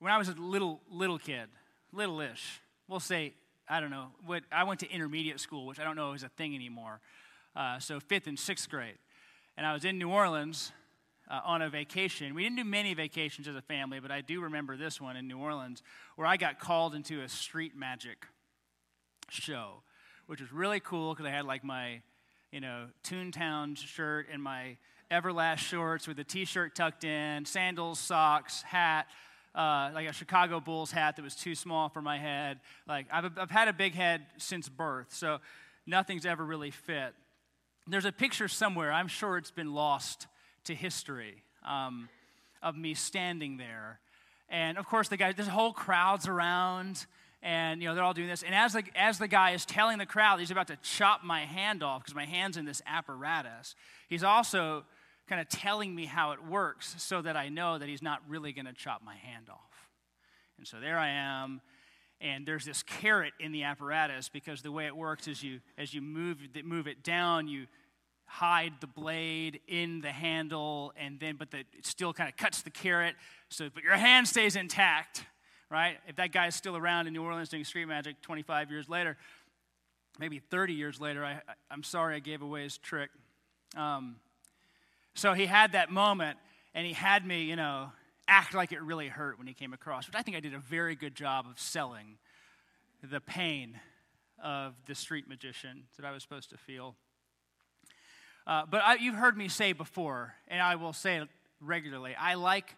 when 0.00 0.10
I 0.12 0.18
was 0.18 0.28
a 0.28 0.32
little 0.32 0.80
little 0.90 1.18
kid, 1.18 1.48
little-ish, 1.92 2.60
we'll 2.88 3.00
say, 3.00 3.34
I 3.68 3.80
don't 3.80 3.90
know, 3.90 4.08
what 4.26 4.42
I 4.50 4.64
went 4.64 4.80
to 4.80 4.90
intermediate 4.90 5.38
school, 5.38 5.66
which 5.66 5.78
I 5.78 5.84
don't 5.84 5.96
know 5.96 6.14
is 6.14 6.22
a 6.22 6.28
thing 6.30 6.54
anymore. 6.54 7.00
Uh, 7.54 7.78
so 7.78 8.00
fifth 8.00 8.26
and 8.26 8.38
sixth 8.38 8.68
grade, 8.68 8.98
and 9.56 9.66
I 9.66 9.72
was 9.72 9.84
in 9.84 9.98
New 9.98 10.08
Orleans 10.08 10.72
uh, 11.30 11.40
on 11.44 11.62
a 11.62 11.68
vacation. 11.68 12.34
We 12.34 12.42
didn't 12.42 12.56
do 12.56 12.64
many 12.64 12.94
vacations 12.94 13.46
as 13.46 13.56
a 13.56 13.62
family, 13.62 14.00
but 14.00 14.10
I 14.10 14.20
do 14.20 14.40
remember 14.40 14.76
this 14.76 15.00
one 15.00 15.16
in 15.16 15.28
New 15.28 15.38
Orleans 15.38 15.82
where 16.16 16.26
I 16.26 16.36
got 16.36 16.58
called 16.58 16.94
into 16.94 17.22
a 17.22 17.28
street 17.28 17.76
magic 17.76 18.26
show, 19.28 19.82
which 20.26 20.40
was 20.40 20.52
really 20.52 20.80
cool 20.80 21.12
because 21.12 21.26
I 21.26 21.30
had 21.30 21.44
like 21.44 21.62
my, 21.62 22.02
you 22.50 22.60
know, 22.60 22.86
Toontown 23.04 23.76
shirt 23.76 24.28
and 24.32 24.42
my 24.42 24.76
Everlast 25.10 25.58
shorts 25.58 26.06
with 26.06 26.16
the 26.16 26.24
t-shirt 26.24 26.74
tucked 26.76 27.04
in, 27.04 27.44
sandals, 27.44 27.98
socks, 27.98 28.62
hat 28.62 29.06
uh, 29.54 29.90
like 29.94 30.08
a 30.08 30.12
Chicago 30.12 30.60
Bulls 30.60 30.90
hat 30.90 31.16
that 31.16 31.22
was 31.22 31.34
too 31.34 31.54
small 31.54 31.88
for 31.88 32.00
my 32.00 32.18
head. 32.18 32.60
Like, 32.86 33.06
I've, 33.12 33.38
I've 33.38 33.50
had 33.50 33.68
a 33.68 33.72
big 33.72 33.94
head 33.94 34.26
since 34.36 34.68
birth, 34.68 35.12
so 35.12 35.38
nothing's 35.86 36.26
ever 36.26 36.44
really 36.44 36.70
fit. 36.70 37.14
There's 37.86 38.04
a 38.04 38.12
picture 38.12 38.48
somewhere, 38.48 38.92
I'm 38.92 39.08
sure 39.08 39.36
it's 39.36 39.50
been 39.50 39.74
lost 39.74 40.26
to 40.64 40.74
history, 40.74 41.42
um, 41.66 42.08
of 42.62 42.76
me 42.76 42.94
standing 42.94 43.56
there. 43.56 43.98
And 44.48 44.78
of 44.78 44.86
course, 44.86 45.08
the 45.08 45.16
guy, 45.16 45.32
there's 45.32 45.48
whole 45.48 45.72
crowds 45.72 46.28
around, 46.28 47.06
and 47.42 47.80
you 47.80 47.88
know 47.88 47.94
they're 47.94 48.04
all 48.04 48.14
doing 48.14 48.28
this. 48.28 48.42
And 48.42 48.54
as 48.54 48.72
the 48.72 48.82
as 48.94 49.18
the 49.18 49.28
guy 49.28 49.52
is 49.52 49.64
telling 49.64 49.98
the 49.98 50.06
crowd 50.06 50.40
he's 50.40 50.50
about 50.50 50.66
to 50.66 50.76
chop 50.82 51.24
my 51.24 51.40
hand 51.40 51.82
off 51.82 52.02
because 52.02 52.14
my 52.14 52.26
hand's 52.26 52.56
in 52.56 52.64
this 52.64 52.82
apparatus, 52.86 53.74
he's 54.08 54.24
also 54.24 54.84
kind 55.30 55.40
of 55.40 55.48
telling 55.48 55.94
me 55.94 56.06
how 56.06 56.32
it 56.32 56.44
works 56.44 56.96
so 56.98 57.22
that 57.22 57.36
I 57.36 57.48
know 57.48 57.78
that 57.78 57.88
he's 57.88 58.02
not 58.02 58.20
really 58.28 58.52
going 58.52 58.66
to 58.66 58.72
chop 58.72 59.00
my 59.04 59.14
hand 59.14 59.48
off. 59.48 59.88
And 60.58 60.66
so 60.66 60.80
there 60.80 60.98
I 60.98 61.10
am, 61.10 61.60
and 62.20 62.44
there's 62.44 62.64
this 62.64 62.82
carrot 62.82 63.32
in 63.38 63.52
the 63.52 63.62
apparatus 63.62 64.28
because 64.28 64.60
the 64.60 64.72
way 64.72 64.86
it 64.86 64.96
works 64.96 65.28
is 65.28 65.40
you, 65.40 65.60
as 65.78 65.94
you 65.94 66.02
move, 66.02 66.38
move 66.64 66.88
it 66.88 67.04
down, 67.04 67.46
you 67.46 67.68
hide 68.26 68.72
the 68.80 68.88
blade 68.88 69.60
in 69.68 70.00
the 70.00 70.10
handle, 70.10 70.92
and 70.96 71.20
then, 71.20 71.36
but 71.36 71.52
the, 71.52 71.60
it 71.60 71.86
still 71.86 72.12
kind 72.12 72.28
of 72.28 72.36
cuts 72.36 72.62
the 72.62 72.70
carrot, 72.70 73.14
so, 73.50 73.68
but 73.72 73.84
your 73.84 73.96
hand 73.96 74.26
stays 74.26 74.56
intact, 74.56 75.24
right? 75.70 75.96
If 76.08 76.16
that 76.16 76.32
guy 76.32 76.48
is 76.48 76.56
still 76.56 76.76
around 76.76 77.06
in 77.06 77.12
New 77.12 77.22
Orleans 77.22 77.48
doing 77.48 77.64
street 77.64 77.86
magic 77.86 78.20
25 78.20 78.72
years 78.72 78.88
later, 78.88 79.16
maybe 80.18 80.40
30 80.40 80.74
years 80.74 81.00
later, 81.00 81.24
I, 81.24 81.40
I, 81.70 81.72
am 81.72 81.84
sorry 81.84 82.16
I 82.16 82.18
gave 82.18 82.42
away 82.42 82.64
his 82.64 82.78
trick. 82.78 83.10
Um, 83.76 84.16
so 85.20 85.34
he 85.34 85.44
had 85.44 85.72
that 85.72 85.90
moment, 85.90 86.38
and 86.74 86.86
he 86.86 86.94
had 86.94 87.26
me, 87.26 87.42
you 87.42 87.54
know, 87.54 87.92
act 88.26 88.54
like 88.54 88.72
it 88.72 88.80
really 88.80 89.08
hurt 89.08 89.36
when 89.36 89.46
he 89.46 89.52
came 89.52 89.74
across, 89.74 90.06
which 90.06 90.16
I 90.16 90.22
think 90.22 90.34
I 90.34 90.40
did 90.40 90.54
a 90.54 90.58
very 90.58 90.96
good 90.96 91.14
job 91.14 91.44
of 91.46 91.60
selling 91.60 92.16
the 93.02 93.20
pain 93.20 93.78
of 94.42 94.72
the 94.86 94.94
street 94.94 95.28
magician 95.28 95.82
that 95.98 96.06
I 96.06 96.10
was 96.10 96.22
supposed 96.22 96.48
to 96.50 96.56
feel. 96.56 96.94
Uh, 98.46 98.62
but 98.70 98.80
I, 98.82 98.94
you've 98.94 99.14
heard 99.14 99.36
me 99.36 99.48
say 99.48 99.74
before, 99.74 100.36
and 100.48 100.62
I 100.62 100.76
will 100.76 100.94
say 100.94 101.16
it 101.16 101.28
regularly. 101.60 102.14
I 102.18 102.34
like, 102.34 102.74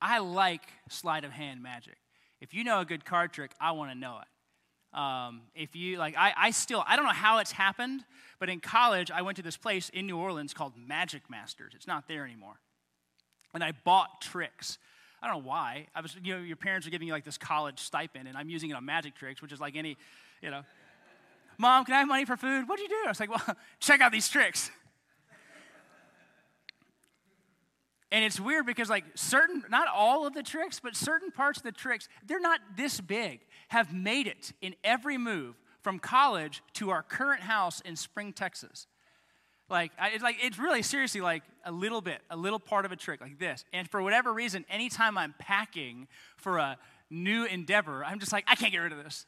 I 0.00 0.20
like 0.20 0.62
sleight 0.88 1.24
of 1.24 1.32
hand 1.32 1.64
magic. 1.64 1.96
If 2.40 2.54
you 2.54 2.62
know 2.62 2.78
a 2.78 2.84
good 2.84 3.04
card 3.04 3.32
trick, 3.32 3.50
I 3.60 3.72
want 3.72 3.90
to 3.90 3.98
know 3.98 4.18
it. 4.22 4.28
Um, 4.96 5.42
if 5.54 5.76
you 5.76 5.98
like, 5.98 6.16
I, 6.16 6.32
I 6.36 6.50
still 6.50 6.82
I 6.86 6.96
don't 6.96 7.04
know 7.04 7.12
how 7.12 7.38
it's 7.38 7.52
happened, 7.52 8.02
but 8.40 8.48
in 8.48 8.60
college 8.60 9.10
I 9.10 9.22
went 9.22 9.36
to 9.36 9.42
this 9.42 9.56
place 9.56 9.90
in 9.90 10.06
New 10.06 10.16
Orleans 10.16 10.54
called 10.54 10.72
Magic 10.76 11.28
Masters. 11.28 11.72
It's 11.76 11.86
not 11.86 12.08
there 12.08 12.24
anymore, 12.24 12.58
and 13.52 13.62
I 13.62 13.72
bought 13.84 14.22
tricks. 14.22 14.78
I 15.22 15.28
don't 15.28 15.42
know 15.42 15.48
why. 15.48 15.88
I 15.94 16.00
was, 16.00 16.16
you 16.22 16.34
know, 16.34 16.42
your 16.42 16.56
parents 16.56 16.86
are 16.86 16.90
giving 16.90 17.08
you 17.08 17.12
like 17.12 17.24
this 17.24 17.38
college 17.38 17.78
stipend, 17.78 18.26
and 18.26 18.36
I'm 18.36 18.48
using 18.48 18.70
it 18.70 18.74
on 18.74 18.84
magic 18.84 19.14
tricks, 19.16 19.42
which 19.42 19.52
is 19.52 19.60
like 19.60 19.76
any, 19.76 19.96
you 20.40 20.50
know, 20.50 20.62
mom, 21.58 21.84
can 21.84 21.94
I 21.94 21.98
have 21.98 22.08
money 22.08 22.24
for 22.24 22.36
food? 22.36 22.68
What'd 22.68 22.82
you 22.82 22.88
do? 22.88 23.02
I 23.04 23.08
was 23.08 23.20
like, 23.20 23.30
well, 23.30 23.56
check 23.80 24.00
out 24.00 24.12
these 24.12 24.28
tricks. 24.28 24.70
And 28.12 28.24
it's 28.24 28.38
weird 28.38 28.66
because, 28.66 28.88
like, 28.88 29.04
certain, 29.14 29.64
not 29.68 29.88
all 29.88 30.26
of 30.26 30.32
the 30.32 30.42
tricks, 30.42 30.80
but 30.80 30.94
certain 30.94 31.32
parts 31.32 31.58
of 31.58 31.64
the 31.64 31.72
tricks, 31.72 32.08
they're 32.24 32.40
not 32.40 32.60
this 32.76 33.00
big, 33.00 33.40
have 33.68 33.92
made 33.92 34.26
it 34.26 34.52
in 34.60 34.74
every 34.84 35.18
move 35.18 35.56
from 35.80 35.98
college 35.98 36.62
to 36.74 36.90
our 36.90 37.02
current 37.02 37.42
house 37.42 37.80
in 37.80 37.96
Spring, 37.96 38.32
Texas. 38.32 38.86
Like, 39.68 39.92
it's 40.00 40.22
like, 40.22 40.36
it's 40.40 40.58
really 40.58 40.82
seriously 40.82 41.20
like 41.20 41.42
a 41.64 41.72
little 41.72 42.00
bit, 42.00 42.20
a 42.30 42.36
little 42.36 42.60
part 42.60 42.84
of 42.84 42.92
a 42.92 42.96
trick 42.96 43.20
like 43.20 43.38
this. 43.38 43.64
And 43.72 43.88
for 43.90 44.00
whatever 44.02 44.32
reason, 44.32 44.64
anytime 44.70 45.18
I'm 45.18 45.34
packing 45.38 46.06
for 46.36 46.58
a 46.58 46.78
new 47.10 47.44
endeavor, 47.44 48.04
I'm 48.04 48.20
just 48.20 48.32
like, 48.32 48.44
I 48.46 48.54
can't 48.54 48.72
get 48.72 48.78
rid 48.78 48.92
of 48.92 49.02
this 49.02 49.26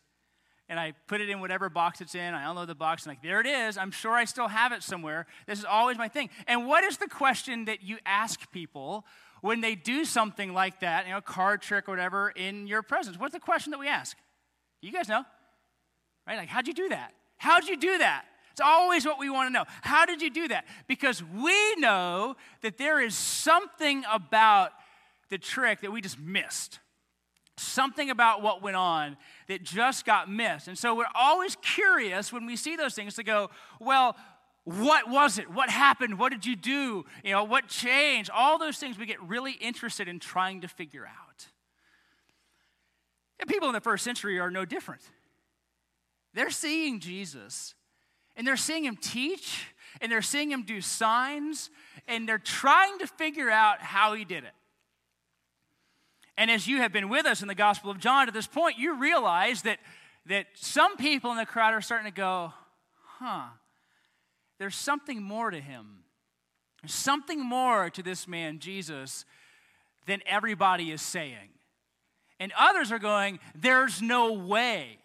and 0.69 0.79
I 0.79 0.93
put 1.07 1.21
it 1.21 1.29
in 1.29 1.41
whatever 1.41 1.69
box 1.69 2.01
it's 2.01 2.15
in. 2.15 2.35
I 2.35 2.49
unload 2.49 2.69
the 2.69 2.75
box 2.75 3.05
and 3.05 3.11
like, 3.11 3.23
there 3.23 3.41
it 3.41 3.47
is. 3.47 3.79
I'm 3.79 3.91
sure 3.91 4.13
I 4.13 4.25
still 4.25 4.49
have 4.49 4.73
it 4.73 4.83
somewhere. 4.83 5.27
This 5.47 5.59
is 5.59 5.65
always 5.65 5.97
my 5.97 6.09
thing. 6.09 6.29
And 6.47 6.67
what 6.67 6.85
is 6.85 6.99
the 6.99 7.09
question 7.09 7.65
that 7.65 7.83
you 7.83 7.99
ask 8.05 8.51
people 8.53 9.05
when 9.41 9.61
they 9.61 9.75
do 9.75 10.05
something 10.05 10.53
like 10.53 10.81
that, 10.81 11.07
you 11.07 11.13
know, 11.13 11.21
card 11.21 11.63
trick 11.63 11.89
or 11.89 11.93
whatever, 11.93 12.31
in 12.31 12.67
your 12.67 12.83
presence? 12.83 13.19
What's 13.19 13.33
the 13.33 13.41
question 13.41 13.71
that 13.71 13.79
we 13.79 13.89
ask? 13.89 14.17
You 14.81 14.93
guys 14.93 15.09
know, 15.09 15.25
right? 16.27 16.37
Like, 16.37 16.49
how'd 16.49 16.67
you 16.67 16.75
do 16.75 16.89
that? 16.91 17.13
How'd 17.37 17.69
you 17.69 17.77
do 17.77 17.99
that? 17.99 18.25
It's 18.53 18.61
always 18.61 19.07
what 19.07 19.19
we 19.19 19.31
want 19.31 19.49
to 19.49 19.53
know. 19.53 19.65
How 19.83 20.05
did 20.05 20.21
you 20.21 20.31
do 20.31 20.49
that? 20.49 20.65
Because 20.89 21.23
we 21.23 21.77
know 21.77 22.37
that 22.63 22.77
there 22.77 23.01
is 23.01 23.15
something 23.15 24.05
about 24.11 24.73
the 25.31 25.39
trick 25.39 25.81
that 25.83 25.93
we 25.93 26.01
just 26.01 26.19
missed 26.19 26.81
something 27.61 28.11
about 28.11 28.43
what 28.43 28.63
went 28.63 28.77
on 28.77 29.17
that 29.49 29.63
just 29.63 30.05
got 30.05 30.31
missed. 30.31 30.69
And 30.69 30.79
so 30.79 30.95
we're 30.95 31.05
always 31.15 31.57
curious 31.57 32.33
when 32.33 32.47
we 32.47 32.57
see 32.57 32.77
those 32.77 32.95
things 32.95 33.15
to 33.15 33.23
go, 33.23 33.51
well, 33.81 34.17
what 34.65 35.09
was 35.09 35.39
it? 35.39 35.51
What 35.51 35.71
happened? 35.71 36.19
What 36.19 36.31
did 36.31 36.45
you 36.45 36.55
do? 36.55 37.05
You 37.25 37.33
know, 37.33 37.45
what 37.45 37.69
changed? 37.69 38.31
All 38.33 38.59
those 38.59 38.77
things 38.77 38.99
we 38.99 39.07
get 39.07 39.23
really 39.23 39.53
interested 39.53 40.09
in 40.09 40.19
trying 40.19 40.61
to 40.61 40.69
figure 40.69 41.07
out. 41.07 41.28
And 43.41 43.49
people 43.49 43.69
in 43.69 43.75
the 43.75 43.81
first 43.81 44.05
century 44.05 44.39
are 44.39 44.51
no 44.51 44.65
different. 44.65 45.03
They're 46.35 46.51
seeing 46.51 47.01
Jesus 47.01 47.75
and 48.37 48.47
they're 48.47 48.57
seeing 48.57 48.85
him 48.85 48.97
teach 48.97 49.67
and 50.01 50.11
they're 50.11 50.23
seeing 50.23 50.51
him 50.51 50.63
do 50.63 50.81
signs 50.81 51.71
and 52.07 52.29
they're 52.29 52.39
trying 52.39 52.99
to 52.99 53.07
figure 53.07 53.51
out 53.51 53.81
how 53.81 54.15
he 54.15 54.25
did 54.25 54.45
it. 54.45 54.53
And 56.37 56.51
as 56.51 56.69
you 56.69 56.79
have 56.79 56.93
been 56.93 57.09
with 57.09 57.27
us 57.27 57.43
in 57.43 57.49
the 57.49 57.55
Gospel 57.55 57.91
of 57.91 57.99
John 57.99 58.27
to 58.27 58.33
this 58.33 58.47
point, 58.47 58.79
you 58.79 58.95
realize 58.97 59.63
that, 59.63 59.81
that 60.27 60.47
some 60.55 60.97
people 60.97 61.33
in 61.33 61.37
the 61.37 61.47
crowd 61.47 61.75
are 61.75 61.81
starting 61.81 62.11
to 62.11 62.17
go, 62.17 62.53
huh, 63.19 63.47
there's 64.59 64.77
something 64.77 65.21
more 65.21 65.51
to 65.51 65.61
him. 65.61 66.05
There's 66.81 66.95
something 66.95 67.45
more 67.45 67.91
to 67.91 68.03
this 68.05 68.29
man, 68.29 68.61
Jesus, 68.61 69.25
than 70.07 70.21
everybody 70.27 70.93
is 70.93 71.03
saying. 71.03 71.51
And 72.41 72.53
others 72.59 72.93
are 72.93 72.99
going, 72.99 73.41
there's 73.55 74.01
no 74.01 74.33
way 74.33 74.99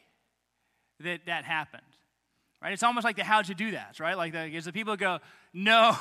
that 0.99 1.25
that 1.25 1.43
happened. 1.45 1.81
Right? 2.61 2.73
It's 2.73 2.83
almost 2.83 3.03
like 3.03 3.17
the 3.17 3.23
how'd 3.23 3.49
you 3.49 3.55
do 3.55 3.71
that, 3.71 3.99
right? 3.99 4.15
Like 4.15 4.31
the, 4.31 4.59
the 4.59 4.71
people 4.71 4.95
go, 4.95 5.19
no, 5.53 5.97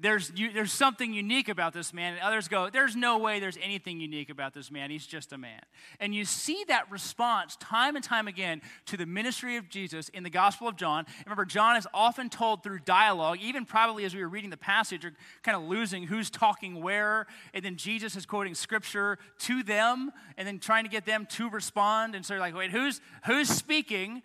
there's, 0.00 0.32
you, 0.34 0.52
there's 0.52 0.72
something 0.72 1.12
unique 1.12 1.48
about 1.48 1.72
this 1.72 1.92
man. 1.92 2.14
And 2.14 2.22
others 2.22 2.48
go, 2.48 2.70
there's 2.70 2.94
no 2.94 3.18
way 3.18 3.40
there's 3.40 3.58
anything 3.62 4.00
unique 4.00 4.30
about 4.30 4.54
this 4.54 4.70
man. 4.70 4.90
He's 4.90 5.06
just 5.06 5.32
a 5.32 5.38
man. 5.38 5.60
And 6.00 6.14
you 6.14 6.24
see 6.24 6.64
that 6.68 6.90
response 6.90 7.56
time 7.56 7.96
and 7.96 8.04
time 8.04 8.28
again 8.28 8.62
to 8.86 8.96
the 8.96 9.06
ministry 9.06 9.56
of 9.56 9.68
Jesus 9.68 10.08
in 10.10 10.22
the 10.22 10.30
Gospel 10.30 10.68
of 10.68 10.76
John. 10.76 11.06
Remember, 11.24 11.44
John 11.44 11.76
is 11.76 11.86
often 11.92 12.28
told 12.28 12.62
through 12.62 12.80
dialogue, 12.80 13.38
even 13.40 13.64
probably 13.64 14.04
as 14.04 14.14
we 14.14 14.22
were 14.22 14.28
reading 14.28 14.50
the 14.50 14.56
passage, 14.56 15.02
you're 15.02 15.12
kind 15.42 15.56
of 15.56 15.64
losing 15.64 16.04
who's 16.04 16.30
talking 16.30 16.82
where. 16.82 17.26
And 17.52 17.64
then 17.64 17.76
Jesus 17.76 18.16
is 18.16 18.26
quoting 18.26 18.54
scripture 18.54 19.18
to 19.40 19.62
them 19.62 20.12
and 20.36 20.46
then 20.46 20.58
trying 20.58 20.84
to 20.84 20.90
get 20.90 21.06
them 21.06 21.26
to 21.30 21.50
respond. 21.50 22.14
And 22.14 22.24
so 22.24 22.34
you're 22.34 22.40
like, 22.40 22.54
wait, 22.54 22.70
who's, 22.70 23.00
who's 23.26 23.48
speaking? 23.48 24.22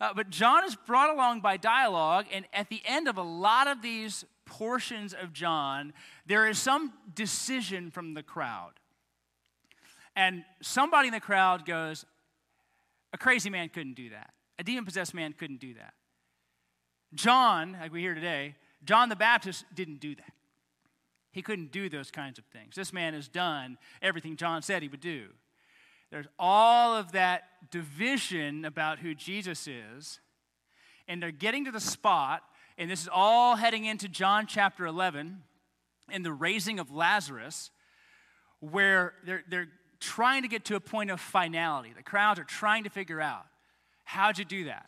Uh, 0.00 0.12
but 0.14 0.30
John 0.30 0.64
is 0.64 0.74
brought 0.74 1.14
along 1.14 1.42
by 1.42 1.56
dialogue, 1.56 2.26
and 2.32 2.44
at 2.52 2.68
the 2.68 2.82
end 2.84 3.06
of 3.06 3.18
a 3.18 3.22
lot 3.22 3.68
of 3.68 3.82
these 3.82 4.24
portions 4.52 5.14
of 5.14 5.32
John, 5.32 5.94
there 6.26 6.46
is 6.46 6.58
some 6.58 6.92
decision 7.14 7.90
from 7.90 8.12
the 8.12 8.22
crowd. 8.22 8.72
And 10.14 10.44
somebody 10.60 11.08
in 11.08 11.14
the 11.14 11.20
crowd 11.20 11.64
goes, 11.64 12.04
A 13.14 13.18
crazy 13.18 13.48
man 13.48 13.70
couldn't 13.70 13.94
do 13.94 14.10
that. 14.10 14.34
A 14.58 14.62
demon 14.62 14.84
possessed 14.84 15.14
man 15.14 15.32
couldn't 15.32 15.58
do 15.58 15.72
that. 15.74 15.94
John, 17.14 17.78
like 17.80 17.92
we 17.92 18.02
hear 18.02 18.14
today, 18.14 18.56
John 18.84 19.08
the 19.08 19.16
Baptist 19.16 19.64
didn't 19.74 20.00
do 20.00 20.14
that. 20.16 20.32
He 21.30 21.40
couldn't 21.40 21.72
do 21.72 21.88
those 21.88 22.10
kinds 22.10 22.38
of 22.38 22.44
things. 22.44 22.74
This 22.74 22.92
man 22.92 23.14
has 23.14 23.28
done 23.28 23.78
everything 24.02 24.36
John 24.36 24.60
said 24.60 24.82
he 24.82 24.88
would 24.88 25.00
do. 25.00 25.28
There's 26.10 26.28
all 26.38 26.94
of 26.94 27.12
that 27.12 27.70
division 27.70 28.66
about 28.66 28.98
who 28.98 29.14
Jesus 29.14 29.66
is, 29.66 30.20
and 31.08 31.22
they're 31.22 31.30
getting 31.30 31.64
to 31.64 31.70
the 31.70 31.80
spot 31.80 32.42
and 32.78 32.90
this 32.90 33.02
is 33.02 33.08
all 33.12 33.56
heading 33.56 33.84
into 33.84 34.08
John 34.08 34.46
chapter 34.46 34.86
11 34.86 35.42
and 36.10 36.24
the 36.24 36.32
raising 36.32 36.78
of 36.78 36.90
Lazarus, 36.90 37.70
where 38.60 39.14
they're, 39.24 39.44
they're 39.48 39.68
trying 40.00 40.42
to 40.42 40.48
get 40.48 40.64
to 40.66 40.76
a 40.76 40.80
point 40.80 41.10
of 41.10 41.20
finality. 41.20 41.92
The 41.96 42.02
crowds 42.02 42.40
are 42.40 42.44
trying 42.44 42.84
to 42.84 42.90
figure 42.90 43.20
out 43.20 43.46
how'd 44.04 44.38
you 44.38 44.44
do 44.44 44.64
that? 44.64 44.86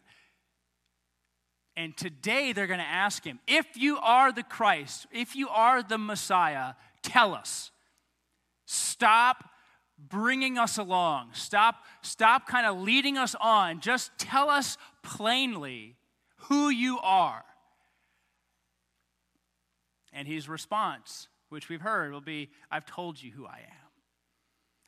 And 1.77 1.97
today 1.97 2.53
they're 2.53 2.67
going 2.67 2.81
to 2.81 2.85
ask 2.85 3.25
him, 3.25 3.41
if 3.47 3.77
you 3.77 3.99
are 3.99 4.33
the 4.33 4.43
Christ, 4.43 5.07
if 5.13 5.35
you 5.35 5.49
are 5.49 5.83
the 5.83 5.99
Messiah, 5.99 6.75
tell 7.03 7.35
us. 7.35 7.71
Stop 8.67 9.51
bringing 9.99 10.59
us 10.59 10.79
along. 10.79 11.31
Stop, 11.33 11.77
stop 12.03 12.47
kind 12.47 12.67
of 12.67 12.81
leading 12.81 13.17
us 13.17 13.35
on. 13.41 13.81
Just 13.81 14.13
tell 14.19 14.51
us 14.51 14.77
plainly 15.03 15.97
who 16.49 16.69
you 16.69 16.99
are. 17.01 17.45
And 20.15 20.27
his 20.27 20.49
response, 20.49 21.29
which 21.51 21.69
we've 21.69 21.81
heard, 21.83 22.13
will 22.13 22.21
be 22.21 22.51
I've 22.71 22.87
told 22.87 23.21
you 23.21 23.33
who 23.33 23.45
I 23.47 23.59
am. 23.59 23.91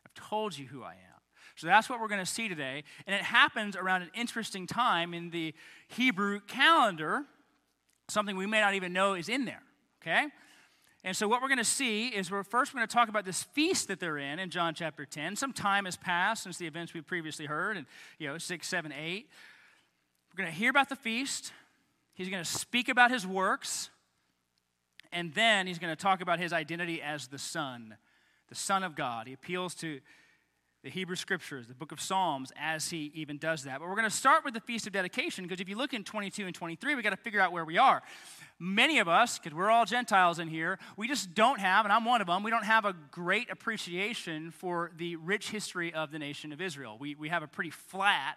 I've 0.07 0.15
told 0.15 0.57
you 0.57 0.67
who 0.67 0.83
I 0.83 0.93
am. 0.93 1.17
So 1.57 1.67
that's 1.67 1.89
what 1.89 2.01
we're 2.01 2.09
going 2.09 2.25
to 2.25 2.31
see 2.31 2.49
today. 2.49 2.85
And 3.07 3.15
it 3.15 3.23
happens 3.23 3.77
around 3.77 4.03
an 4.03 4.11
interesting 4.15 4.67
time 4.67 5.15
in 5.15 5.31
the 5.31 5.55
Hebrew 5.89 6.41
calendar, 6.41 7.25
something 8.09 8.37
we 8.37 8.47
may 8.47 8.61
not 8.61 8.75
even 8.75 8.93
know 8.93 9.15
is 9.15 9.29
in 9.29 9.47
there, 9.47 9.63
okay? 10.03 10.27
And 11.03 11.17
so 11.17 11.29
what 11.29 11.41
we're 11.41 11.49
going 11.49 11.59
to 11.59 11.65
see 11.65 12.09
is 12.09 12.31
we're 12.31 12.43
first 12.43 12.75
going 12.75 12.87
to 12.87 12.93
talk 12.93 13.09
about 13.09 13.25
this 13.25 13.45
feast 13.45 13.89
that 13.89 14.01
they're 14.01 14.19
in 14.19 14.39
in 14.39 14.51
John 14.51 14.75
chapter 14.75 15.07
10. 15.07 15.37
Some 15.37 15.53
time 15.53 15.85
has 15.85 15.97
passed 15.97 16.43
since 16.43 16.59
the 16.59 16.67
events 16.67 16.93
we've 16.93 17.07
previously 17.07 17.47
heard, 17.47 17.77
and 17.77 17.87
you 18.19 18.29
know, 18.29 18.39
6, 18.39 18.67
7, 18.67 18.93
8. 18.93 19.29
We're 20.33 20.43
going 20.43 20.53
to 20.53 20.59
hear 20.59 20.69
about 20.69 20.89
the 20.89 20.97
feast. 20.97 21.53
He's 22.13 22.29
going 22.29 22.43
to 22.43 22.51
speak 22.51 22.89
about 22.89 23.11
his 23.11 23.27
works. 23.27 23.89
And 25.17 25.33
then 25.33 25.67
he's 25.67 25.79
going 25.79 25.97
to 25.97 26.01
talk 26.01 26.21
about 26.21 26.39
his 26.39 26.53
identity 26.53 27.01
as 27.01 27.29
the 27.29 27.39
Son, 27.39 27.97
the 28.51 28.55
Son 28.55 28.83
of 28.83 28.95
God. 28.95 29.27
He 29.27 29.33
appeals 29.33 29.75
to 29.77 30.01
the 30.85 30.91
Hebrew 30.91 31.17
Scriptures, 31.17 31.67
the 31.67 31.75
book 31.75 31.91
of 31.91 32.03
Psalms, 32.03 32.53
as 32.55 32.91
he 32.91 33.11
even 33.15 33.39
does 33.39 33.65
that. 33.65 33.79
But 33.81 33.89
we're 33.89 33.95
going 33.95 34.11
to 34.11 34.15
start 34.15 34.45
with 34.45 34.53
the 34.53 34.61
Feast 34.61 34.87
of 34.87 34.93
Dedication 34.93 35.45
because 35.45 35.59
if 35.59 35.71
you 35.71 35.77
look 35.79 35.95
in 35.95 36.05
22 36.05 36.45
and 36.45 36.55
23, 36.55 36.95
we 36.95 37.01
got 37.01 37.11
to 37.11 37.17
figure 37.17 37.41
out 37.41 37.51
where 37.51 37.65
we 37.65 37.79
are. 37.79 38.03
Many 38.59 38.99
of 38.99 39.09
us, 39.09 39.39
because 39.39 39.57
we're 39.57 39.71
all 39.71 39.87
Gentiles 39.87 40.39
in 40.39 40.49
here, 40.49 40.79
we 40.99 41.09
just 41.09 41.35
don't 41.35 41.61
have, 41.61 41.87
and 41.87 41.93
I'm 41.93 42.05
one 42.05 42.21
of 42.21 42.27
them, 42.27 42.43
we 42.43 42.51
don't 42.51 42.67
have 42.67 42.85
a 42.85 42.95
great 43.11 43.51
appreciation 43.51 44.51
for 44.51 44.93
the 44.99 45.17
rich 45.17 45.49
history 45.49 45.95
of 45.95 46.11
the 46.11 46.19
nation 46.19 46.53
of 46.53 46.61
Israel. 46.61 46.99
We, 47.01 47.15
we 47.15 47.31
have 47.31 47.43
a 47.43 47.49
pretty 47.49 47.71
flat 47.71 48.37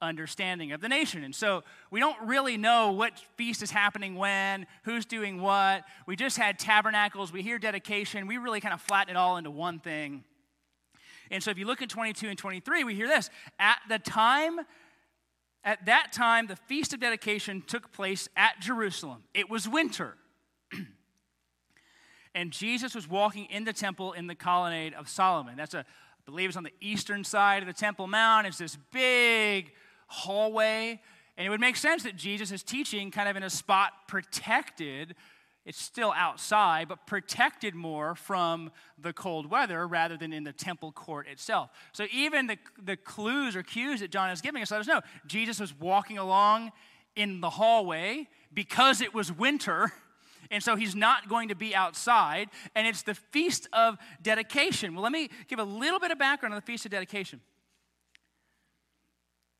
understanding 0.00 0.72
of 0.72 0.80
the 0.80 0.88
nation. 0.88 1.24
And 1.24 1.34
so 1.34 1.64
we 1.90 2.00
don't 2.00 2.20
really 2.26 2.56
know 2.56 2.92
what 2.92 3.18
feast 3.36 3.62
is 3.62 3.70
happening 3.70 4.14
when, 4.16 4.66
who's 4.84 5.06
doing 5.06 5.40
what. 5.40 5.84
We 6.06 6.16
just 6.16 6.36
had 6.36 6.58
tabernacles, 6.58 7.32
we 7.32 7.42
hear 7.42 7.58
dedication, 7.58 8.26
we 8.26 8.36
really 8.36 8.60
kind 8.60 8.74
of 8.74 8.80
flatten 8.80 9.16
it 9.16 9.18
all 9.18 9.36
into 9.36 9.50
one 9.50 9.78
thing 9.78 10.24
and 11.30 11.42
so 11.42 11.50
if 11.50 11.58
you 11.58 11.66
look 11.66 11.82
at 11.82 11.88
22 11.88 12.28
and 12.28 12.38
23, 12.38 12.84
we 12.84 12.94
hear 12.94 13.08
this. 13.08 13.30
At 13.58 13.78
the 13.88 13.98
time, 13.98 14.60
at 15.64 15.84
that 15.86 16.12
time, 16.12 16.46
the 16.46 16.56
Feast 16.56 16.92
of 16.92 17.00
Dedication 17.00 17.62
took 17.66 17.92
place 17.92 18.28
at 18.36 18.60
Jerusalem. 18.60 19.24
It 19.34 19.50
was 19.50 19.68
winter. 19.68 20.14
and 22.34 22.52
Jesus 22.52 22.94
was 22.94 23.08
walking 23.08 23.46
in 23.46 23.64
the 23.64 23.72
temple 23.72 24.12
in 24.12 24.26
the 24.26 24.34
colonnade 24.34 24.94
of 24.94 25.08
Solomon. 25.08 25.56
That's 25.56 25.74
a, 25.74 25.80
I 25.80 25.84
believe 26.24 26.50
it's 26.50 26.56
on 26.56 26.64
the 26.64 26.74
eastern 26.80 27.24
side 27.24 27.62
of 27.62 27.66
the 27.66 27.72
Temple 27.72 28.06
Mount. 28.06 28.46
It's 28.46 28.58
this 28.58 28.78
big 28.92 29.72
hallway. 30.06 31.00
And 31.36 31.46
it 31.46 31.50
would 31.50 31.60
make 31.60 31.76
sense 31.76 32.02
that 32.04 32.16
Jesus 32.16 32.50
is 32.50 32.62
teaching 32.62 33.10
kind 33.10 33.28
of 33.28 33.36
in 33.36 33.42
a 33.42 33.50
spot 33.50 33.92
protected 34.08 35.14
it's 35.66 35.82
still 35.82 36.12
outside, 36.16 36.86
but 36.86 37.08
protected 37.08 37.74
more 37.74 38.14
from 38.14 38.70
the 38.96 39.12
cold 39.12 39.50
weather 39.50 39.86
rather 39.86 40.16
than 40.16 40.32
in 40.32 40.44
the 40.44 40.52
temple 40.52 40.92
court 40.92 41.26
itself. 41.26 41.70
So 41.92 42.06
even 42.12 42.46
the, 42.46 42.56
the 42.80 42.96
clues 42.96 43.56
or 43.56 43.64
cues 43.64 43.98
that 43.98 44.12
John 44.12 44.30
is 44.30 44.40
giving 44.40 44.62
us 44.62 44.70
let 44.70 44.80
us 44.80 44.86
know 44.86 45.00
Jesus 45.26 45.58
was 45.58 45.74
walking 45.78 46.18
along 46.18 46.70
in 47.16 47.40
the 47.40 47.50
hallway 47.50 48.28
because 48.54 49.00
it 49.02 49.12
was 49.12 49.30
winter. 49.30 49.92
And 50.48 50.62
so 50.62 50.76
he's 50.76 50.94
not 50.94 51.28
going 51.28 51.48
to 51.48 51.56
be 51.56 51.74
outside. 51.74 52.50
And 52.76 52.86
it's 52.86 53.02
the 53.02 53.16
Feast 53.16 53.66
of 53.72 53.98
Dedication. 54.22 54.94
Well, 54.94 55.02
let 55.02 55.10
me 55.10 55.28
give 55.48 55.58
a 55.58 55.64
little 55.64 55.98
bit 55.98 56.12
of 56.12 56.20
background 56.20 56.54
on 56.54 56.60
the 56.60 56.64
Feast 56.64 56.84
of 56.84 56.92
Dedication. 56.92 57.40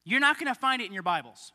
You're 0.07 0.21
not 0.21 0.39
going 0.39 0.47
to 0.47 0.59
find 0.59 0.81
it 0.81 0.87
in 0.87 0.93
your 0.93 1.03
Bibles. 1.03 1.53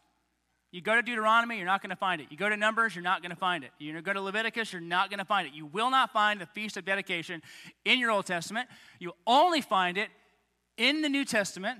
You 0.72 0.82
go 0.82 0.94
to 0.94 1.02
Deuteronomy, 1.02 1.56
you're 1.56 1.66
not 1.66 1.82
going 1.82 1.90
to 1.90 1.96
find 1.96 2.20
it. 2.20 2.28
You 2.30 2.38
go 2.38 2.50
to 2.50 2.58
Numbers, 2.58 2.94
you're 2.94 3.04
not 3.04 3.22
going 3.22 3.30
to 3.30 3.38
find 3.38 3.64
it. 3.64 3.72
You 3.80 4.00
go 4.02 4.12
to 4.12 4.20
Leviticus, 4.20 4.74
you're 4.74 4.82
not 4.82 5.10
going 5.10 5.20
to 5.20 5.26
find 5.26 5.48
it. 5.48 5.54
You 5.54 5.66
will 5.66 5.90
not 5.90 6.12
find 6.12 6.40
the 6.40 6.46
Feast 6.46 6.76
of 6.76 6.84
Dedication 6.84 7.42
in 7.86 7.98
your 7.98 8.12
Old 8.12 8.26
Testament. 8.26 8.68
You 9.00 9.14
only 9.26 9.62
find 9.62 9.98
it 9.98 10.10
in 10.78 11.02
the 11.02 11.08
New 11.08 11.24
Testament 11.24 11.80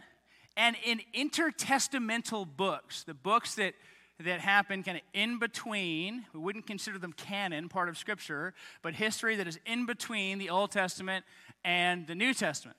and 0.56 0.78
in 0.86 1.02
intertestamental 1.14 2.48
books, 2.56 3.04
the 3.04 3.14
books 3.14 3.56
that, 3.56 3.74
that 4.22 4.40
happen 4.40 4.82
kind 4.82 4.96
of 4.96 5.04
in 5.14 5.40
between. 5.40 6.26
We 6.34 6.40
wouldn't 6.40 6.68
consider 6.68 6.98
them 7.00 7.12
canon, 7.12 7.68
part 7.68 7.90
of 7.90 7.98
Scripture, 7.98 8.54
but 8.82 8.94
history 8.94 9.36
that 9.36 9.48
is 9.48 9.60
in 9.66 9.86
between 9.86 10.38
the 10.38 10.50
Old 10.50 10.72
Testament 10.72 11.26
and 11.66 12.08
the 12.08 12.16
New 12.16 12.34
Testament. 12.34 12.78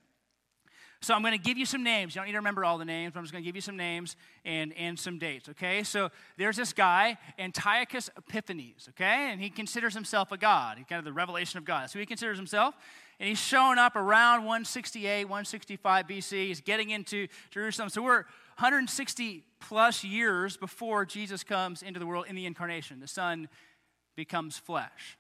So 1.03 1.15
I'm 1.15 1.23
going 1.23 1.37
to 1.37 1.39
give 1.39 1.59
you 1.59 1.67
some 1.67 1.83
names. 1.83 2.15
You 2.15 2.21
don't 2.21 2.27
need 2.27 2.33
to 2.33 2.39
remember 2.39 2.65
all 2.65 2.79
the 2.79 2.85
names, 2.85 3.15
I'm 3.17 3.25
just 3.25 3.33
going 3.33 3.43
to 3.43 3.47
give 3.47 3.57
you 3.57 3.61
some 3.61 3.77
names 3.77 4.15
and, 4.45 4.73
and 4.75 4.97
some 4.97 5.19
dates, 5.19 5.49
okay? 5.49 5.83
So 5.83 6.11
there's 6.39 6.57
this 6.57 6.73
guy, 6.73 7.19
Antiochus 7.41 8.09
Epiphanes, 8.17 8.89
okay? 8.91 9.33
And 9.33 9.41
he 9.41 9.51
considers 9.51 9.95
himself 9.95 10.31
a 10.31 10.37
god. 10.37 10.79
He's 10.79 10.87
kind 10.87 11.01
of 11.01 11.05
the 11.05 11.13
revelation 11.13 11.59
of 11.59 11.65
God. 11.65 11.91
So 11.91 11.99
he 11.99 12.07
considers 12.07 12.39
himself. 12.39 12.77
And 13.19 13.29
he's 13.29 13.41
showing 13.41 13.79
up 13.79 13.97
around 13.97 14.41
168, 14.41 15.25
165 15.25 16.07
BC. 16.07 16.47
He's 16.47 16.61
getting 16.61 16.91
into 16.91 17.27
Jerusalem. 17.51 17.89
So 17.89 18.01
we're 18.01 18.25
160 18.59 19.43
plus 19.59 20.05
years 20.05 20.57
before 20.57 21.05
Jesus 21.05 21.43
comes 21.43 21.83
into 21.83 21.99
the 21.99 22.07
world 22.07 22.27
in 22.29 22.37
the 22.37 22.47
incarnation. 22.47 23.01
The 23.01 23.09
Son 23.09 23.49
becomes 24.15 24.57
flesh. 24.57 25.19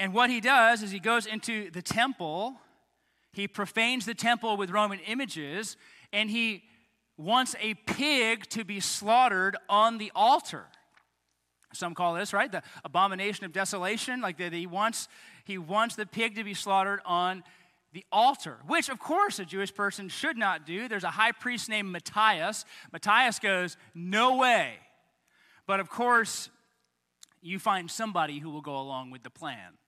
And 0.00 0.12
what 0.12 0.30
he 0.30 0.40
does 0.40 0.82
is 0.82 0.90
he 0.90 0.98
goes 0.98 1.26
into 1.26 1.70
the 1.70 1.82
temple 1.82 2.56
he 3.34 3.48
profanes 3.48 4.06
the 4.06 4.14
temple 4.14 4.56
with 4.56 4.70
Roman 4.70 5.00
images, 5.00 5.76
and 6.12 6.30
he 6.30 6.64
wants 7.16 7.54
a 7.60 7.74
pig 7.74 8.46
to 8.50 8.64
be 8.64 8.80
slaughtered 8.80 9.56
on 9.68 9.98
the 9.98 10.10
altar. 10.14 10.64
Some 11.72 11.94
call 11.94 12.14
this, 12.14 12.32
right? 12.32 12.50
The 12.50 12.62
abomination 12.84 13.44
of 13.44 13.52
desolation. 13.52 14.20
Like 14.20 14.38
that 14.38 14.52
he 14.52 14.66
wants, 14.66 15.08
he 15.44 15.58
wants 15.58 15.96
the 15.96 16.06
pig 16.06 16.36
to 16.36 16.44
be 16.44 16.54
slaughtered 16.54 17.00
on 17.04 17.42
the 17.92 18.04
altar, 18.10 18.58
which 18.66 18.88
of 18.88 18.98
course 18.98 19.38
a 19.38 19.44
Jewish 19.44 19.72
person 19.72 20.08
should 20.08 20.36
not 20.36 20.66
do. 20.66 20.88
There's 20.88 21.04
a 21.04 21.10
high 21.10 21.32
priest 21.32 21.68
named 21.68 21.90
Matthias. 21.90 22.64
Matthias 22.92 23.38
goes, 23.38 23.76
No 23.94 24.36
way. 24.36 24.74
But 25.66 25.80
of 25.80 25.88
course, 25.88 26.50
you 27.40 27.58
find 27.58 27.90
somebody 27.90 28.38
who 28.38 28.50
will 28.50 28.62
go 28.62 28.76
along 28.76 29.10
with 29.10 29.22
the 29.22 29.30
plan. 29.30 29.78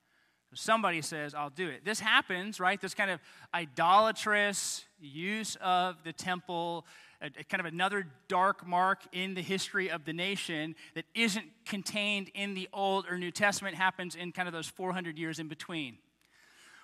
Somebody 0.53 1.01
says, 1.01 1.33
I'll 1.35 1.49
do 1.49 1.67
it. 1.67 1.83
This 1.83 1.99
happens, 1.99 2.59
right? 2.59 2.79
This 2.79 2.93
kind 2.93 3.11
of 3.11 3.19
idolatrous 3.53 4.85
use 4.99 5.57
of 5.61 5.97
the 6.03 6.13
temple, 6.13 6.85
a, 7.21 7.25
a 7.25 7.43
kind 7.43 7.59
of 7.59 7.65
another 7.65 8.07
dark 8.27 8.65
mark 8.65 9.01
in 9.11 9.33
the 9.33 9.41
history 9.41 9.89
of 9.91 10.05
the 10.05 10.13
nation 10.13 10.75
that 10.95 11.05
isn't 11.13 11.45
contained 11.65 12.31
in 12.33 12.53
the 12.53 12.69
Old 12.71 13.05
or 13.09 13.17
New 13.17 13.31
Testament, 13.31 13.75
happens 13.75 14.15
in 14.15 14.31
kind 14.31 14.47
of 14.47 14.53
those 14.53 14.67
400 14.67 15.17
years 15.17 15.39
in 15.39 15.47
between. 15.47 15.97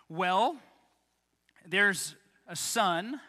Well, 0.10 0.58
there's 1.66 2.16
a 2.48 2.56
son 2.56 3.20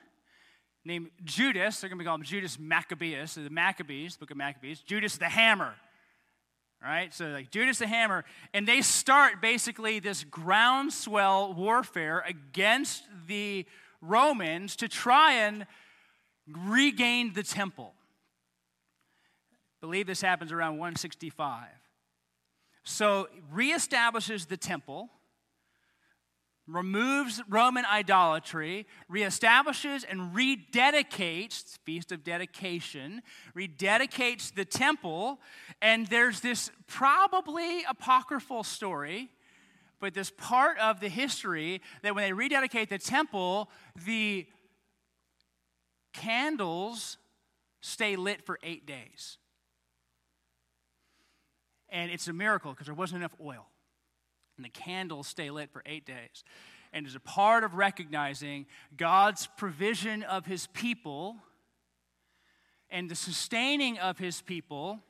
named 0.85 1.11
Judas. 1.25 1.81
They're 1.81 1.89
going 1.89 1.99
to 1.99 2.03
be 2.03 2.07
called 2.07 2.25
Judas 2.25 2.59
Maccabeus, 2.59 3.35
the 3.35 3.49
Maccabees, 3.51 4.15
the 4.15 4.21
book 4.21 4.33
of 4.33 4.37
Maccabees. 4.37 4.81
Judas 4.81 5.17
the 5.17 5.29
Hammer. 5.29 5.75
Right, 6.85 7.15
So, 7.15 7.29
like 7.29 7.51
Judas 7.51 7.79
the 7.79 7.87
Hammer, 7.87 8.27
and 8.53 8.69
they 8.69 8.83
start 8.83 9.41
basically 9.41 10.01
this 10.01 10.23
groundswell 10.23 11.55
warfare 11.55 12.23
against 12.27 13.05
the 13.27 13.65
Romans 14.03 14.77
to 14.77 14.89
try 14.89 15.33
and 15.33 15.67
regain 16.47 17.33
the 17.33 17.43
temple. 17.43 17.95
I 19.57 19.87
believe 19.87 20.07
this 20.07 20.21
happens 20.21 20.53
around 20.53 20.73
165. 20.73 21.69
So, 22.83 23.29
reestablishes 23.55 24.49
the 24.49 24.59
temple 24.59 25.09
removes 26.67 27.43
Roman 27.49 27.85
idolatry, 27.85 28.87
reestablishes 29.11 30.05
and 30.09 30.35
rededicates, 30.35 31.79
Feast 31.85 32.11
of 32.13 32.25
Dedication, 32.25 33.23
rededicates 33.57 34.53
the 34.55 34.65
temple, 34.65 35.41
and 35.83 36.07
there's 36.07 36.41
this 36.41 36.71
probably 36.87 37.85
apocryphal 37.89 38.65
story, 38.65 39.31
but 40.01 40.15
this 40.15 40.31
part 40.31 40.79
of 40.79 41.01
the 41.01 41.09
history 41.09 41.83
that 42.03 42.15
when 42.15 42.25
they 42.25 42.33
rededicate 42.33 42.89
the 42.89 42.99
temple, 42.99 43.71
the 44.07 44.47
candles 46.13 47.19
stay 47.81 48.17
lit 48.17 48.45
for 48.45 48.59
eight 48.63 48.87
days. 48.87 49.39
And 51.91 52.11
it's 52.11 52.27
a 52.27 52.33
miracle 52.33 52.73
because 52.73 52.87
there 52.87 52.95
wasn't 52.95 53.21
enough 53.21 53.35
oil 53.41 53.67
and 54.57 54.65
the 54.65 54.71
candles 54.71 55.27
stay 55.27 55.51
lit 55.51 55.71
for 55.71 55.83
eight 55.87 56.07
days. 56.07 56.45
and 56.93 57.09
is 57.09 57.17
a 57.17 57.21
part 57.21 57.65
of 57.65 57.75
recognizing 57.75 58.67
God's 58.97 59.49
provision 59.57 60.23
of 60.23 60.47
his 60.47 60.69
people 60.69 61.37
and 62.89 63.11
the 63.11 63.17
sustaining 63.17 63.99
of 63.99 64.19
his 64.19 64.41
people 64.41 65.01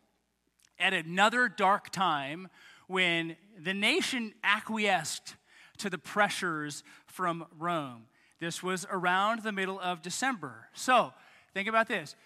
at 0.78 0.94
another 0.94 1.46
dark 1.46 1.90
time 1.90 2.48
when 2.86 3.36
the 3.62 3.74
nation 3.74 4.32
acquiesced 4.42 5.34
to 5.76 5.90
the 5.90 5.98
pressures 5.98 6.82
from 7.06 7.44
Rome. 7.58 8.06
This 8.40 8.62
was 8.62 8.86
around 8.90 9.42
the 9.42 9.52
middle 9.52 9.78
of 9.78 10.00
December. 10.00 10.68
So, 10.72 11.12
think 11.52 11.68
about 11.68 11.88
this. 11.88 12.16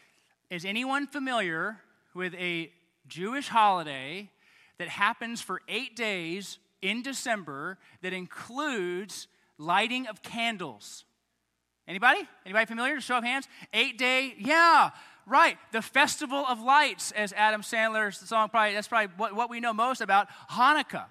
Is 0.50 0.64
anyone 0.64 1.06
familiar 1.06 1.78
with 2.14 2.34
a 2.34 2.72
Jewish 3.06 3.48
holiday 3.48 4.30
that 4.78 4.88
happens 4.88 5.40
for 5.40 5.60
eight 5.68 5.96
days 5.96 6.58
in 6.82 7.02
December 7.02 7.78
that 8.02 8.12
includes 8.12 9.28
lighting 9.58 10.06
of 10.06 10.22
candles? 10.22 11.04
Anybody? 11.86 12.28
Anybody 12.44 12.66
familiar? 12.66 13.00
Show 13.00 13.18
of 13.18 13.24
hands. 13.24 13.48
Eight 13.72 13.96
day, 13.96 14.34
yeah, 14.38 14.90
right. 15.26 15.56
The 15.72 15.82
Festival 15.82 16.44
of 16.46 16.60
Lights, 16.60 17.12
as 17.12 17.32
Adam 17.32 17.62
Sandler's 17.62 18.18
song 18.18 18.50
probably, 18.50 18.74
that's 18.74 18.88
probably 18.88 19.14
what, 19.16 19.34
what 19.34 19.48
we 19.50 19.60
know 19.60 19.72
most 19.72 20.00
about 20.00 20.28
Hanukkah. 20.50 21.06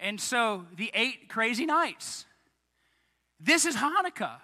And 0.00 0.20
so 0.20 0.64
the 0.76 0.90
eight 0.94 1.28
crazy 1.28 1.66
nights. 1.66 2.24
This 3.40 3.64
is 3.64 3.74
Hanukkah. 3.74 4.38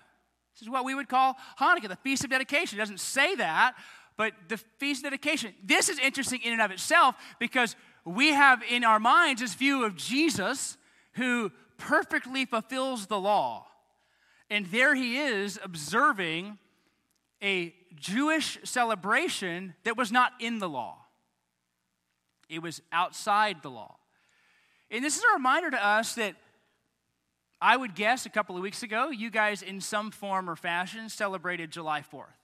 This 0.55 0.63
is 0.63 0.69
what 0.69 0.85
we 0.85 0.95
would 0.95 1.09
call 1.09 1.37
Hanukkah, 1.59 1.89
the 1.89 1.97
Feast 1.97 2.25
of 2.25 2.31
Dedication. 2.31 2.79
It 2.79 2.83
doesn't 2.83 3.01
say 3.01 3.35
that, 3.37 3.75
but 4.17 4.33
the 4.49 4.57
Feast 4.79 5.05
of 5.05 5.11
Dedication. 5.11 5.55
This 5.63 5.89
is 5.89 5.99
interesting 5.99 6.41
in 6.43 6.53
and 6.53 6.63
of 6.63 6.71
itself 6.71 7.17
because 7.39 7.77
we 8.05 8.29
have 8.29 8.63
in 8.69 8.85
our 8.85 9.01
minds 9.01 9.41
this 9.41 9.55
view 9.55 9.85
of 9.85 9.97
Jesus 9.97 10.77
who 11.15 11.51
perfectly 11.79 12.45
fulfills 12.45 13.07
the 13.07 13.19
law. 13.19 13.67
And 14.51 14.67
there 14.67 14.95
he 14.95 15.19
is 15.19 15.59
observing 15.63 16.59
a 17.43 17.75
Jewish 17.97 18.59
celebration 18.65 19.75
that 19.85 19.97
was 19.97 20.13
not 20.13 20.33
in 20.41 20.59
the 20.59 20.69
law, 20.69 20.99
it 22.49 22.63
was 22.63 22.83
outside 22.93 23.63
the 23.63 23.71
law. 23.71 23.97
And 24.91 25.05
this 25.05 25.17
is 25.17 25.25
a 25.25 25.35
reminder 25.35 25.71
to 25.71 25.85
us 25.85 26.15
that 26.15 26.37
I 27.61 27.77
would 27.77 27.95
guess 27.95 28.27
a 28.27 28.29
couple 28.29 28.57
of 28.57 28.63
weeks 28.63 28.83
ago, 28.83 29.11
you 29.11 29.31
guys, 29.31 29.63
in 29.63 29.81
some 29.81 30.11
form 30.11 30.51
or 30.51 30.55
fashion, 30.55 31.09
celebrated 31.09 31.71
July 31.71 32.03
4th. 32.03 32.44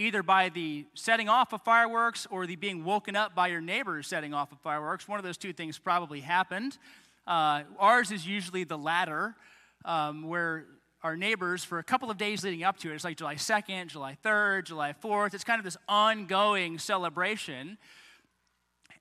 Either 0.00 0.22
by 0.22 0.48
the 0.48 0.86
setting 0.94 1.28
off 1.28 1.52
of 1.52 1.60
fireworks 1.60 2.26
or 2.30 2.46
the 2.46 2.56
being 2.56 2.86
woken 2.86 3.14
up 3.14 3.34
by 3.34 3.48
your 3.48 3.60
neighbors 3.60 4.06
setting 4.06 4.32
off 4.32 4.50
of 4.50 4.58
fireworks. 4.60 5.06
One 5.06 5.18
of 5.18 5.26
those 5.26 5.36
two 5.36 5.52
things 5.52 5.78
probably 5.78 6.20
happened. 6.20 6.78
Uh, 7.26 7.64
ours 7.78 8.10
is 8.10 8.26
usually 8.26 8.64
the 8.64 8.78
latter, 8.78 9.36
um, 9.84 10.26
where 10.26 10.64
our 11.02 11.18
neighbors, 11.18 11.64
for 11.64 11.78
a 11.78 11.84
couple 11.84 12.10
of 12.10 12.16
days 12.16 12.42
leading 12.42 12.64
up 12.64 12.78
to 12.78 12.90
it, 12.90 12.94
it's 12.94 13.04
like 13.04 13.18
July 13.18 13.34
2nd, 13.34 13.88
July 13.88 14.16
3rd, 14.24 14.64
July 14.64 14.94
4th, 15.04 15.34
it's 15.34 15.44
kind 15.44 15.58
of 15.58 15.64
this 15.64 15.76
ongoing 15.86 16.78
celebration. 16.78 17.76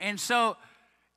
And 0.01 0.19
so 0.19 0.57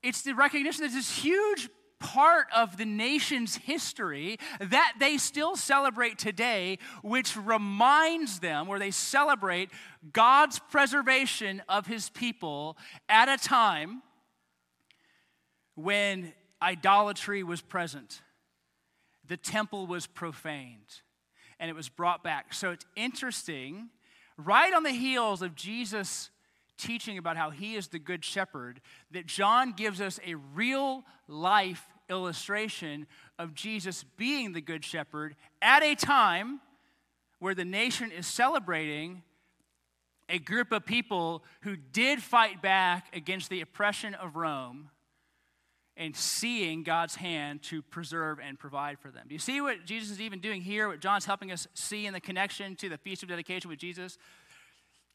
it's 0.01 0.23
the 0.23 0.33
recognition 0.33 0.85
that 0.85 0.93
this 0.93 1.11
huge 1.19 1.69
part 2.03 2.49
of 2.55 2.77
the 2.77 2.85
nation's 2.85 3.57
history 3.57 4.39
that 4.61 4.95
they 4.99 5.17
still 5.17 5.55
celebrate 5.57 6.19
today, 6.19 6.79
which 7.03 7.37
reminds 7.37 8.41
them, 8.41 8.67
where 8.67 8.81
they 8.81 8.91
celebrate 8.91 9.71
God's 10.13 10.59
preservation 10.59 11.63
of 11.69 11.87
his 11.87 12.11
people 12.11 12.77
at 13.09 13.29
a 13.29 13.37
time 13.37 14.03
when 15.77 16.33
idolatry 16.61 17.43
was 17.43 17.61
present, 17.61 18.21
the 19.27 19.37
temple 19.37 19.87
was 19.87 20.07
profaned, 20.07 21.01
and 21.61 21.71
it 21.71 21.75
was 21.75 21.89
brought 21.89 22.25
back. 22.25 22.53
So 22.53 22.71
it's 22.71 22.85
interesting, 22.97 23.91
right 24.37 24.75
on 24.75 24.83
the 24.83 24.91
heels 24.91 25.41
of 25.41 25.55
Jesus 25.55 26.31
teaching 26.79 27.17
about 27.17 27.37
how 27.37 27.51
he 27.51 27.77
is 27.77 27.89
the 27.89 27.99
good 27.99 28.25
shepherd, 28.25 28.81
that 29.13 29.27
John 29.27 29.73
gives 29.73 30.01
us 30.01 30.19
a 30.27 30.35
real 30.35 31.05
life 31.29 31.87
illustration 32.13 33.07
of 33.39 33.55
Jesus 33.55 34.05
being 34.17 34.53
the 34.53 34.61
good 34.61 34.85
shepherd 34.85 35.35
at 35.61 35.83
a 35.83 35.95
time 35.95 36.61
where 37.39 37.55
the 37.55 37.65
nation 37.65 38.13
is 38.13 38.27
celebrating 38.27 39.23
a 40.29 40.39
group 40.39 40.73
of 40.73 40.87
people 40.87 41.43
who 41.63 41.77
did 41.77 42.23
fight 42.23 42.63
back 42.63 43.15
against 43.15 43.51
the 43.51 43.61
oppression 43.61 44.15
of 44.15 44.37
Rome 44.37 44.91
and 45.97 46.17
seeing 46.17 46.85
God's 46.85 47.17
hand 47.17 47.63
to 47.65 47.83
preserve 47.83 48.39
and 48.41 48.59
provide 48.59 48.99
for 48.99 49.11
them. 49.11 49.27
Do 49.29 49.35
you 49.35 49.39
see 49.39 49.61
what 49.61 49.85
Jesus 49.85 50.11
is 50.11 50.21
even 50.21 50.41
doing 50.41 50.63
here? 50.63 50.89
What 50.89 51.01
John's 51.01 51.27
helping 51.27 51.53
us 51.53 51.67
see 51.75 52.07
in 52.07 52.15
the 52.15 52.21
connection 52.21 52.77
to 52.77 52.89
the 52.89 52.97
Feast 52.97 53.23
of 53.23 53.29
Dedication 53.29 53.69
with 53.69 53.79
Jesus? 53.79 54.17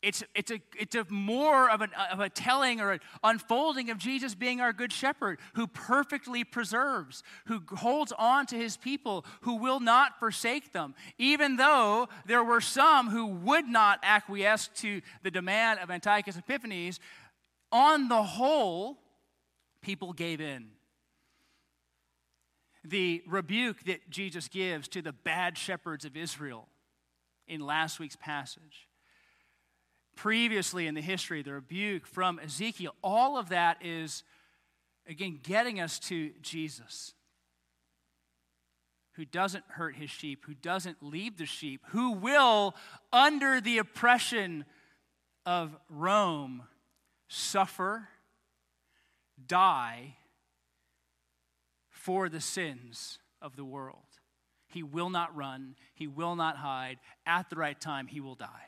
It's, 0.04 0.24
it's, 0.36 0.52
a, 0.52 0.62
it's 0.78 0.96
a 0.96 1.08
more 1.10 1.70
of, 1.72 1.82
an, 1.82 1.90
of 2.12 2.20
a 2.20 2.30
telling 2.30 2.80
or 2.80 2.92
an 2.92 3.00
unfolding 3.24 3.90
of 3.90 3.98
Jesus 3.98 4.36
being 4.36 4.62
our 4.62 4.72
good 4.72 4.94
shepherd 4.94 5.40
who 5.54 5.66
perfectly 5.66 6.44
preserves, 6.44 7.24
who 7.48 7.64
holds 7.76 8.12
on 8.12 8.46
to 8.48 8.56
his 8.56 8.78
people, 8.78 9.26
who 9.42 9.56
will 9.56 9.80
not 9.80 10.20
forsake 10.20 10.72
them. 10.72 10.94
Even 11.18 11.56
though 11.56 12.10
there 12.28 12.44
were 12.44 12.62
some 12.62 13.10
who 13.10 13.26
would 13.26 13.68
not 13.68 14.00
acquiesce 14.04 14.68
to 14.76 15.02
the 15.24 15.32
demand 15.32 15.80
of 15.80 15.90
Antiochus 15.90 16.38
Epiphanes, 16.38 17.00
on 17.72 18.08
the 18.08 18.22
whole, 18.22 19.00
people 19.82 20.14
gave 20.14 20.40
in. 20.40 20.68
The 22.84 23.24
rebuke 23.28 23.84
that 23.86 24.10
Jesus 24.12 24.48
gives 24.48 24.88
to 24.90 25.02
the 25.02 25.12
bad 25.12 25.58
shepherds 25.58 26.06
of 26.06 26.16
Israel 26.16 26.68
in 27.48 27.62
last 27.62 28.00
week's 28.00 28.16
passage 28.16 28.88
previously 30.18 30.88
in 30.88 30.96
the 30.96 31.02
history, 31.02 31.42
the 31.42 31.54
rebuke 31.54 32.06
from 32.06 32.40
Ezekiel, 32.40 32.94
all 33.02 33.38
of 33.38 33.50
that 33.50 33.78
is, 33.82 34.24
again, 35.08 35.40
getting 35.42 35.80
us 35.80 36.00
to 36.00 36.32
Jesus, 36.42 37.14
who 39.14 39.24
doesn't 39.24 39.64
hurt 39.70 39.96
his 39.96 40.10
sheep, 40.10 40.44
who 40.46 40.54
doesn't 40.54 41.02
leave 41.02 41.38
the 41.38 41.46
sheep, 41.46 41.82
who 41.90 42.12
will, 42.12 42.76
under 43.14 43.62
the 43.62 43.78
oppression 43.78 44.66
of 45.46 45.76
Rome, 45.90 46.64
suffer, 47.30 48.10
die 49.48 50.16
for 51.90 52.28
the 52.28 52.42
sins 52.42 53.20
of 53.42 53.56
the 53.56 53.66
world. 53.66 54.04
He 54.68 54.84
will 54.84 55.10
not 55.10 55.36
run, 55.36 55.76
he 55.94 56.08
will 56.08 56.36
not 56.36 56.58
hide. 56.58 56.98
At 57.26 57.50
the 57.50 57.56
right 57.56 57.80
time, 57.80 58.08
he 58.08 58.20
will 58.20 58.36
die. 58.36 58.68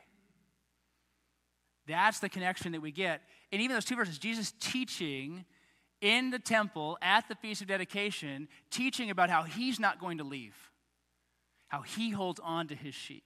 That's 1.90 2.20
the 2.20 2.28
connection 2.28 2.72
that 2.72 2.80
we 2.80 2.92
get. 2.92 3.22
And 3.52 3.60
even 3.60 3.74
those 3.74 3.84
two 3.84 3.96
verses, 3.96 4.18
Jesus 4.18 4.52
teaching 4.60 5.44
in 6.00 6.30
the 6.30 6.38
temple 6.38 6.96
at 7.02 7.28
the 7.28 7.34
Feast 7.34 7.62
of 7.62 7.68
Dedication, 7.68 8.48
teaching 8.70 9.10
about 9.10 9.28
how 9.28 9.42
he's 9.42 9.80
not 9.80 10.00
going 10.00 10.18
to 10.18 10.24
leave, 10.24 10.54
how 11.68 11.82
he 11.82 12.10
holds 12.10 12.40
on 12.42 12.68
to 12.68 12.74
his 12.74 12.94
sheep, 12.94 13.24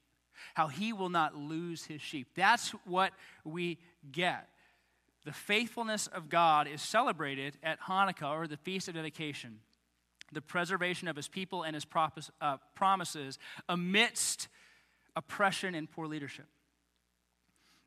how 0.54 0.68
he 0.68 0.92
will 0.92 1.11
not 1.11 1.37
lose 1.37 1.85
his 1.85 2.00
sheep. 2.00 2.28
That's 2.35 2.71
what 2.85 3.12
we 3.44 3.78
get. 4.11 4.49
The 5.25 5.33
faithfulness 5.33 6.06
of 6.06 6.28
God 6.28 6.66
is 6.66 6.83
celebrated 6.83 7.56
at 7.62 7.80
Hanukkah 7.83 8.30
or 8.30 8.47
the 8.47 8.56
Feast 8.56 8.88
of 8.88 8.94
Dedication, 8.94 9.61
the 10.33 10.42
preservation 10.42 11.06
of 11.06 11.16
his 11.16 11.28
people 11.28 11.62
and 11.62 11.75
his 11.75 11.87
uh, 12.40 12.56
promises 12.75 13.38
amidst 13.68 14.49
oppression 15.16 15.75
and 15.75 15.90
poor 15.90 16.06
leadership. 16.06 16.47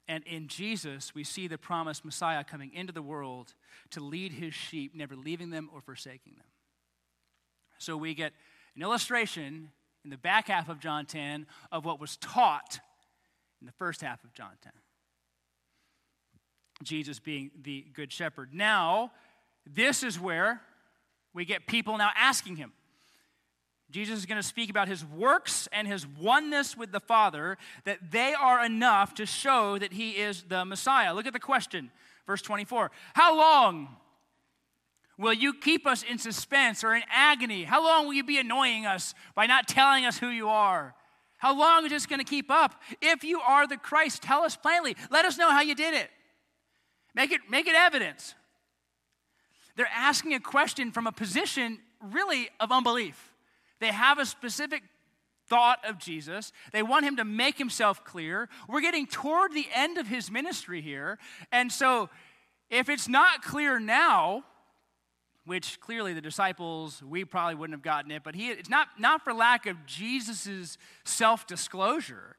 And 0.08 0.24
in 0.26 0.48
Jesus, 0.48 1.14
we 1.14 1.24
see 1.24 1.48
the 1.48 1.58
promised 1.58 2.06
Messiah 2.06 2.44
coming 2.44 2.74
into 2.74 2.94
the 2.94 3.02
world 3.02 3.54
to 3.92 4.00
lead 4.00 4.32
his 4.32 4.54
sheep, 4.54 4.96
never 4.96 5.16
leaving 5.16 5.50
them 5.50 5.70
or 5.74 5.82
forsaking 5.82 6.34
them. 6.38 6.46
So 7.78 7.98
we 7.98 8.14
get 8.14 8.32
an 8.76 8.82
illustration 8.82 9.72
in 10.04 10.10
the 10.10 10.18
back 10.18 10.48
half 10.48 10.70
of 10.70 10.80
John 10.80 11.06
10 11.06 11.46
of 11.72 11.84
what 11.84 12.00
was 12.00 12.16
taught 12.18 12.80
in 13.60 13.68
the 13.68 13.74
first 13.74 14.02
half 14.02 14.24
of 14.24 14.34
John 14.34 14.52
10. 14.64 14.72
Jesus 16.84 17.20
being 17.20 17.52
the 17.62 17.86
good 17.94 18.12
shepherd. 18.14 18.54
Now, 18.54 19.12
this 19.66 20.04
is 20.04 20.20
where 20.20 20.62
we 21.34 21.44
get 21.44 21.68
people 21.68 21.98
now 21.98 22.12
asking 22.16 22.56
him, 22.56 22.72
Jesus 23.90 24.20
is 24.20 24.26
going 24.26 24.42
to 24.42 24.48
speak 24.48 24.70
about 24.70 24.88
his 24.88 25.06
works 25.06 25.68
and 25.72 25.88
his 25.88 26.06
oneness 26.06 26.76
with 26.76 26.92
the 26.92 27.00
Father, 27.00 27.58
that 27.86 28.12
they 28.12 28.34
are 28.34 28.64
enough 28.66 29.14
to 29.16 29.26
show 29.26 29.78
that 29.78 29.94
he 29.94 30.12
is 30.12 30.44
the 30.44 30.66
Messiah. 30.66 31.14
Look 31.14 31.26
at 31.26 31.34
the 31.34 31.40
question, 31.40 31.92
verse 32.26 32.42
24. 32.42 32.92
How 33.14 33.38
long 33.38 33.96
will 35.18 35.34
you 35.34 35.54
keep 35.54 35.88
us 35.88 36.04
in 36.04 36.18
suspense 36.18 36.84
or 36.84 36.94
in 36.94 37.04
agony? 37.10 37.64
How 37.64 37.82
long 37.82 38.06
will 38.06 38.14
you 38.14 38.26
be 38.26 38.38
annoying 38.38 38.86
us 38.86 39.14
by 39.36 39.46
not 39.46 39.68
telling 39.68 40.06
us 40.06 40.18
who 40.18 40.28
you 40.28 40.50
are? 40.50 40.94
How 41.38 41.58
long 41.58 41.86
is 41.86 41.92
this 41.92 42.06
going 42.06 42.20
to 42.20 42.26
keep 42.26 42.52
up? 42.52 42.82
If 43.02 43.24
you 43.24 43.40
are 43.40 43.68
the 43.68 43.78
Christ, 43.78 44.22
tell 44.22 44.42
us 44.42 44.58
plainly. 44.58 44.98
Let 45.10 45.24
us 45.24 45.38
know 45.38 45.50
how 45.50 45.62
you 45.62 45.76
did 45.76 45.94
it. 45.94 46.10
Make 47.16 47.32
it, 47.32 47.42
make 47.50 47.68
it 47.68 47.76
evidence. 47.76 48.36
They're 49.76 49.90
asking 49.96 50.34
a 50.34 50.40
question 50.40 50.92
from 50.92 51.08
a 51.08 51.12
position 51.12 51.80
really 52.02 52.50
of 52.60 52.72
unbelief. 52.72 53.32
They 53.80 53.92
have 53.92 54.20
a 54.20 54.26
specific 54.26 54.84
thought 55.48 55.80
of 55.88 55.98
Jesus. 55.98 56.52
They 56.74 56.84
want 56.84 57.06
him 57.06 57.18
to 57.18 57.26
make 57.26 57.58
himself 57.58 58.04
clear. 58.04 58.50
We're 58.68 58.82
getting 58.82 59.08
toward 59.08 59.54
the 59.54 59.68
end 59.74 59.98
of 59.98 60.08
his 60.08 60.30
ministry 60.30 60.82
here. 60.82 61.18
And 61.52 61.72
so, 61.72 62.10
if 62.70 62.90
it's 62.90 63.08
not 63.08 63.44
clear 63.44 63.80
now, 63.80 64.44
which 65.46 65.80
clearly 65.80 66.14
the 66.14 66.22
disciples, 66.22 67.02
we 67.02 67.24
probably 67.24 67.56
wouldn't 67.56 67.76
have 67.76 67.84
gotten 67.84 68.12
it, 68.12 68.22
but 68.24 68.36
he, 68.36 68.50
it's 68.50 68.70
not, 68.70 68.90
not 69.00 69.24
for 69.24 69.34
lack 69.34 69.66
of 69.66 69.86
Jesus' 69.86 70.78
self 71.06 71.48
disclosure, 71.48 72.36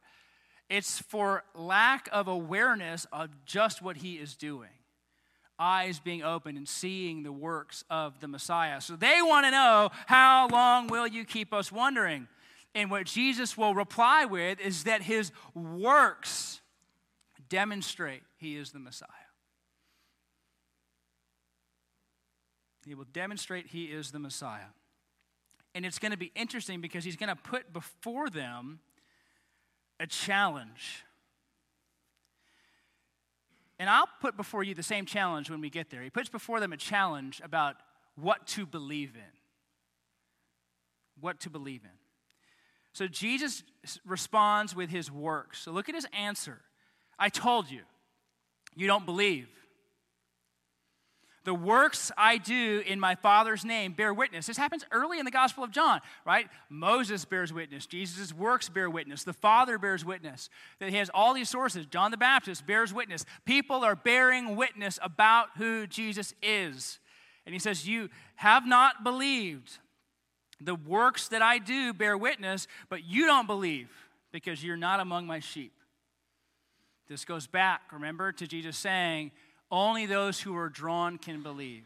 it's 0.69 0.99
for 0.99 1.45
lack 1.55 2.09
of 2.13 2.29
awareness 2.29 3.07
of 3.11 3.31
just 3.47 3.81
what 3.81 3.97
he 3.97 4.17
is 4.17 4.37
doing. 4.37 4.69
Eyes 5.59 5.99
being 5.99 6.23
opened 6.23 6.57
and 6.57 6.69
seeing 6.69 7.23
the 7.23 7.33
works 7.33 7.85
of 7.91 8.21
the 8.21 8.29
Messiah. 8.29 8.81
So 8.81 8.95
they 8.95 9.21
want 9.23 9.47
to 9.47 9.51
know, 9.51 9.91
how 10.07 10.49
long 10.49 10.87
will 10.87 11.07
you 11.07 11.25
keep 11.25 11.53
us 11.53 11.73
wondering? 11.73 12.29
And 12.75 12.91
what 12.91 13.07
Jesus 13.07 13.57
will 13.57 13.75
reply 13.75 14.25
with 14.25 14.61
is 14.61 14.85
that 14.85 15.03
his 15.03 15.33
works 15.55 16.61
demonstrate 17.49 18.23
he 18.37 18.57
is 18.57 18.71
the 18.71 18.79
Messiah. 18.79 19.09
He 22.87 22.95
will 22.95 23.07
demonstrate 23.13 23.67
he 23.67 23.87
is 23.87 24.13
the 24.13 24.19
Messiah. 24.19 24.71
And 25.75 25.85
it's 25.85 25.99
going 25.99 26.13
to 26.13 26.19
be 26.19 26.33
interesting 26.35 26.81
because 26.81 27.05
he's 27.05 27.17
going 27.17 27.29
to 27.29 27.37
put 27.37 27.73
before 27.73 28.31
them 28.31 28.81
a 30.01 30.07
challenge. 30.07 31.05
And 33.79 33.89
I'll 33.89 34.09
put 34.21 34.37
before 34.37 34.65
you 34.65 34.75
the 34.75 34.83
same 34.83 35.07
challenge 35.07 35.51
when 35.51 35.61
we 35.61 35.71
get 35.71 35.91
there. 35.91 36.03
He 36.03 36.11
puts 36.11 36.29
before 36.29 36.61
them 36.61 36.73
a 36.73 36.77
challenge 36.77 37.41
about 37.45 37.77
what 38.17 38.47
to 38.49 38.67
believe 38.67 39.15
in. 39.15 39.39
What 41.21 41.41
to 41.41 41.51
believe 41.51 41.83
in. 41.85 41.91
So 42.93 43.07
Jesus 43.07 43.63
responds 44.05 44.75
with 44.75 44.91
his 44.91 45.11
works. 45.11 45.61
So 45.61 45.71
look 45.71 45.89
at 45.89 45.95
his 45.95 46.07
answer. 46.13 46.61
I 47.19 47.29
told 47.29 47.71
you, 47.71 47.83
you 48.75 48.87
don't 48.87 49.07
believe. 49.07 49.49
The 51.49 51.55
works 51.55 52.13
I 52.15 52.37
do 52.37 52.83
in 52.87 53.01
my 53.01 53.15
Father's 53.15 53.65
name 53.65 53.95
bear 53.95 54.13
witness. 54.13 54.47
This 54.47 54.59
happens 54.59 54.85
early 54.91 55.19
in 55.19 55.25
the 55.25 55.31
Gospel 55.31 55.65
of 55.65 55.71
John, 55.71 56.03
right? 56.27 56.47
Moses 56.69 57.25
bears 57.25 57.55
witness. 57.55 57.87
Jesus' 57.87 58.35
works 58.35 58.69
bear 58.69 58.91
witness. 58.91 59.25
The 59.25 59.33
Father 59.33 59.79
bears 59.79 60.05
witness. 60.05 60.51
That 60.79 60.91
he 60.91 60.97
has 60.97 61.09
all 61.15 61.33
these 61.33 61.49
sources. 61.49 61.87
John 61.87 62.11
the 62.11 62.19
Baptist 62.19 62.67
bears 62.67 62.93
witness. 62.93 63.25
People 63.47 63.83
are 63.83 63.97
bearing 63.97 64.57
witness 64.57 64.99
about 65.01 65.49
who 65.57 65.87
Jesus 65.87 66.35
is. 66.43 66.99
And 67.47 67.55
he 67.55 67.59
says, 67.59 67.89
You 67.89 68.11
have 68.35 68.67
not 68.67 69.03
believed. 69.03 69.79
The 70.61 70.75
works 70.75 71.29
that 71.29 71.41
I 71.41 71.57
do 71.57 71.95
bear 71.95 72.19
witness, 72.19 72.67
but 72.91 73.05
you 73.05 73.25
don't 73.25 73.47
believe 73.47 73.89
because 74.33 74.63
you're 74.63 74.77
not 74.77 75.01
among 75.01 75.27
my 75.27 75.41
sheep. 75.41 75.73
This 77.09 77.25
goes 77.25 77.47
back, 77.47 77.81
remember, 77.91 78.33
to 78.33 78.47
Jesus 78.47 78.77
saying, 78.77 79.31
only 79.71 80.07
those 80.07 80.41
who 80.41 80.57
are 80.57 80.69
drawn 80.69 81.19
can 81.19 81.43
believe. 81.43 81.85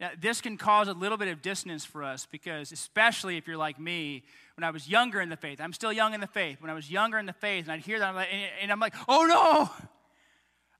Now, 0.00 0.10
this 0.20 0.40
can 0.40 0.56
cause 0.56 0.88
a 0.88 0.92
little 0.94 1.16
bit 1.16 1.28
of 1.28 1.42
dissonance 1.42 1.84
for 1.84 2.02
us 2.02 2.26
because, 2.30 2.72
especially 2.72 3.36
if 3.36 3.46
you're 3.46 3.56
like 3.56 3.78
me, 3.78 4.24
when 4.56 4.64
I 4.64 4.70
was 4.70 4.88
younger 4.88 5.20
in 5.20 5.28
the 5.28 5.36
faith, 5.36 5.60
I'm 5.60 5.72
still 5.72 5.92
young 5.92 6.12
in 6.12 6.20
the 6.20 6.26
faith. 6.26 6.60
When 6.60 6.70
I 6.70 6.74
was 6.74 6.90
younger 6.90 7.18
in 7.18 7.26
the 7.26 7.32
faith, 7.32 7.66
and 7.66 7.72
I'd 7.72 7.80
hear 7.80 8.00
that, 8.00 8.08
I'm 8.08 8.16
like, 8.16 8.28
and 8.60 8.72
I'm 8.72 8.80
like, 8.80 8.94
oh 9.08 9.24
no, 9.26 9.70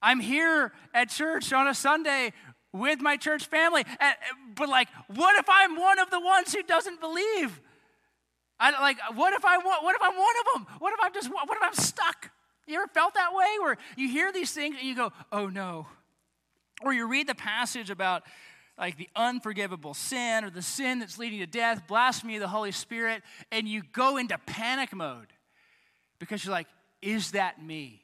I'm 0.01 0.19
here 0.19 0.73
at 0.93 1.09
church 1.09 1.53
on 1.53 1.67
a 1.67 1.73
Sunday 1.73 2.33
with 2.73 2.99
my 2.99 3.15
church 3.15 3.45
family. 3.45 3.85
And, 3.99 4.15
but, 4.55 4.67
like, 4.67 4.89
what 5.07 5.39
if 5.39 5.45
I'm 5.49 5.79
one 5.79 5.99
of 5.99 6.09
the 6.09 6.19
ones 6.19 6.53
who 6.53 6.61
doesn't 6.61 6.99
believe? 6.99 7.61
I, 8.59 8.71
like, 8.81 8.97
what 9.15 9.33
if, 9.33 9.45
I, 9.45 9.57
what 9.57 9.95
if 9.95 10.01
I'm 10.01 10.17
one 10.17 10.35
of 10.39 10.53
them? 10.53 10.75
What 10.79 10.93
if 10.93 10.99
I'm 11.01 11.13
just, 11.13 11.29
what 11.31 11.47
if 11.49 11.63
I'm 11.63 11.73
stuck? 11.73 12.31
You 12.67 12.75
ever 12.75 12.87
felt 12.87 13.15
that 13.15 13.33
way 13.33 13.47
where 13.59 13.77
you 13.97 14.07
hear 14.09 14.31
these 14.31 14.51
things 14.51 14.75
and 14.79 14.87
you 14.87 14.95
go, 14.95 15.11
oh 15.31 15.47
no? 15.47 15.87
Or 16.81 16.93
you 16.93 17.07
read 17.07 17.27
the 17.27 17.35
passage 17.35 17.89
about 17.89 18.23
like 18.77 18.97
the 18.97 19.09
unforgivable 19.15 19.93
sin 19.93 20.43
or 20.43 20.49
the 20.49 20.61
sin 20.61 20.99
that's 20.99 21.19
leading 21.19 21.39
to 21.39 21.45
death, 21.45 21.87
blasphemy 21.87 22.35
of 22.35 22.41
the 22.41 22.47
Holy 22.47 22.71
Spirit, 22.71 23.21
and 23.51 23.67
you 23.67 23.83
go 23.91 24.17
into 24.17 24.37
panic 24.45 24.93
mode 24.93 25.27
because 26.19 26.43
you're 26.43 26.53
like, 26.53 26.67
is 27.01 27.31
that 27.31 27.61
me? 27.61 28.01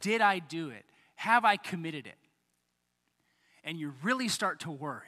Did 0.00 0.20
I 0.20 0.38
do 0.38 0.70
it? 0.70 0.84
Have 1.16 1.44
I 1.44 1.56
committed 1.56 2.06
it? 2.06 2.16
And 3.64 3.78
you 3.78 3.92
really 4.02 4.28
start 4.28 4.60
to 4.60 4.70
worry. 4.70 5.02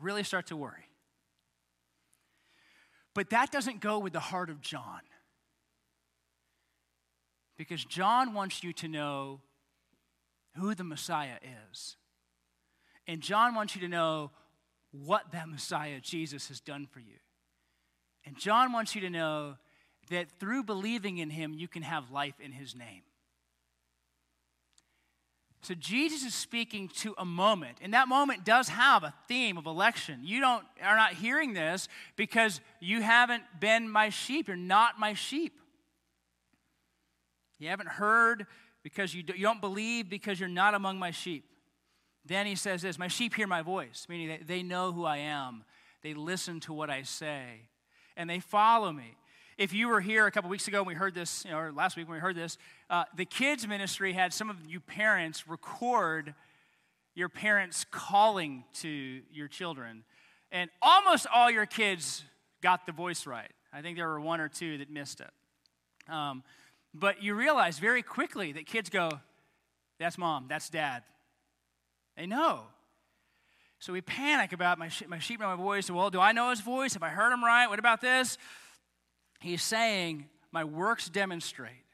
Really 0.00 0.24
start 0.24 0.48
to 0.48 0.56
worry. 0.56 0.88
But 3.14 3.30
that 3.30 3.52
doesn't 3.52 3.80
go 3.80 4.00
with 4.00 4.12
the 4.12 4.20
heart 4.20 4.50
of 4.50 4.60
John. 4.60 5.00
Because 7.56 7.84
John 7.84 8.34
wants 8.34 8.62
you 8.62 8.72
to 8.74 8.88
know 8.88 9.40
who 10.56 10.74
the 10.74 10.84
Messiah 10.84 11.38
is. 11.72 11.96
And 13.06 13.20
John 13.20 13.54
wants 13.54 13.74
you 13.74 13.80
to 13.82 13.88
know 13.88 14.30
what 14.90 15.32
that 15.32 15.48
Messiah, 15.48 16.00
Jesus, 16.00 16.48
has 16.48 16.60
done 16.60 16.86
for 16.86 17.00
you. 17.00 17.16
And 18.24 18.38
John 18.38 18.72
wants 18.72 18.94
you 18.94 19.00
to 19.02 19.10
know 19.10 19.56
that 20.10 20.30
through 20.38 20.64
believing 20.64 21.18
in 21.18 21.30
him, 21.30 21.54
you 21.54 21.68
can 21.68 21.82
have 21.82 22.10
life 22.10 22.34
in 22.40 22.52
his 22.52 22.74
name. 22.74 23.02
So 25.62 25.74
Jesus 25.74 26.24
is 26.24 26.34
speaking 26.34 26.88
to 26.98 27.14
a 27.16 27.24
moment, 27.24 27.78
and 27.80 27.94
that 27.94 28.06
moment 28.06 28.44
does 28.44 28.68
have 28.68 29.02
a 29.02 29.14
theme 29.28 29.56
of 29.56 29.64
election. 29.64 30.20
You 30.22 30.40
don't 30.40 30.64
are 30.82 30.96
not 30.96 31.14
hearing 31.14 31.54
this 31.54 31.88
because 32.16 32.60
you 32.80 33.00
haven't 33.00 33.44
been 33.60 33.88
my 33.88 34.10
sheep. 34.10 34.48
You're 34.48 34.58
not 34.58 35.00
my 35.00 35.14
sheep. 35.14 35.58
You 37.58 37.68
haven't 37.68 37.88
heard 37.88 38.46
because 38.82 39.14
you, 39.14 39.22
do, 39.22 39.34
you 39.34 39.42
don't 39.42 39.60
believe 39.60 40.08
because 40.08 40.38
you're 40.38 40.48
not 40.48 40.74
among 40.74 40.98
my 40.98 41.10
sheep. 41.10 41.44
Then 42.26 42.46
he 42.46 42.54
says 42.54 42.82
this 42.82 42.98
My 42.98 43.08
sheep 43.08 43.34
hear 43.34 43.46
my 43.46 43.62
voice, 43.62 44.06
meaning 44.08 44.28
they, 44.28 44.56
they 44.56 44.62
know 44.62 44.92
who 44.92 45.04
I 45.04 45.18
am. 45.18 45.64
They 46.02 46.14
listen 46.14 46.60
to 46.60 46.72
what 46.72 46.90
I 46.90 47.02
say, 47.02 47.68
and 48.16 48.28
they 48.28 48.40
follow 48.40 48.92
me. 48.92 49.16
If 49.56 49.72
you 49.72 49.88
were 49.88 50.00
here 50.00 50.26
a 50.26 50.32
couple 50.32 50.50
weeks 50.50 50.66
ago 50.66 50.78
and 50.78 50.86
we 50.86 50.94
heard 50.94 51.14
this, 51.14 51.44
you 51.44 51.52
know, 51.52 51.58
or 51.58 51.72
last 51.72 51.96
week 51.96 52.08
when 52.08 52.16
we 52.16 52.20
heard 52.20 52.34
this, 52.34 52.58
uh, 52.90 53.04
the 53.16 53.24
kids' 53.24 53.68
ministry 53.68 54.12
had 54.12 54.32
some 54.32 54.50
of 54.50 54.56
you 54.66 54.80
parents 54.80 55.46
record 55.46 56.34
your 57.14 57.28
parents 57.28 57.86
calling 57.90 58.64
to 58.74 59.20
your 59.32 59.46
children. 59.46 60.02
And 60.50 60.70
almost 60.82 61.26
all 61.32 61.50
your 61.50 61.66
kids 61.66 62.24
got 62.62 62.86
the 62.86 62.92
voice 62.92 63.26
right. 63.26 63.50
I 63.72 63.82
think 63.82 63.96
there 63.96 64.08
were 64.08 64.20
one 64.20 64.40
or 64.40 64.48
two 64.48 64.78
that 64.78 64.90
missed 64.90 65.20
it. 65.20 65.30
Um, 66.12 66.42
but 66.94 67.22
you 67.22 67.34
realize 67.34 67.78
very 67.78 68.02
quickly 68.02 68.52
that 68.52 68.66
kids 68.66 68.88
go, 68.88 69.10
that's 69.98 70.16
mom, 70.16 70.46
that's 70.48 70.70
dad. 70.70 71.02
They 72.16 72.26
know. 72.26 72.62
So 73.80 73.92
we 73.92 74.00
panic 74.00 74.52
about 74.52 74.78
my, 74.78 74.88
my 75.08 75.18
sheep 75.18 75.40
know 75.40 75.48
my 75.48 75.56
voice. 75.56 75.90
Well, 75.90 76.08
do 76.08 76.20
I 76.20 76.32
know 76.32 76.50
his 76.50 76.60
voice? 76.60 76.94
Have 76.94 77.02
I 77.02 77.08
heard 77.08 77.32
him 77.32 77.44
right? 77.44 77.66
What 77.66 77.78
about 77.78 78.00
this? 78.00 78.38
He's 79.40 79.62
saying, 79.62 80.26
My 80.52 80.64
works 80.64 81.08
demonstrate. 81.08 81.84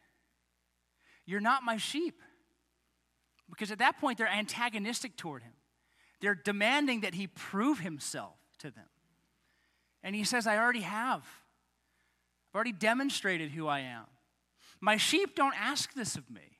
You're 1.27 1.41
not 1.41 1.65
my 1.65 1.79
sheep. 1.79 2.21
Because 3.49 3.73
at 3.73 3.79
that 3.79 3.99
point, 3.99 4.19
they're 4.19 4.29
antagonistic 4.29 5.17
toward 5.17 5.43
him. 5.43 5.53
They're 6.21 6.37
demanding 6.37 7.01
that 7.01 7.15
he 7.15 7.27
prove 7.27 7.81
himself 7.81 8.37
to 8.59 8.71
them. 8.71 8.85
And 10.03 10.15
he 10.15 10.25
says, 10.25 10.47
I 10.47 10.59
already 10.59 10.83
have. 10.83 11.23
I've 11.23 12.55
already 12.55 12.73
demonstrated 12.73 13.51
who 13.51 13.67
I 13.67 13.81
am. 13.81 14.05
My 14.81 14.97
sheep 14.97 15.35
don't 15.35 15.55
ask 15.59 15.93
this 15.95 16.17
of 16.17 16.31
me. 16.31 16.59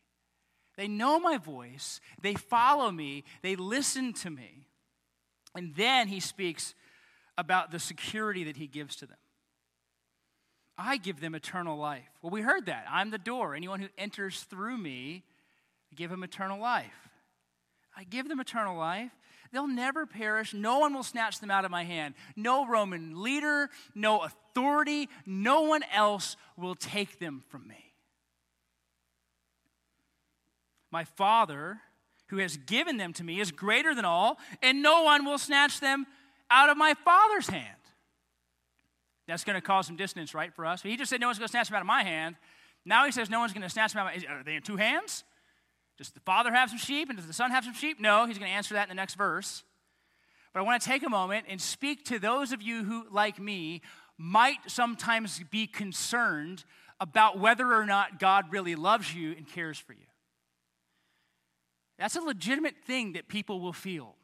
They 0.77 0.89
know 0.89 1.19
my 1.19 1.37
voice, 1.37 2.01
they 2.23 2.35
follow 2.35 2.91
me, 2.91 3.25
they 3.43 3.57
listen 3.57 4.13
to 4.15 4.31
me. 4.31 4.67
And 5.55 5.75
then 5.75 6.09
he 6.09 6.21
speaks 6.21 6.75
about 7.37 7.71
the 7.71 7.79
security 7.79 8.45
that 8.45 8.57
he 8.57 8.67
gives 8.67 8.97
to 8.97 9.07
them. 9.07 9.17
I 10.79 10.97
give 10.97 11.21
them 11.21 11.35
eternal 11.35 11.77
life. 11.77 12.09
Well, 12.23 12.31
we 12.31 12.41
heard 12.41 12.67
that. 12.67 12.87
I'm 12.89 13.11
the 13.11 13.19
door. 13.19 13.55
Anyone 13.55 13.81
who 13.81 13.89
enters 13.99 14.45
through 14.45 14.79
me, 14.79 15.25
I 15.93 15.95
give 15.95 16.11
him 16.11 16.23
eternal 16.23 16.59
life. 16.59 17.11
I 17.97 18.05
give 18.05 18.29
them 18.29 18.41
eternal 18.41 18.77
life. 18.79 19.11
They'll 19.53 19.67
never 19.67 20.07
perish. 20.07 20.55
No 20.55 20.79
one 20.79 20.95
will 20.95 21.03
snatch 21.03 21.41
them 21.41 21.51
out 21.51 21.65
of 21.65 21.71
my 21.71 21.85
hand. 21.85 22.15
No 22.37 22.67
Roman 22.67 23.23
leader, 23.23 23.69
no 23.95 24.21
authority, 24.21 25.09
no 25.27 25.63
one 25.63 25.83
else 25.93 26.37
will 26.57 26.77
take 26.77 27.19
them 27.19 27.43
from 27.49 27.67
me. 27.67 27.90
My 30.91 31.05
Father, 31.05 31.81
who 32.29 32.39
has 32.39 32.57
given 32.57 32.97
them 32.97 33.13
to 33.15 33.25
me, 33.25 33.41
is 33.41 33.53
greater 33.53 33.95
than 33.95 34.05
all, 34.05 34.39
and 34.63 34.83
no 34.83 35.03
one 35.03 35.25
will 35.25 35.39
snatch 35.39 35.81
them 35.81 36.07
out 36.51 36.71
of 36.71 36.77
my 36.77 36.95
Father's 37.05 37.49
hand. 37.49 37.77
That's 39.27 39.45
going 39.45 39.55
to 39.55 39.61
cause 39.61 39.87
some 39.87 39.97
dissonance, 39.97 40.35
right, 40.35 40.53
for 40.53 40.67
us? 40.67 40.83
He 40.83 40.97
just 40.97 41.11
said 41.11 41.21
no 41.21 41.29
one's 41.29 41.39
going 41.39 41.47
to 41.47 41.53
snatch 41.53 41.69
them 41.69 41.77
out 41.77 41.83
of 41.83 41.87
my 41.87 42.03
hand. 42.03 42.37
Now 42.85 43.05
he 43.07 43.13
says 43.13 43.31
no 43.31 43.39
one's 43.39 43.53
going 43.53 43.63
to 43.63 43.69
snatch 43.69 43.93
them 43.93 44.05
out 44.05 44.15
of 44.15 44.23
my 44.23 44.35
Are 44.35 44.43
they 44.43 44.57
in 44.57 44.63
two 44.63 44.77
hands? 44.77 45.25
Does 45.99 46.11
the 46.11 46.21
father 46.21 46.53
have 46.53 46.71
some 46.71 46.79
sheep 46.79 47.11
and 47.11 47.19
does 47.19 47.27
the 47.27 47.33
son 47.33 47.51
have 47.51 47.63
some 47.63 47.75
sheep? 47.75 48.01
No, 48.01 48.27
he's 48.27 48.39
going 48.39 48.51
to 48.51 48.57
answer 48.57 48.75
that 48.75 48.85
in 48.85 48.89
the 48.89 48.95
next 48.95 49.15
verse. 49.15 49.63
But 50.53 50.61
I 50.61 50.63
want 50.63 50.83
to 50.83 50.89
take 50.89 51.05
a 51.05 51.11
moment 51.11 51.47
and 51.49 51.61
speak 51.61 52.05
to 52.07 52.19
those 52.19 52.53
of 52.53 52.63
you 52.63 52.83
who, 52.83 53.05
like 53.13 53.39
me, 53.39 53.83
might 54.19 54.59
sometimes 54.67 55.41
be 55.51 55.67
concerned 55.67 56.65
about 56.99 57.39
whether 57.39 57.73
or 57.73 57.87
not 57.87 58.19
God 58.19 58.47
really 58.51 58.75
loves 58.75 59.15
you 59.15 59.33
and 59.33 59.47
cares 59.47 59.79
for 59.79 59.93
you. 59.93 60.10
That's 62.01 62.17
a 62.17 62.23
legitimate 62.23 62.77
thing 62.87 63.13
that 63.13 63.29
people 63.29 63.61
will 63.61 63.75
feel. 63.75 64.17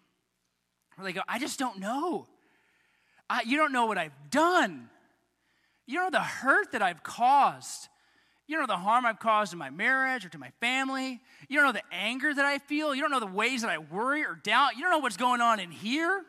Where 0.97 1.05
they 1.05 1.13
go, 1.13 1.21
I 1.29 1.39
just 1.39 1.59
don't 1.59 1.79
know. 1.79 2.27
I, 3.29 3.43
you 3.43 3.59
don't 3.59 3.71
know 3.71 3.85
what 3.85 3.99
I've 3.99 4.15
done. 4.31 4.89
You 5.87 6.01
know 6.01 6.09
the 6.09 6.23
hurt 6.23 6.73
that 6.73 6.81
I've 6.81 7.03
caused. 7.03 7.89
You 8.47 8.57
don't 8.57 8.67
know 8.67 8.75
the 8.75 8.81
harm 8.81 9.05
I've 9.05 9.19
caused 9.19 9.53
in 9.53 9.59
my 9.59 9.69
marriage 9.69 10.25
or 10.25 10.31
to 10.31 10.39
my 10.39 10.53
family. 10.59 11.21
You 11.51 11.59
don't 11.59 11.67
know 11.67 11.73
the 11.73 11.95
anger 11.95 12.33
that 12.33 12.45
I 12.47 12.61
feel. 12.61 12.95
You 12.95 13.03
don't 13.03 13.11
know 13.11 13.21
the 13.21 13.27
ways 13.27 13.61
that 13.61 13.71
I 13.71 13.77
worry 13.77 14.25
or 14.25 14.41
doubt. 14.43 14.77
You 14.77 14.83
don't 14.83 14.93
know 14.93 14.99
what's 15.01 15.19
going 15.19 15.43
on 15.43 15.61
in 15.61 15.71
here. 15.71 16.23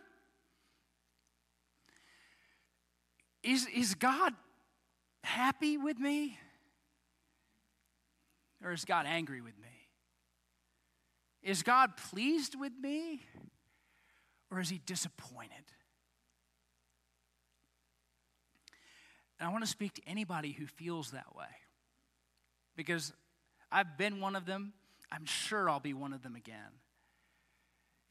Is, 3.41 3.67
is 3.73 3.95
God 3.95 4.33
happy 5.23 5.77
with 5.77 5.97
me? 5.97 6.37
Or 8.61 8.73
is 8.73 8.83
God 8.83 9.05
angry 9.07 9.39
with 9.39 9.57
me? 9.57 9.76
Is 11.47 11.63
God 11.63 11.95
pleased 11.95 12.59
with 12.59 12.73
me? 12.77 13.21
Or 14.51 14.59
is 14.59 14.67
he 14.67 14.81
disappointed? 14.85 15.51
And 19.39 19.47
I 19.47 19.51
want 19.53 19.63
to 19.63 19.69
speak 19.69 19.93
to 19.93 20.01
anybody 20.05 20.51
who 20.51 20.65
feels 20.65 21.11
that 21.11 21.33
way 21.37 21.45
because 22.75 23.13
I've 23.71 23.97
been 23.97 24.19
one 24.19 24.35
of 24.35 24.45
them. 24.45 24.73
I'm 25.09 25.25
sure 25.25 25.69
I'll 25.69 25.79
be 25.79 25.93
one 25.93 26.11
of 26.11 26.21
them 26.21 26.35
again. 26.35 26.81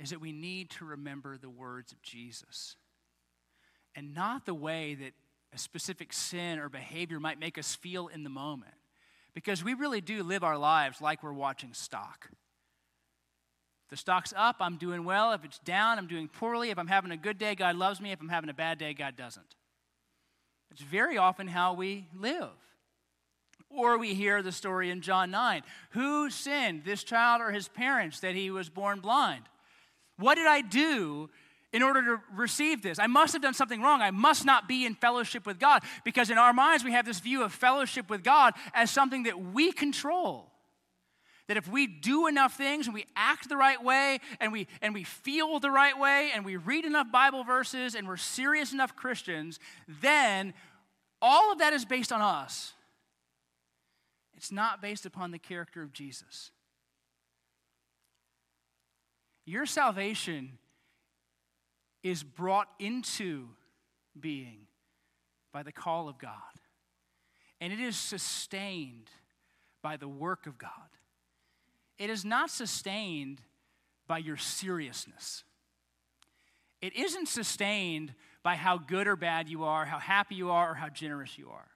Is 0.01 0.11
that 0.11 0.21
we 0.21 0.33
need 0.33 0.71
to 0.71 0.87
remember 0.87 1.37
the 1.37 1.51
words 1.51 1.93
of 1.93 2.01
Jesus 2.01 2.77
and 3.95 4.15
not 4.15 4.47
the 4.47 4.55
way 4.55 4.95
that 4.95 5.13
a 5.53 5.59
specific 5.59 6.15
sin 6.15 6.59
or 6.59 6.71
behavior 6.71 7.21
might 7.21 7.39
make 7.39 7.59
us 7.59 7.75
feel 7.75 8.09
in 8.09 8.25
the 8.25 8.31
moment. 8.31 8.75
Because 9.35 9.63
we 9.63 9.75
really 9.75 10.01
do 10.01 10.23
live 10.23 10.43
our 10.43 10.57
lives 10.57 11.03
like 11.03 11.23
we're 11.23 11.35
watching 11.35 11.75
stock. 11.75 12.31
The 13.89 13.97
stock's 13.97 14.35
up, 14.37 14.57
I'm 14.61 14.77
doing 14.77 15.05
well. 15.05 15.33
If 15.33 15.45
it's 15.45 15.61
down, 15.61 15.99
I'm 15.99 16.09
doing 16.09 16.29
poorly. 16.29 16.71
If 16.71 16.79
I'm 16.79 16.89
having 16.89 17.13
a 17.13 17.17
good 17.17 17.39
day, 17.39 17.55
God 17.55 17.77
loves 17.77 18.01
me. 18.01 18.11
If 18.11 18.21
I'm 18.21 18.29
having 18.29 18.51
a 18.51 18.55
bad 18.55 18.79
day, 18.79 18.95
God 18.95 19.17
doesn't. 19.17 19.55
It's 20.73 20.83
very 20.83 21.17
often 21.17 21.47
how 21.47 21.75
we 21.75 22.07
live. 22.15 22.51
Or 23.71 23.99
we 23.99 24.15
hear 24.15 24.43
the 24.43 24.53
story 24.53 24.91
in 24.91 25.01
John 25.01 25.31
9 25.31 25.63
Who 25.91 26.31
sinned, 26.31 26.85
this 26.85 27.05
child 27.05 27.41
or 27.41 27.51
his 27.51 27.69
parents, 27.69 28.21
that 28.21 28.35
he 28.35 28.51
was 28.51 28.69
born 28.69 29.01
blind? 29.01 29.45
What 30.19 30.37
did 30.37 30.47
I 30.47 30.63
do 30.63 31.31
in 31.73 31.83
order 31.83 32.03
to 32.03 32.21
receive 32.35 32.83
this? 32.83 32.99
I 32.99 33.07
must 33.07 33.33
have 33.35 33.43
done 33.43 33.55
something 33.55 33.83
wrong. 33.83 34.01
I 34.01 34.11
must 34.11 34.45
not 34.45 34.67
be 34.69 34.85
in 34.85 34.95
fellowship 34.95 35.47
with 35.47 35.59
God. 35.59 35.83
Because 36.05 36.31
in 36.31 36.39
our 36.39 36.53
minds, 36.53 36.85
we 36.85 36.93
have 36.93 37.07
this 37.07 37.21
view 37.21 37.43
of 37.43 37.53
fellowship 37.53 38.09
with 38.11 38.25
God 38.25 38.55
as 38.75 38.91
something 38.91 39.25
that 39.25 39.41
we 39.41 39.73
control. 39.73 40.51
That 41.49 41.57
if 41.57 41.69
we 41.69 41.87
do 41.87 42.27
enough 42.27 42.57
things 42.57 42.87
and 42.87 42.95
we 42.95 43.07
act 43.15 43.49
the 43.49 43.57
right 43.57 43.83
way 43.83 44.19
and 44.41 44.53
we, 44.53 44.67
and 44.83 44.93
we 44.93 45.05
feel 45.05 45.61
the 45.61 45.71
right 45.71 45.97
way 45.97 46.31
and 46.35 46.45
we 46.45 46.57
read 46.57 46.85
enough 46.85 47.13
Bible 47.13 47.45
verses 47.45 47.95
and 47.95 48.09
we're 48.09 48.17
serious 48.17 48.73
enough 48.73 48.97
Christians, 48.97 49.61
then 50.01 50.55
all 51.23 51.53
of 51.53 51.59
that 51.59 51.73
is 51.73 51.85
based 51.85 52.13
on 52.13 52.21
us. 52.21 52.73
It's 54.37 54.53
not 54.53 54.83
based 54.83 55.07
upon 55.07 55.31
the 55.31 55.39
character 55.39 55.83
of 55.83 55.93
Jesus. 55.93 56.51
Your 59.47 59.65
salvation 59.65 60.59
is 62.03 62.23
brought 62.23 62.69
into 62.79 63.49
being 64.19 64.67
by 65.53 65.63
the 65.63 65.73
call 65.73 66.09
of 66.09 66.19
God, 66.19 66.33
and 67.61 67.73
it 67.73 67.81
is 67.81 67.97
sustained 67.97 69.09
by 69.83 69.97
the 69.97 70.09
work 70.09 70.47
of 70.47 70.59
God. 70.59 70.71
It 71.99 72.11
is 72.11 72.25
not 72.25 72.51
sustained 72.51 73.41
by 74.07 74.19
your 74.19 74.37
seriousness. 74.37 75.45
It 76.81 76.95
isn't 76.95 77.29
sustained 77.29 78.15
by 78.43 78.55
how 78.55 78.79
good 78.79 79.09
or 79.09 79.17
bad 79.17 79.49
you 79.49 79.65
are, 79.65 79.85
how 79.85 79.99
happy 79.99 80.35
you 80.35 80.51
are, 80.51 80.71
or 80.71 80.75
how 80.75 80.89
generous 80.89 81.37
you 81.39 81.49
are. 81.51 81.67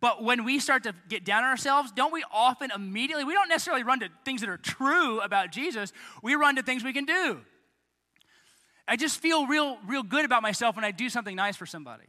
But 0.00 0.22
when 0.22 0.44
we 0.44 0.58
start 0.58 0.84
to 0.84 0.94
get 1.08 1.24
down 1.24 1.44
on 1.44 1.50
ourselves, 1.50 1.92
don't 1.92 2.12
we 2.12 2.24
often 2.32 2.70
immediately, 2.74 3.24
we 3.24 3.34
don't 3.34 3.48
necessarily 3.48 3.82
run 3.82 4.00
to 4.00 4.08
things 4.24 4.40
that 4.40 4.50
are 4.50 4.56
true 4.56 5.20
about 5.20 5.52
Jesus, 5.52 5.92
we 6.22 6.34
run 6.34 6.56
to 6.56 6.62
things 6.62 6.82
we 6.82 6.92
can 6.92 7.04
do. 7.04 7.40
I 8.86 8.96
just 8.96 9.20
feel 9.20 9.46
real, 9.46 9.78
real 9.86 10.02
good 10.02 10.24
about 10.24 10.42
myself 10.42 10.76
when 10.76 10.84
I 10.84 10.90
do 10.90 11.08
something 11.08 11.36
nice 11.36 11.56
for 11.56 11.66
somebody. 11.66 12.04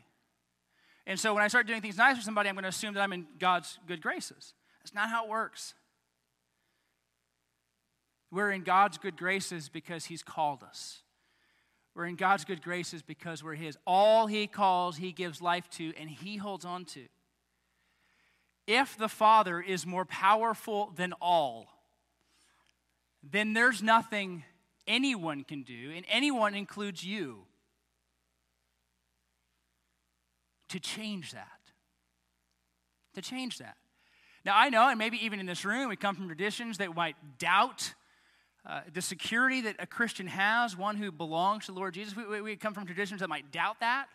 And 1.07 1.19
so 1.19 1.33
when 1.33 1.43
I 1.43 1.47
start 1.47 1.67
doing 1.67 1.81
things 1.81 1.97
nice 1.97 2.17
for 2.17 2.23
somebody, 2.23 2.49
I'm 2.49 2.55
going 2.55 2.63
to 2.63 2.69
assume 2.69 2.95
that 2.95 3.01
I'm 3.01 3.13
in 3.13 3.27
God's 3.39 3.77
good 3.87 4.01
graces. 4.01 4.53
That's 4.81 4.93
not 4.93 5.09
how 5.09 5.25
it 5.25 5.29
works. 5.29 5.73
We're 8.35 8.51
in 8.51 8.63
God's 8.63 8.97
good 8.97 9.15
graces 9.15 9.69
because 9.69 10.03
He's 10.03 10.21
called 10.21 10.61
us. 10.61 11.03
We're 11.95 12.07
in 12.07 12.17
God's 12.17 12.43
good 12.43 12.61
graces 12.61 13.01
because 13.01 13.41
we're 13.41 13.55
His. 13.55 13.77
All 13.87 14.27
He 14.27 14.45
calls, 14.45 14.97
He 14.97 15.13
gives 15.13 15.41
life 15.41 15.69
to, 15.71 15.93
and 15.97 16.09
He 16.09 16.35
holds 16.35 16.65
on 16.65 16.83
to. 16.83 17.05
If 18.67 18.97
the 18.97 19.07
Father 19.07 19.61
is 19.61 19.85
more 19.85 20.03
powerful 20.03 20.91
than 20.97 21.13
all, 21.21 21.67
then 23.23 23.53
there's 23.53 23.81
nothing 23.81 24.43
anyone 24.85 25.45
can 25.45 25.63
do, 25.63 25.93
and 25.95 26.05
anyone 26.09 26.55
includes 26.55 27.05
you, 27.05 27.43
to 30.67 30.79
change 30.81 31.31
that. 31.31 31.47
To 33.13 33.21
change 33.21 33.59
that. 33.59 33.77
Now, 34.43 34.57
I 34.57 34.69
know, 34.69 34.89
and 34.89 34.99
maybe 34.99 35.23
even 35.23 35.39
in 35.39 35.45
this 35.45 35.63
room, 35.63 35.87
we 35.87 35.95
come 35.95 36.15
from 36.15 36.27
traditions 36.27 36.79
that 36.79 36.93
might 36.93 37.15
doubt 37.39 37.93
uh, 38.65 38.81
the 38.91 39.01
security 39.01 39.61
that 39.61 39.75
a 39.77 39.85
Christian 39.85 40.27
has, 40.27 40.75
one 40.75 40.97
who 40.97 41.11
belongs 41.11 41.67
to 41.67 41.71
the 41.71 41.77
Lord 41.77 41.93
Jesus. 41.93 42.15
We, 42.15 42.41
we, 42.41 42.55
come 42.55 42.73
from 42.73 42.85
traditions 42.85 43.21
that 43.21 43.29
might 43.29 43.51
doubt 43.51 43.79
that, 43.81 44.07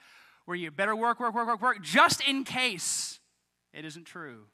where 0.45 0.57
you 0.57 0.71
better 0.71 0.97
work, 0.97 1.21
work, 1.21 1.35
work, 1.35 1.47
work, 1.47 1.63
work, 1.63 1.83
just 1.83 2.21
in 2.27 2.43
case 2.43 3.21
it 3.73 3.85
isn't 3.85 4.05
true. 4.05 4.47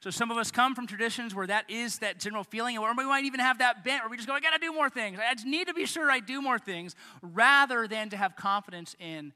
So 0.00 0.10
some 0.10 0.30
of 0.30 0.38
us 0.38 0.50
come 0.50 0.74
from 0.74 0.86
traditions 0.86 1.34
where 1.34 1.46
that 1.46 1.68
is 1.68 1.98
that 1.98 2.18
general 2.18 2.44
feeling, 2.44 2.78
or 2.78 2.94
we 2.94 3.04
might 3.04 3.24
even 3.24 3.40
have 3.40 3.58
that 3.58 3.84
bent, 3.84 4.02
where 4.02 4.10
we 4.10 4.16
just 4.16 4.28
go, 4.28 4.34
I 4.34 4.40
gotta 4.40 4.58
do 4.58 4.72
more 4.72 4.88
things. 4.88 5.18
I 5.18 5.34
just 5.34 5.46
need 5.46 5.68
to 5.68 5.74
be 5.74 5.84
sure 5.84 6.10
I 6.10 6.20
do 6.20 6.40
more 6.40 6.58
things, 6.58 6.94
rather 7.20 7.86
than 7.86 8.08
to 8.10 8.16
have 8.16 8.36
confidence 8.36 8.94
in 8.98 9.32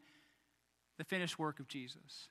the 0.97 1.05
finished 1.05 1.39
work 1.39 1.61
of 1.61 1.69
Jesus. 1.69 2.29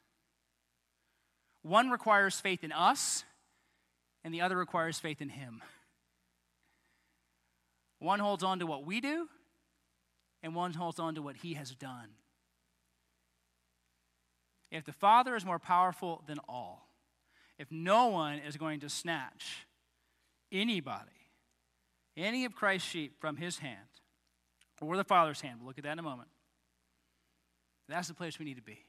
One 1.61 1.89
requires 1.89 2.39
faith 2.39 2.63
in 2.63 2.71
us, 2.71 3.23
and 4.23 4.33
the 4.33 4.41
other 4.41 4.57
requires 4.57 4.99
faith 4.99 5.21
in 5.21 5.29
Him. 5.29 5.61
One 7.99 8.19
holds 8.19 8.43
on 8.43 8.59
to 8.59 8.65
what 8.65 8.85
we 8.85 9.01
do, 9.01 9.27
and 10.41 10.55
one 10.55 10.73
holds 10.73 10.99
on 10.99 11.15
to 11.15 11.21
what 11.21 11.37
he 11.37 11.53
has 11.55 11.75
done. 11.75 12.09
If 14.71 14.85
the 14.85 14.93
Father 14.93 15.35
is 15.35 15.45
more 15.45 15.59
powerful 15.59 16.23
than 16.27 16.39
all, 16.47 16.87
if 17.57 17.71
no 17.71 18.07
one 18.07 18.39
is 18.39 18.55
going 18.55 18.79
to 18.81 18.89
snatch 18.89 19.67
anybody, 20.51 21.09
any 22.15 22.45
of 22.45 22.55
Christ's 22.55 22.87
sheep 22.87 23.19
from 23.19 23.35
his 23.35 23.59
hand, 23.59 23.77
or 24.81 24.95
the 24.95 25.03
Father's 25.03 25.41
hand, 25.41 25.59
we'll 25.59 25.67
look 25.67 25.77
at 25.77 25.83
that 25.83 25.93
in 25.93 25.99
a 25.99 26.03
moment, 26.03 26.29
that's 27.89 28.07
the 28.07 28.13
place 28.13 28.39
we 28.39 28.45
need 28.45 28.55
to 28.55 28.61
be. 28.61 28.85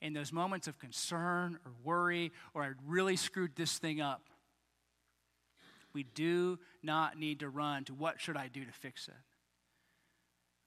In 0.00 0.12
those 0.12 0.32
moments 0.32 0.68
of 0.68 0.78
concern 0.78 1.58
or 1.64 1.72
worry, 1.82 2.32
or 2.54 2.62
I 2.62 2.70
really 2.86 3.16
screwed 3.16 3.56
this 3.56 3.78
thing 3.78 4.00
up, 4.00 4.22
we 5.94 6.02
do 6.02 6.58
not 6.82 7.18
need 7.18 7.40
to 7.40 7.48
run 7.48 7.84
to 7.84 7.94
what 7.94 8.20
should 8.20 8.36
I 8.36 8.48
do 8.48 8.64
to 8.64 8.72
fix 8.72 9.08
it, 9.08 9.14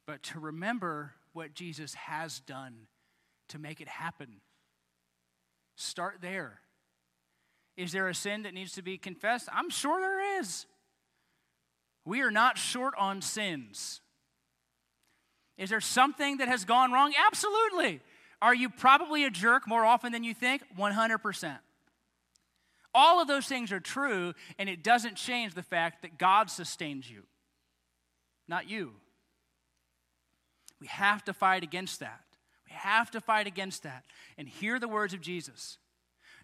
but 0.06 0.24
to 0.24 0.40
remember 0.40 1.14
what 1.34 1.54
Jesus 1.54 1.94
has 1.94 2.40
done 2.40 2.88
to 3.50 3.60
make 3.60 3.82
it 3.82 3.88
happen. 3.88 4.42
Start 5.76 6.18
there. 6.22 6.62
Is 7.76 7.92
there 7.92 8.08
a 8.08 8.16
sin 8.16 8.44
that 8.44 8.54
needs 8.54 8.74
to 8.74 8.82
be 8.82 8.98
confessed? 8.98 9.48
I'm 9.54 9.70
sure 9.70 10.00
there 10.00 10.40
is. 10.40 10.66
We 12.06 12.22
are 12.22 12.32
not 12.32 12.58
short 12.58 12.96
on 12.98 13.22
sins. 13.22 14.02
Is 15.58 15.70
there 15.70 15.82
something 15.82 16.38
that 16.38 16.48
has 16.48 16.66
gone 16.66 16.92
wrong? 16.92 17.14
Absolutely. 17.28 18.02
Are 18.42 18.56
you 18.56 18.70
probably 18.70 19.26
a 19.26 19.30
jerk 19.30 19.68
more 19.68 19.86
often 19.86 20.12
than 20.12 20.24
you 20.24 20.34
think? 20.34 20.64
100%. 20.78 21.58
All 23.00 23.22
of 23.22 23.28
those 23.28 23.46
things 23.46 23.72
are 23.72 23.80
true, 23.80 24.34
and 24.58 24.68
it 24.68 24.84
doesn't 24.84 25.18
change 25.18 25.54
the 25.54 25.62
fact 25.62 26.02
that 26.02 26.18
God 26.18 26.50
sustains 26.50 27.08
you, 27.08 27.22
not 28.48 28.68
you. 28.68 28.94
We 30.82 30.88
have 30.88 31.24
to 31.26 31.34
fight 31.34 31.62
against 31.62 32.00
that. 32.00 32.24
We 32.66 32.74
have 32.76 33.12
to 33.12 33.22
fight 33.22 33.46
against 33.46 33.84
that 33.84 34.04
and 34.36 34.48
hear 34.48 34.80
the 34.80 34.88
words 34.88 35.14
of 35.14 35.22
Jesus. 35.22 35.78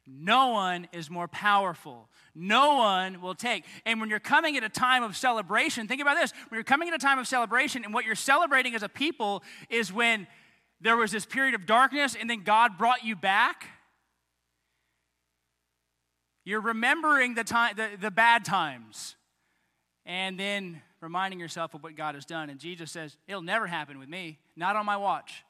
No 0.05 0.49
one 0.49 0.87
is 0.91 1.09
more 1.09 1.27
powerful. 1.27 2.07
No 2.35 2.75
one 2.75 3.19
will 3.19 3.33
take. 3.33 3.63
And 3.83 3.99
when 3.99 4.11
you're 4.11 4.19
coming 4.19 4.55
at 4.55 4.63
a 4.63 4.69
time 4.69 5.01
of 5.01 5.17
celebration, 5.17 5.87
think 5.87 6.03
about 6.03 6.17
this. 6.17 6.33
When 6.49 6.57
you're 6.57 6.63
coming 6.63 6.87
at 6.87 6.93
a 6.93 6.99
time 6.99 7.17
of 7.17 7.27
celebration, 7.27 7.83
and 7.83 7.95
what 7.95 8.05
you're 8.05 8.13
celebrating 8.13 8.75
as 8.75 8.83
a 8.83 8.89
people 8.89 9.41
is 9.71 9.91
when 9.91 10.27
there 10.81 10.97
was 10.97 11.09
this 11.09 11.25
period 11.25 11.55
of 11.55 11.65
darkness 11.65 12.15
and 12.19 12.29
then 12.29 12.43
God 12.43 12.77
brought 12.77 13.03
you 13.03 13.15
back. 13.15 13.69
You're 16.45 16.61
remembering 16.61 17.35
the, 17.35 17.43
time, 17.43 17.75
the, 17.75 17.89
the 17.99 18.11
bad 18.11 18.43
times 18.43 19.15
and 20.05 20.39
then 20.39 20.81
reminding 21.01 21.39
yourself 21.39 21.73
of 21.73 21.83
what 21.83 21.95
God 21.95 22.15
has 22.15 22.25
done. 22.25 22.49
And 22.49 22.59
Jesus 22.59 22.91
says, 22.91 23.15
It'll 23.27 23.41
never 23.41 23.67
happen 23.67 23.99
with 23.99 24.09
me, 24.09 24.39
not 24.55 24.75
on 24.75 24.85
my 24.85 24.97
watch. 24.97 25.43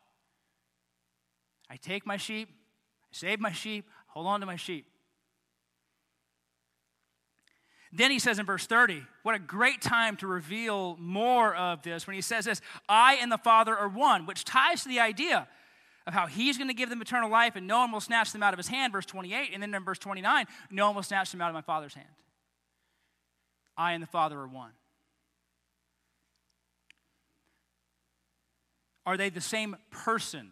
I 1.69 1.77
take 1.77 2.05
my 2.05 2.17
sheep, 2.17 2.49
I 2.49 3.09
save 3.11 3.39
my 3.39 3.51
sheep, 3.51 3.89
hold 4.07 4.27
on 4.27 4.39
to 4.41 4.45
my 4.45 4.55
sheep. 4.55 4.85
Then 7.95 8.09
he 8.09 8.17
says 8.17 8.39
in 8.39 8.45
verse 8.47 8.65
30, 8.65 9.03
what 9.21 9.35
a 9.35 9.39
great 9.39 9.79
time 9.79 10.17
to 10.17 10.27
reveal 10.27 10.97
more 10.99 11.55
of 11.55 11.83
this 11.83 12.07
when 12.07 12.15
he 12.15 12.21
says 12.21 12.45
this 12.45 12.59
I 12.89 13.19
and 13.21 13.31
the 13.31 13.37
Father 13.37 13.77
are 13.77 13.87
one, 13.87 14.25
which 14.25 14.43
ties 14.43 14.83
to 14.83 14.89
the 14.89 14.99
idea 14.99 15.47
of 16.05 16.13
how 16.13 16.27
he's 16.27 16.57
going 16.57 16.67
to 16.67 16.73
give 16.73 16.89
them 16.89 17.01
eternal 17.01 17.29
life 17.29 17.55
and 17.55 17.65
no 17.65 17.79
one 17.79 17.91
will 17.91 18.01
snatch 18.01 18.31
them 18.31 18.43
out 18.43 18.53
of 18.53 18.57
his 18.57 18.67
hand, 18.67 18.91
verse 18.91 19.05
28. 19.05 19.51
And 19.53 19.63
then 19.63 19.73
in 19.73 19.83
verse 19.83 19.99
29, 19.99 20.45
no 20.69 20.87
one 20.87 20.95
will 20.95 21.03
snatch 21.03 21.31
them 21.31 21.41
out 21.41 21.49
of 21.49 21.53
my 21.53 21.61
Father's 21.61 21.93
hand. 21.93 22.07
I 23.77 23.93
and 23.93 24.03
the 24.03 24.07
Father 24.07 24.37
are 24.39 24.47
one. 24.47 24.71
Are 29.05 29.17
they 29.17 29.29
the 29.29 29.41
same 29.41 29.75
person? 29.91 30.51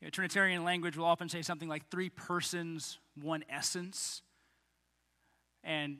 You 0.00 0.06
know, 0.06 0.10
Trinitarian 0.10 0.64
language 0.64 0.96
will 0.96 1.06
often 1.06 1.28
say 1.28 1.42
something 1.42 1.68
like 1.68 1.88
three 1.90 2.10
persons, 2.10 2.98
one 3.20 3.44
essence 3.48 4.22
and 5.64 5.98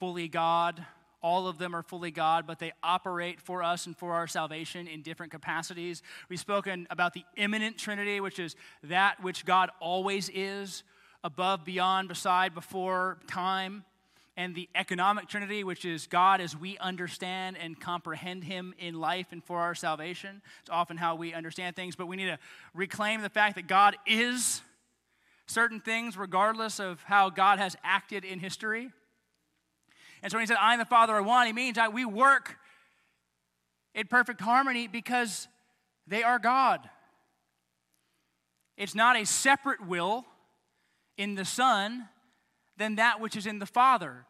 fully 0.00 0.28
God. 0.28 0.84
All 1.20 1.48
of 1.48 1.58
them 1.58 1.74
are 1.74 1.82
fully 1.82 2.10
God, 2.10 2.46
but 2.46 2.58
they 2.58 2.72
operate 2.82 3.40
for 3.40 3.62
us 3.62 3.86
and 3.86 3.96
for 3.96 4.12
our 4.12 4.26
salvation 4.26 4.86
in 4.86 5.02
different 5.02 5.32
capacities. 5.32 6.02
We've 6.28 6.38
spoken 6.38 6.86
about 6.90 7.12
the 7.12 7.24
immanent 7.36 7.76
Trinity, 7.76 8.20
which 8.20 8.38
is 8.38 8.54
that 8.84 9.22
which 9.22 9.44
God 9.44 9.70
always 9.80 10.30
is, 10.32 10.84
above, 11.24 11.64
beyond, 11.64 12.08
beside, 12.08 12.54
before 12.54 13.18
time. 13.26 13.84
And 14.36 14.54
the 14.54 14.68
economic 14.76 15.26
Trinity, 15.26 15.64
which 15.64 15.84
is 15.84 16.06
God 16.06 16.40
as 16.40 16.56
we 16.56 16.78
understand 16.78 17.56
and 17.58 17.78
comprehend 17.78 18.44
Him 18.44 18.72
in 18.78 18.94
life 18.94 19.26
and 19.32 19.42
for 19.42 19.58
our 19.58 19.74
salvation. 19.74 20.40
It's 20.60 20.70
often 20.70 20.96
how 20.96 21.16
we 21.16 21.34
understand 21.34 21.74
things, 21.74 21.96
but 21.96 22.06
we 22.06 22.14
need 22.14 22.26
to 22.26 22.38
reclaim 22.72 23.22
the 23.22 23.30
fact 23.30 23.56
that 23.56 23.66
God 23.66 23.96
is 24.06 24.62
certain 25.46 25.80
things 25.80 26.16
regardless 26.16 26.78
of 26.78 27.02
how 27.02 27.30
God 27.30 27.58
has 27.58 27.76
acted 27.82 28.24
in 28.24 28.38
history. 28.38 28.92
And 30.22 30.30
so 30.30 30.38
when 30.38 30.42
he 30.42 30.46
said, 30.46 30.56
I 30.60 30.72
and 30.72 30.80
the 30.80 30.86
Father 30.86 31.14
are 31.14 31.22
one, 31.22 31.46
he 31.46 31.52
means 31.52 31.76
that 31.76 31.92
we 31.92 32.04
work 32.04 32.56
in 33.94 34.06
perfect 34.06 34.40
harmony 34.40 34.88
because 34.88 35.48
they 36.06 36.22
are 36.22 36.38
God. 36.38 36.88
It's 38.76 38.94
not 38.94 39.16
a 39.16 39.26
separate 39.26 39.86
will 39.86 40.24
in 41.16 41.34
the 41.34 41.44
Son 41.44 42.08
than 42.76 42.94
that 42.96 43.20
which 43.20 43.36
is 43.36 43.46
in 43.46 43.58
the 43.58 43.66
Father. 43.66 44.24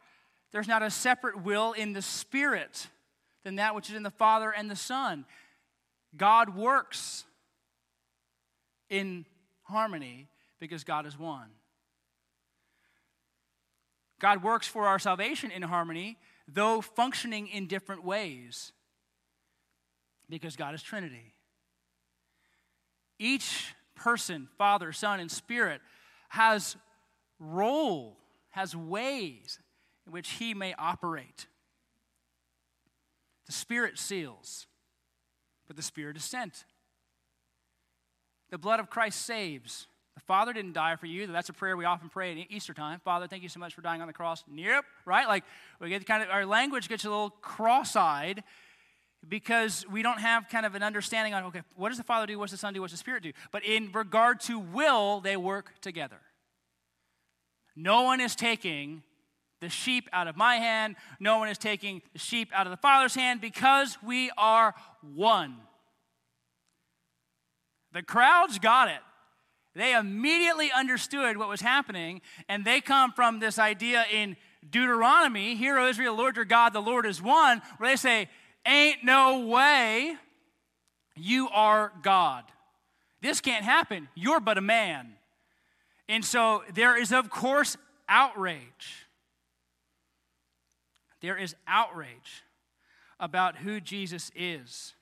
There's 0.52 0.68
not 0.68 0.82
a 0.82 0.90
separate 0.90 1.42
will 1.42 1.72
in 1.72 1.92
the 1.92 2.02
Spirit 2.02 2.88
than 3.44 3.56
that 3.56 3.74
which 3.74 3.90
is 3.90 3.94
in 3.94 4.02
the 4.02 4.10
Father 4.10 4.50
and 4.50 4.70
the 4.70 4.76
Son. 4.76 5.26
God 6.16 6.56
works 6.56 7.24
in 8.88 9.26
harmony 9.64 10.28
because 10.58 10.84
God 10.84 11.06
is 11.06 11.18
one. 11.18 11.50
God 14.20 14.42
works 14.42 14.66
for 14.66 14.86
our 14.86 14.98
salvation 14.98 15.50
in 15.50 15.62
harmony, 15.62 16.18
though 16.46 16.80
functioning 16.80 17.46
in 17.48 17.66
different 17.66 18.04
ways, 18.04 18.72
because 20.28 20.56
God 20.56 20.74
is 20.74 20.82
Trinity. 20.82 21.34
Each 23.18 23.74
person, 23.94 24.48
Father, 24.58 24.92
Son, 24.92 25.20
and 25.20 25.30
Spirit, 25.30 25.80
has 26.28 26.76
role, 27.38 28.16
has 28.50 28.74
ways 28.74 29.58
in 30.06 30.12
which 30.12 30.30
he 30.30 30.54
may 30.54 30.74
operate. 30.78 31.46
The 33.46 33.52
Spirit 33.52 33.98
seals, 33.98 34.66
but 35.66 35.76
the 35.76 35.82
Spirit 35.82 36.16
is 36.16 36.24
sent. 36.24 36.64
The 38.50 38.58
blood 38.58 38.80
of 38.80 38.90
Christ 38.90 39.22
saves, 39.22 39.86
the 40.18 40.24
Father 40.24 40.52
didn't 40.52 40.72
die 40.72 40.96
for 40.96 41.06
you. 41.06 41.28
That's 41.28 41.48
a 41.48 41.52
prayer 41.52 41.76
we 41.76 41.84
often 41.84 42.08
pray 42.08 42.32
at 42.32 42.50
Easter 42.50 42.74
time. 42.74 43.00
Father, 43.04 43.28
thank 43.28 43.44
you 43.44 43.48
so 43.48 43.60
much 43.60 43.72
for 43.72 43.82
dying 43.82 44.00
on 44.00 44.08
the 44.08 44.12
cross. 44.12 44.42
Yep, 44.52 44.84
right? 45.06 45.28
Like 45.28 45.44
we 45.80 45.90
get 45.90 46.04
kind 46.06 46.24
of 46.24 46.28
our 46.30 46.44
language 46.44 46.88
gets 46.88 47.04
a 47.04 47.08
little 47.08 47.30
cross-eyed 47.30 48.42
because 49.28 49.86
we 49.88 50.02
don't 50.02 50.18
have 50.18 50.48
kind 50.48 50.66
of 50.66 50.74
an 50.74 50.82
understanding 50.82 51.34
on 51.34 51.44
okay, 51.44 51.62
what 51.76 51.90
does 51.90 51.98
the 51.98 52.04
Father 52.04 52.26
do? 52.26 52.36
What's 52.36 52.50
the 52.50 52.58
Son 52.58 52.74
do? 52.74 52.80
What's 52.80 52.92
the 52.92 52.98
Spirit 52.98 53.22
do? 53.22 53.32
But 53.52 53.64
in 53.64 53.92
regard 53.92 54.40
to 54.40 54.58
will, 54.58 55.20
they 55.20 55.36
work 55.36 55.80
together. 55.80 56.18
No 57.76 58.02
one 58.02 58.20
is 58.20 58.34
taking 58.34 59.04
the 59.60 59.68
sheep 59.68 60.08
out 60.12 60.26
of 60.26 60.36
my 60.36 60.56
hand. 60.56 60.96
No 61.20 61.38
one 61.38 61.48
is 61.48 61.58
taking 61.58 62.02
the 62.12 62.18
sheep 62.18 62.50
out 62.52 62.66
of 62.66 62.72
the 62.72 62.76
Father's 62.76 63.14
hand 63.14 63.40
because 63.40 63.96
we 64.04 64.32
are 64.36 64.74
one. 65.14 65.58
The 67.92 68.02
crowds 68.02 68.58
got 68.58 68.88
it. 68.88 68.98
They 69.78 69.94
immediately 69.94 70.72
understood 70.72 71.36
what 71.36 71.48
was 71.48 71.60
happening, 71.60 72.20
and 72.48 72.64
they 72.64 72.80
come 72.80 73.12
from 73.12 73.38
this 73.38 73.60
idea 73.60 74.04
in 74.12 74.36
Deuteronomy, 74.68 75.54
Hear, 75.54 75.78
O 75.78 75.88
Israel, 75.88 76.16
Lord 76.16 76.34
your 76.34 76.44
God, 76.44 76.72
the 76.72 76.82
Lord 76.82 77.06
is 77.06 77.22
one, 77.22 77.62
where 77.76 77.88
they 77.88 77.94
say, 77.94 78.28
Ain't 78.66 79.04
no 79.04 79.46
way 79.46 80.16
you 81.14 81.48
are 81.50 81.92
God. 82.02 82.42
This 83.22 83.40
can't 83.40 83.64
happen. 83.64 84.08
You're 84.16 84.40
but 84.40 84.58
a 84.58 84.60
man. 84.60 85.12
And 86.08 86.24
so 86.24 86.64
there 86.74 87.00
is, 87.00 87.12
of 87.12 87.30
course, 87.30 87.76
outrage. 88.08 89.06
There 91.20 91.38
is 91.38 91.54
outrage 91.68 92.42
about 93.20 93.58
who 93.58 93.80
Jesus 93.80 94.32
is 94.34 94.94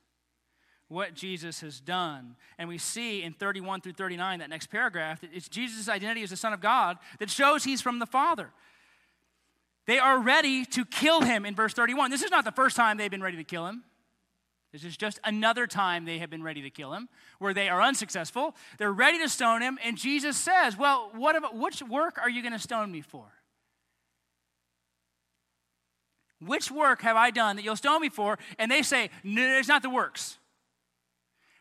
what 0.88 1.14
Jesus 1.14 1.61
has 1.61 1.81
done. 1.81 2.37
And 2.59 2.68
we 2.68 2.79
see 2.79 3.22
in 3.22 3.33
31 3.33 3.81
through 3.81 3.94
39, 3.94 4.38
that 4.38 4.51
next 4.51 4.68
paragraph, 4.68 5.20
it's 5.33 5.49
Jesus' 5.49 5.88
identity 5.88 6.22
as 6.22 6.31
the 6.31 6.37
Son 6.37 6.53
of 6.53 6.61
God 6.61 6.99
that 7.18 7.31
shows 7.31 7.64
he's 7.64 7.83
from 7.83 7.99
the 7.99 8.07
Father. 8.07 8.51
They 9.87 9.99
are 9.99 10.18
ready 10.18 10.64
to 10.66 10.85
kill 10.85 11.22
him 11.22 11.44
in 11.44 11.55
verse 11.55 11.72
31. 11.72 12.11
This 12.11 12.22
is 12.22 12.31
not 12.31 12.44
the 12.44 12.53
first 12.53 12.77
time 12.77 12.96
they've 12.96 13.11
been 13.11 13.22
ready 13.22 13.37
to 13.37 13.44
kill 13.44 13.66
him. 13.66 13.85
This 14.72 14.85
is 14.85 14.96
just 14.96 15.18
another 15.25 15.66
time 15.66 16.05
they 16.05 16.18
have 16.18 16.29
been 16.29 16.42
ready 16.42 16.62
to 16.62 16.70
kill 16.70 16.92
him, 16.92 17.09
where 17.38 17.55
they 17.55 17.68
are 17.68 17.81
unsuccessful. 17.81 18.55
They're 18.79 18.92
ready 18.92 19.18
to 19.20 19.29
stone 19.29 19.62
him, 19.62 19.79
and 19.83 19.96
Jesus 19.96 20.37
says, 20.37 20.77
Well, 20.77 21.11
what 21.14 21.37
about, 21.37 21.57
which 21.57 21.83
work 21.83 22.18
are 22.20 22.29
you 22.29 22.42
going 22.42 22.53
to 22.53 22.59
stone 22.59 22.90
me 22.90 23.01
for? 23.01 23.25
Which 26.40 26.70
work 26.70 27.01
have 27.03 27.16
I 27.16 27.31
done 27.31 27.57
that 27.57 27.62
you'll 27.62 27.77
stone 27.77 28.03
me 28.03 28.11
for? 28.11 28.38
And 28.59 28.70
they 28.70 28.83
say, 28.83 29.11
No, 29.25 29.57
it's 29.57 29.68
not 29.68 29.83
the 29.83 29.88
works 29.88 30.37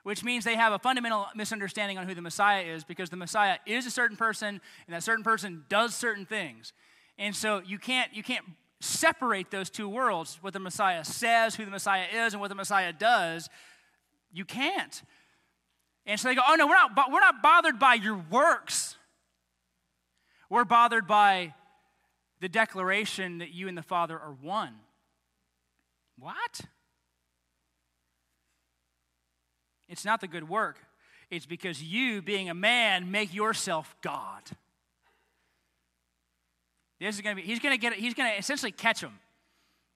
which 0.05 0.23
means 0.23 0.45
they 0.45 0.55
have 0.55 0.71
a 0.71 0.77
fundamental 0.77 1.25
misunderstanding 1.33 1.97
on 1.97 2.07
who 2.07 2.13
the 2.13 2.21
Messiah 2.21 2.61
is 2.61 2.83
because 2.83 3.09
the 3.09 3.17
Messiah 3.17 3.57
is 3.65 3.87
a 3.87 3.89
certain 3.89 4.15
person 4.15 4.61
and 4.85 4.95
that 4.95 5.01
certain 5.01 5.23
person 5.23 5.65
does 5.67 5.95
certain 5.95 6.27
things. 6.27 6.73
And 7.17 7.35
so 7.35 7.59
you 7.65 7.79
can't 7.79 8.13
you 8.13 8.21
can't 8.21 8.45
separate 8.79 9.49
those 9.49 9.71
two 9.71 9.89
worlds, 9.89 10.37
what 10.41 10.53
the 10.53 10.59
Messiah 10.59 11.03
says, 11.03 11.55
who 11.55 11.65
the 11.65 11.71
Messiah 11.71 12.05
is 12.13 12.33
and 12.33 12.39
what 12.39 12.49
the 12.49 12.55
Messiah 12.55 12.93
does. 12.93 13.49
You 14.31 14.45
can't. 14.45 15.01
And 16.05 16.19
so 16.19 16.27
they 16.27 16.35
go, 16.35 16.43
"Oh 16.47 16.53
no, 16.53 16.67
we're 16.67 16.75
not 16.75 16.91
we're 17.11 17.19
not 17.19 17.41
bothered 17.41 17.79
by 17.79 17.95
your 17.95 18.23
works. 18.29 18.97
We're 20.51 20.65
bothered 20.65 21.07
by 21.07 21.55
the 22.41 22.47
declaration 22.47 23.39
that 23.39 23.55
you 23.55 23.67
and 23.67 23.75
the 23.75 23.81
Father 23.81 24.19
are 24.19 24.37
one." 24.39 24.75
What? 26.19 26.61
It's 29.95 30.03
not 30.03 30.19
the 30.19 30.27
good 30.27 30.49
work. 30.49 30.77
It's 31.31 31.45
because 31.45 31.81
you, 31.81 32.21
being 32.21 32.49
a 32.49 32.53
man, 32.53 33.11
make 33.11 33.33
yourself 33.33 33.95
God. 34.01 34.41
This 36.99 37.15
is 37.15 37.21
going 37.21 37.37
to 37.37 37.41
be, 37.41 37.47
he's 37.47 37.59
going 37.59 37.73
to 37.73 37.79
get, 37.79 37.93
he's 37.93 38.13
going 38.13 38.29
to 38.29 38.37
essentially 38.37 38.73
catch 38.73 38.99
him. 38.99 39.13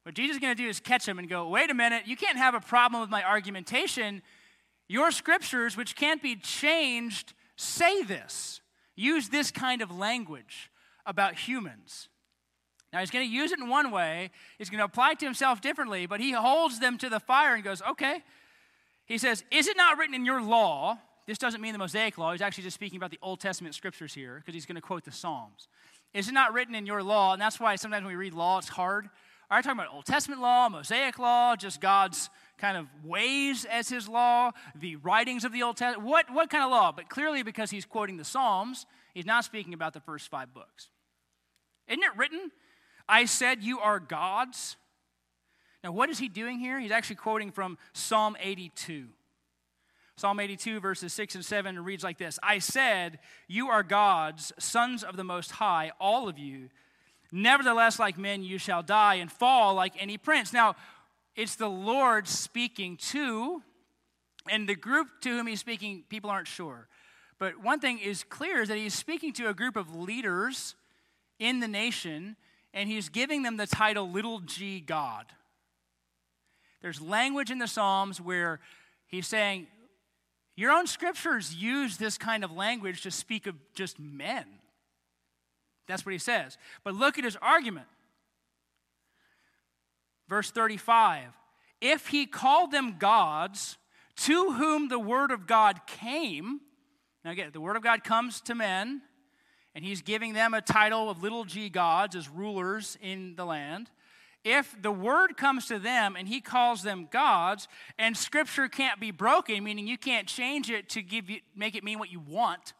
What 0.03 0.15
Jesus 0.15 0.37
is 0.37 0.39
going 0.39 0.55
to 0.55 0.63
do 0.63 0.69
is 0.69 0.79
catch 0.79 1.05
him 1.05 1.19
and 1.19 1.27
go, 1.27 1.49
wait 1.49 1.69
a 1.69 1.73
minute, 1.73 2.03
you 2.05 2.15
can't 2.15 2.37
have 2.37 2.55
a 2.55 2.61
problem 2.61 3.01
with 3.01 3.09
my 3.09 3.25
argumentation. 3.25 4.21
Your 4.87 5.11
scriptures, 5.11 5.75
which 5.75 5.97
can't 5.97 6.23
be 6.23 6.37
changed, 6.37 7.33
say 7.57 8.01
this. 8.01 8.61
Use 8.95 9.27
this 9.27 9.51
kind 9.51 9.81
of 9.81 9.91
language 9.91 10.71
about 11.05 11.35
humans. 11.35 12.07
Now, 12.93 13.01
he's 13.01 13.11
going 13.11 13.27
to 13.27 13.35
use 13.35 13.51
it 13.51 13.59
in 13.59 13.67
one 13.67 13.91
way, 13.91 14.31
he's 14.57 14.69
going 14.69 14.79
to 14.79 14.85
apply 14.85 15.11
it 15.11 15.19
to 15.19 15.25
himself 15.25 15.59
differently, 15.59 16.05
but 16.05 16.21
he 16.21 16.31
holds 16.31 16.79
them 16.79 16.97
to 16.99 17.09
the 17.09 17.19
fire 17.19 17.53
and 17.53 17.65
goes, 17.65 17.81
okay, 17.81 18.23
he 19.09 19.17
says, 19.17 19.43
Is 19.51 19.67
it 19.67 19.75
not 19.75 19.97
written 19.97 20.15
in 20.15 20.25
your 20.25 20.41
law 20.41 20.99
this 21.29 21.37
doesn't 21.37 21.61
mean 21.61 21.73
the 21.73 21.77
Mosaic 21.77 22.17
law. 22.17 22.31
He's 22.31 22.41
actually 22.41 22.63
just 22.63 22.73
speaking 22.73 22.97
about 22.97 23.11
the 23.11 23.19
Old 23.21 23.39
Testament 23.39 23.75
scriptures 23.75 24.15
here 24.15 24.37
because 24.37 24.55
he's 24.55 24.65
going 24.65 24.77
to 24.77 24.81
quote 24.81 25.05
the 25.05 25.11
Psalms. 25.11 25.67
Is 26.11 26.27
it 26.27 26.31
not 26.31 26.53
written 26.53 26.73
in 26.73 26.87
your 26.87 27.03
law? 27.03 27.33
And 27.33 27.41
that's 27.41 27.59
why 27.59 27.75
sometimes 27.75 28.03
when 28.03 28.13
we 28.13 28.17
read 28.17 28.33
law, 28.33 28.57
it's 28.57 28.67
hard. 28.67 29.07
Are 29.51 29.59
you 29.59 29.61
talking 29.61 29.77
about 29.77 29.93
Old 29.93 30.05
Testament 30.05 30.41
law, 30.41 30.69
Mosaic 30.69 31.19
law, 31.19 31.55
just 31.55 31.81
God's 31.81 32.31
kind 32.57 32.77
of 32.77 32.87
ways 33.03 33.63
as 33.65 33.89
his 33.89 34.09
law, 34.09 34.53
the 34.73 34.95
writings 34.95 35.45
of 35.45 35.51
the 35.51 35.61
Old 35.61 35.77
Testament? 35.77 36.09
What, 36.09 36.33
what 36.33 36.49
kind 36.49 36.63
of 36.63 36.71
law? 36.71 36.91
But 36.91 37.09
clearly, 37.09 37.43
because 37.43 37.69
he's 37.69 37.85
quoting 37.85 38.17
the 38.17 38.25
Psalms, 38.25 38.87
he's 39.13 39.27
not 39.27 39.45
speaking 39.45 39.75
about 39.75 39.93
the 39.93 39.99
first 39.99 40.31
five 40.31 40.51
books. 40.51 40.89
Isn't 41.87 42.01
it 42.01 42.17
written, 42.17 42.49
I 43.07 43.25
said 43.25 43.61
you 43.61 43.79
are 43.81 43.99
gods? 43.99 44.77
Now, 45.83 45.91
what 45.91 46.09
is 46.09 46.19
he 46.19 46.27
doing 46.27 46.59
here? 46.59 46.79
He's 46.79 46.91
actually 46.91 47.15
quoting 47.17 47.51
from 47.51 47.77
Psalm 47.93 48.35
82. 48.39 49.07
Psalm 50.17 50.39
82, 50.41 50.81
verses 50.81 51.13
6 51.13 51.35
and 51.35 51.45
7 51.45 51.81
reads 51.81 52.03
like 52.03 52.17
this 52.17 52.37
I 52.43 52.59
said, 52.59 53.19
You 53.47 53.69
are 53.69 53.83
gods, 53.83 54.51
sons 54.59 55.03
of 55.03 55.15
the 55.15 55.23
Most 55.23 55.51
High, 55.51 55.91
all 55.99 56.27
of 56.27 56.37
you. 56.37 56.69
Nevertheless, 57.31 57.99
like 57.99 58.17
men, 58.17 58.43
you 58.43 58.57
shall 58.57 58.83
die 58.83 59.15
and 59.15 59.31
fall 59.31 59.75
like 59.75 59.93
any 59.97 60.17
prince. 60.17 60.51
Now, 60.51 60.75
it's 61.35 61.55
the 61.55 61.69
Lord 61.69 62.27
speaking 62.27 62.97
to, 62.97 63.61
and 64.49 64.67
the 64.67 64.75
group 64.75 65.07
to 65.21 65.29
whom 65.29 65.47
he's 65.47 65.59
speaking, 65.59 66.03
people 66.09 66.29
aren't 66.29 66.47
sure. 66.47 66.87
But 67.37 67.63
one 67.63 67.79
thing 67.79 67.99
is 67.99 68.25
clear 68.25 68.61
is 68.61 68.67
that 68.67 68.77
he's 68.77 68.95
speaking 68.95 69.31
to 69.33 69.47
a 69.47 69.53
group 69.53 69.77
of 69.77 69.95
leaders 69.95 70.75
in 71.39 71.61
the 71.61 71.67
nation, 71.67 72.35
and 72.73 72.89
he's 72.89 73.07
giving 73.07 73.43
them 73.43 73.55
the 73.55 73.67
title 73.67 74.09
little 74.09 74.41
g 74.41 74.81
God. 74.81 75.27
There's 76.81 77.01
language 77.01 77.51
in 77.51 77.59
the 77.59 77.67
Psalms 77.67 78.21
where 78.21 78.59
he's 79.07 79.27
saying, 79.27 79.67
Your 80.55 80.71
own 80.71 80.87
scriptures 80.87 81.53
use 81.53 81.97
this 81.97 82.17
kind 82.17 82.43
of 82.43 82.51
language 82.51 83.01
to 83.01 83.11
speak 83.11 83.47
of 83.47 83.55
just 83.73 83.99
men. 83.99 84.45
That's 85.87 86.05
what 86.05 86.13
he 86.13 86.19
says. 86.19 86.57
But 86.83 86.93
look 86.93 87.17
at 87.17 87.23
his 87.23 87.37
argument. 87.41 87.87
Verse 90.29 90.51
35 90.51 91.25
If 91.81 92.07
he 92.07 92.25
called 92.25 92.71
them 92.71 92.97
gods 92.99 93.77
to 94.17 94.51
whom 94.53 94.87
the 94.87 94.99
word 94.99 95.31
of 95.31 95.47
God 95.47 95.81
came, 95.87 96.61
now 97.25 97.31
again, 97.31 97.49
the 97.51 97.61
word 97.61 97.75
of 97.75 97.83
God 97.83 98.03
comes 98.03 98.39
to 98.41 98.55
men, 98.55 99.01
and 99.75 99.83
he's 99.83 100.01
giving 100.01 100.33
them 100.33 100.53
a 100.53 100.61
title 100.61 101.09
of 101.09 101.23
little 101.23 101.45
g 101.45 101.69
gods 101.69 102.15
as 102.15 102.29
rulers 102.29 102.97
in 103.01 103.35
the 103.35 103.45
land. 103.45 103.89
If 104.43 104.81
the 104.81 104.91
word 104.91 105.35
comes 105.35 105.67
to 105.67 105.79
them 105.79 106.15
and 106.15 106.27
he 106.27 106.39
calls 106.39 106.81
them 106.81 107.07
gods, 107.11 107.67
and 107.97 108.15
scripture 108.15 108.67
can't 108.67 108.99
be 108.99 109.11
broken, 109.11 109.63
meaning 109.63 109.87
you 109.87 109.97
can't 109.97 110.27
change 110.27 110.69
it 110.69 110.89
to 110.89 111.01
give 111.01 111.29
you, 111.29 111.39
make 111.55 111.75
it 111.75 111.83
mean 111.83 111.99
what 111.99 112.11
you 112.11 112.19
want, 112.19 112.73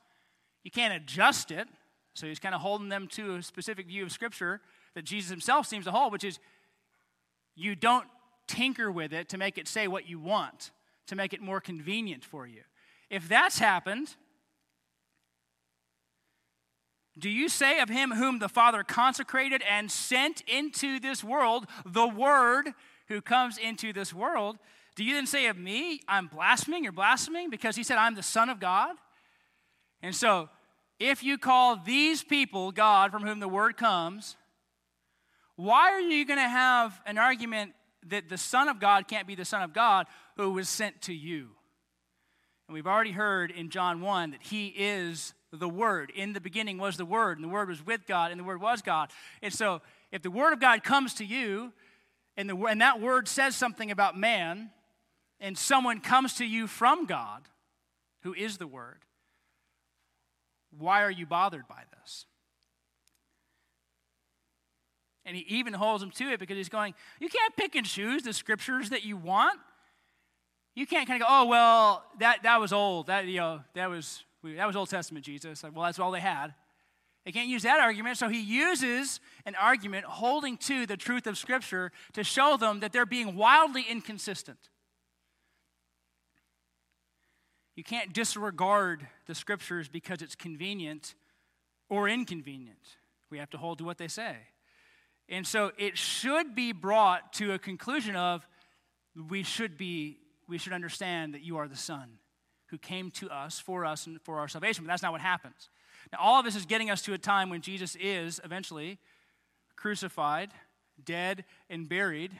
you 0.63 0.71
can't 0.71 0.93
adjust 0.93 1.51
it, 1.51 1.67
so 2.13 2.27
he's 2.27 2.39
kind 2.39 2.55
of 2.55 2.61
holding 2.61 2.89
them 2.89 3.07
to 3.07 3.35
a 3.35 3.43
specific 3.43 3.87
view 3.87 4.03
of 4.03 4.11
Scripture 4.11 4.61
that 4.93 5.05
Jesus 5.05 5.29
himself 5.29 5.67
seems 5.67 5.85
to 5.85 5.91
hold, 5.91 6.11
which 6.11 6.23
is 6.23 6.39
you 7.55 7.75
don't 7.75 8.07
tinker 8.47 8.91
with 8.91 9.13
it 9.13 9.29
to 9.29 9.37
make 9.37 9.57
it 9.57 9.67
say 9.67 9.87
what 9.87 10.07
you 10.07 10.19
want, 10.19 10.71
to 11.07 11.15
make 11.15 11.33
it 11.33 11.41
more 11.41 11.61
convenient 11.61 12.25
for 12.25 12.47
you. 12.47 12.61
If 13.09 13.29
that's 13.29 13.59
happened, 13.59 14.15
do 17.19 17.29
you 17.29 17.49
say 17.49 17.79
of 17.79 17.89
him 17.89 18.11
whom 18.11 18.39
the 18.39 18.49
Father 18.49 18.83
consecrated 18.83 19.61
and 19.69 19.91
sent 19.91 20.41
into 20.41 20.99
this 20.99 21.23
world, 21.23 21.65
the 21.85 22.07
Word 22.07 22.73
who 23.07 23.21
comes 23.21 23.57
into 23.57 23.91
this 23.93 24.13
world, 24.13 24.57
do 24.95 25.03
you 25.03 25.13
then 25.13 25.27
say 25.27 25.47
of 25.47 25.57
me, 25.57 26.01
I'm 26.07 26.27
blaspheming? 26.27 26.83
You're 26.83 26.91
blaspheming 26.91 27.49
because 27.49 27.75
he 27.75 27.83
said, 27.83 27.97
I'm 27.97 28.15
the 28.15 28.23
Son 28.23 28.49
of 28.49 28.59
God? 28.59 28.95
And 30.01 30.15
so 30.15 30.49
if 30.99 31.23
you 31.23 31.37
call 31.37 31.77
these 31.77 32.23
people 32.23 32.71
God 32.71 33.11
from 33.11 33.23
whom 33.23 33.39
the 33.39 33.47
word 33.47 33.77
comes, 33.77 34.35
why 35.55 35.91
are 35.91 36.01
you 36.01 36.25
going 36.25 36.39
to 36.39 36.49
have 36.49 36.99
an 37.05 37.17
argument 37.17 37.73
that 38.07 38.29
the 38.29 38.37
Son 38.37 38.67
of 38.67 38.79
God 38.79 39.07
can't 39.07 39.27
be 39.27 39.35
the 39.35 39.45
Son 39.45 39.61
of 39.61 39.73
God 39.73 40.07
who 40.37 40.51
was 40.51 40.69
sent 40.69 41.01
to 41.03 41.13
you? 41.13 41.49
And 42.67 42.73
we've 42.73 42.87
already 42.87 43.11
heard 43.11 43.51
in 43.51 43.69
John 43.69 44.01
1 44.01 44.31
that 44.31 44.43
he 44.43 44.67
is 44.67 45.33
the 45.51 45.69
Word. 45.69 46.11
In 46.15 46.33
the 46.33 46.41
beginning 46.41 46.77
was 46.77 46.97
the 46.97 47.05
Word, 47.05 47.37
and 47.37 47.43
the 47.43 47.51
Word 47.51 47.69
was 47.69 47.85
with 47.85 48.05
God, 48.05 48.31
and 48.31 48.39
the 48.39 48.43
Word 48.43 48.61
was 48.61 48.81
God. 48.81 49.11
And 49.41 49.53
so, 49.53 49.81
if 50.11 50.21
the 50.21 50.31
Word 50.31 50.53
of 50.53 50.59
God 50.59 50.83
comes 50.83 51.15
to 51.15 51.25
you, 51.25 51.73
and, 52.37 52.49
the, 52.49 52.55
and 52.55 52.81
that 52.81 53.01
Word 53.01 53.27
says 53.27 53.55
something 53.55 53.91
about 53.91 54.17
man, 54.17 54.69
and 55.39 55.57
someone 55.57 55.99
comes 56.01 56.35
to 56.35 56.45
you 56.45 56.67
from 56.67 57.05
God, 57.05 57.43
who 58.21 58.33
is 58.33 58.57
the 58.57 58.67
Word, 58.67 58.99
why 60.77 61.03
are 61.03 61.11
you 61.11 61.25
bothered 61.25 61.67
by 61.67 61.83
this? 61.99 62.25
And 65.25 65.35
he 65.35 65.45
even 65.57 65.73
holds 65.73 66.01
him 66.01 66.11
to 66.11 66.31
it 66.31 66.39
because 66.39 66.57
he's 66.57 66.69
going, 66.69 66.93
You 67.19 67.29
can't 67.29 67.55
pick 67.55 67.75
and 67.75 67.85
choose 67.85 68.23
the 68.23 68.33
scriptures 68.33 68.89
that 68.89 69.03
you 69.03 69.15
want. 69.17 69.59
You 70.75 70.87
can't 70.87 71.07
kind 71.07 71.21
of 71.21 71.27
go, 71.27 71.33
Oh, 71.33 71.45
well, 71.45 72.03
that, 72.19 72.43
that 72.43 72.59
was 72.59 72.73
old. 72.73 73.07
That, 73.07 73.25
you 73.25 73.37
know, 73.37 73.61
that, 73.75 73.89
was, 73.89 74.23
that 74.43 74.65
was 74.67 74.75
Old 74.75 74.89
Testament 74.89 75.25
Jesus. 75.25 75.63
Well, 75.63 75.85
that's 75.85 75.99
all 75.99 76.11
they 76.11 76.19
had. 76.19 76.53
They 77.25 77.31
can't 77.31 77.49
use 77.49 77.63
that 77.63 77.79
argument. 77.79 78.17
So 78.17 78.29
he 78.29 78.41
uses 78.41 79.19
an 79.45 79.55
argument 79.55 80.05
holding 80.05 80.57
to 80.57 80.85
the 80.85 80.97
truth 80.97 81.27
of 81.27 81.37
Scripture 81.37 81.91
to 82.13 82.23
show 82.23 82.57
them 82.57 82.79
that 82.79 82.93
they're 82.93 83.05
being 83.05 83.35
wildly 83.35 83.85
inconsistent. 83.89 84.57
You 87.75 87.83
can't 87.83 88.11
disregard 88.11 89.07
the 89.25 89.33
scriptures 89.33 89.87
because 89.87 90.21
it's 90.21 90.35
convenient 90.35 91.15
or 91.87 92.09
inconvenient. 92.09 92.97
We 93.29 93.37
have 93.37 93.49
to 93.51 93.57
hold 93.57 93.77
to 93.77 93.85
what 93.85 93.97
they 93.97 94.09
say. 94.09 94.35
And 95.29 95.47
so 95.47 95.71
it 95.77 95.97
should 95.97 96.55
be 96.55 96.73
brought 96.73 97.31
to 97.33 97.53
a 97.53 97.57
conclusion 97.57 98.17
of 98.17 98.45
we 99.29 99.43
should 99.43 99.77
be 99.77 100.17
we 100.47 100.57
should 100.57 100.73
understand 100.73 101.35
that 101.35 101.41
you 101.41 101.55
are 101.55 101.69
the 101.69 101.77
son 101.77 102.17
who 102.69 102.77
came 102.77 103.11
to 103.11 103.29
us 103.29 103.59
for 103.59 103.85
us 103.85 104.07
and 104.07 104.21
for 104.21 104.39
our 104.39 104.47
salvation, 104.47 104.83
but 104.83 104.89
that's 104.89 105.03
not 105.03 105.11
what 105.11 105.21
happens. 105.21 105.69
Now 106.11 106.19
all 106.21 106.39
of 106.39 106.45
this 106.45 106.55
is 106.55 106.65
getting 106.65 106.89
us 106.89 107.01
to 107.03 107.13
a 107.13 107.17
time 107.17 107.49
when 107.49 107.61
Jesus 107.61 107.95
is 107.99 108.39
eventually 108.43 108.99
crucified, 109.75 110.51
dead 111.03 111.45
and 111.69 111.87
buried 111.87 112.31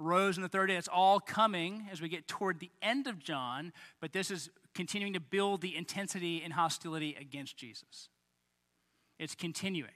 rose 0.00 0.38
on 0.38 0.42
the 0.42 0.48
third 0.48 0.68
day. 0.68 0.76
It's 0.76 0.88
all 0.88 1.20
coming 1.20 1.86
as 1.92 2.00
we 2.00 2.08
get 2.08 2.26
toward 2.26 2.58
the 2.58 2.70
end 2.82 3.06
of 3.06 3.18
John, 3.18 3.72
but 4.00 4.12
this 4.12 4.30
is 4.30 4.50
continuing 4.74 5.12
to 5.12 5.20
build 5.20 5.60
the 5.60 5.76
intensity 5.76 6.42
and 6.42 6.52
hostility 6.52 7.16
against 7.20 7.56
Jesus. 7.56 8.08
It's 9.18 9.34
continuing. 9.34 9.90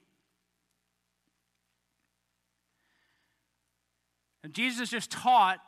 And 4.43 4.53
Jesus 4.53 4.91
just 4.91 5.11
taught 5.11 5.59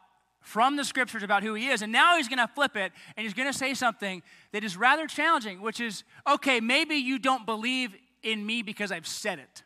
from 0.46 0.76
the 0.76 0.84
scriptures 0.84 1.24
about 1.24 1.42
who 1.42 1.54
he 1.54 1.66
is, 1.66 1.82
and 1.82 1.90
now 1.90 2.16
he's 2.16 2.28
going 2.28 2.38
to 2.38 2.46
flip 2.46 2.76
it 2.76 2.92
and 3.16 3.24
he's 3.24 3.34
going 3.34 3.52
to 3.52 3.58
say 3.58 3.74
something 3.74 4.22
that 4.52 4.62
is 4.62 4.76
rather 4.76 5.08
challenging, 5.08 5.60
which 5.60 5.80
is 5.80 6.04
okay, 6.24 6.60
maybe 6.60 6.94
you 6.94 7.18
don't 7.18 7.44
believe 7.44 7.96
in 8.22 8.46
me 8.46 8.62
because 8.62 8.92
I've 8.92 9.08
said 9.08 9.40
it. 9.40 9.64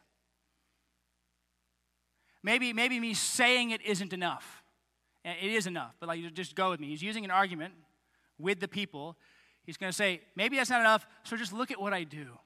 Maybe, 2.42 2.72
maybe 2.72 2.98
me 2.98 3.12
saying 3.12 3.72
it 3.72 3.82
isn't 3.82 4.14
enough. 4.14 4.62
It 5.22 5.52
is 5.52 5.66
enough, 5.66 5.94
but 6.00 6.08
like 6.08 6.18
you 6.18 6.30
just 6.30 6.54
go 6.54 6.70
with 6.70 6.80
me. 6.80 6.86
He's 6.88 7.02
using 7.02 7.26
an 7.26 7.30
argument 7.30 7.74
with 8.38 8.58
the 8.58 8.68
people. 8.68 9.18
He's 9.64 9.76
going 9.76 9.92
to 9.92 9.96
say, 9.96 10.22
maybe 10.34 10.56
that's 10.56 10.70
not 10.70 10.80
enough, 10.80 11.06
so 11.24 11.36
just 11.36 11.52
look 11.52 11.70
at 11.70 11.78
what 11.78 11.92
I 11.92 12.04
do. 12.04 12.38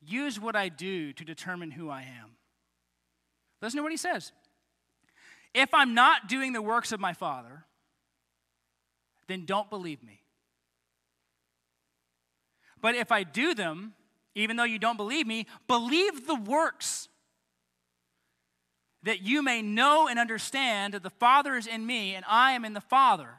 Use 0.00 0.40
what 0.40 0.56
I 0.56 0.68
do 0.68 1.12
to 1.12 1.24
determine 1.24 1.70
who 1.70 1.88
I 1.88 2.00
am. 2.00 2.30
Listen 3.62 3.76
to 3.76 3.82
what 3.84 3.92
he 3.92 3.96
says. 3.96 4.32
If 5.54 5.72
I'm 5.72 5.94
not 5.94 6.28
doing 6.28 6.52
the 6.52 6.62
works 6.62 6.92
of 6.92 7.00
my 7.00 7.12
Father, 7.12 7.64
then 9.26 9.44
don't 9.44 9.70
believe 9.70 10.02
me. 10.02 10.22
But 12.80 12.94
if 12.94 13.10
I 13.10 13.22
do 13.24 13.54
them, 13.54 13.94
even 14.34 14.56
though 14.56 14.64
you 14.64 14.78
don't 14.78 14.96
believe 14.96 15.26
me, 15.26 15.46
believe 15.66 16.26
the 16.26 16.34
works 16.34 17.08
that 19.02 19.22
you 19.22 19.42
may 19.42 19.62
know 19.62 20.08
and 20.08 20.18
understand 20.18 20.94
that 20.94 21.02
the 21.02 21.10
Father 21.10 21.56
is 21.56 21.66
in 21.66 21.86
me 21.86 22.14
and 22.14 22.24
I 22.28 22.52
am 22.52 22.64
in 22.64 22.72
the 22.72 22.80
Father. 22.80 23.30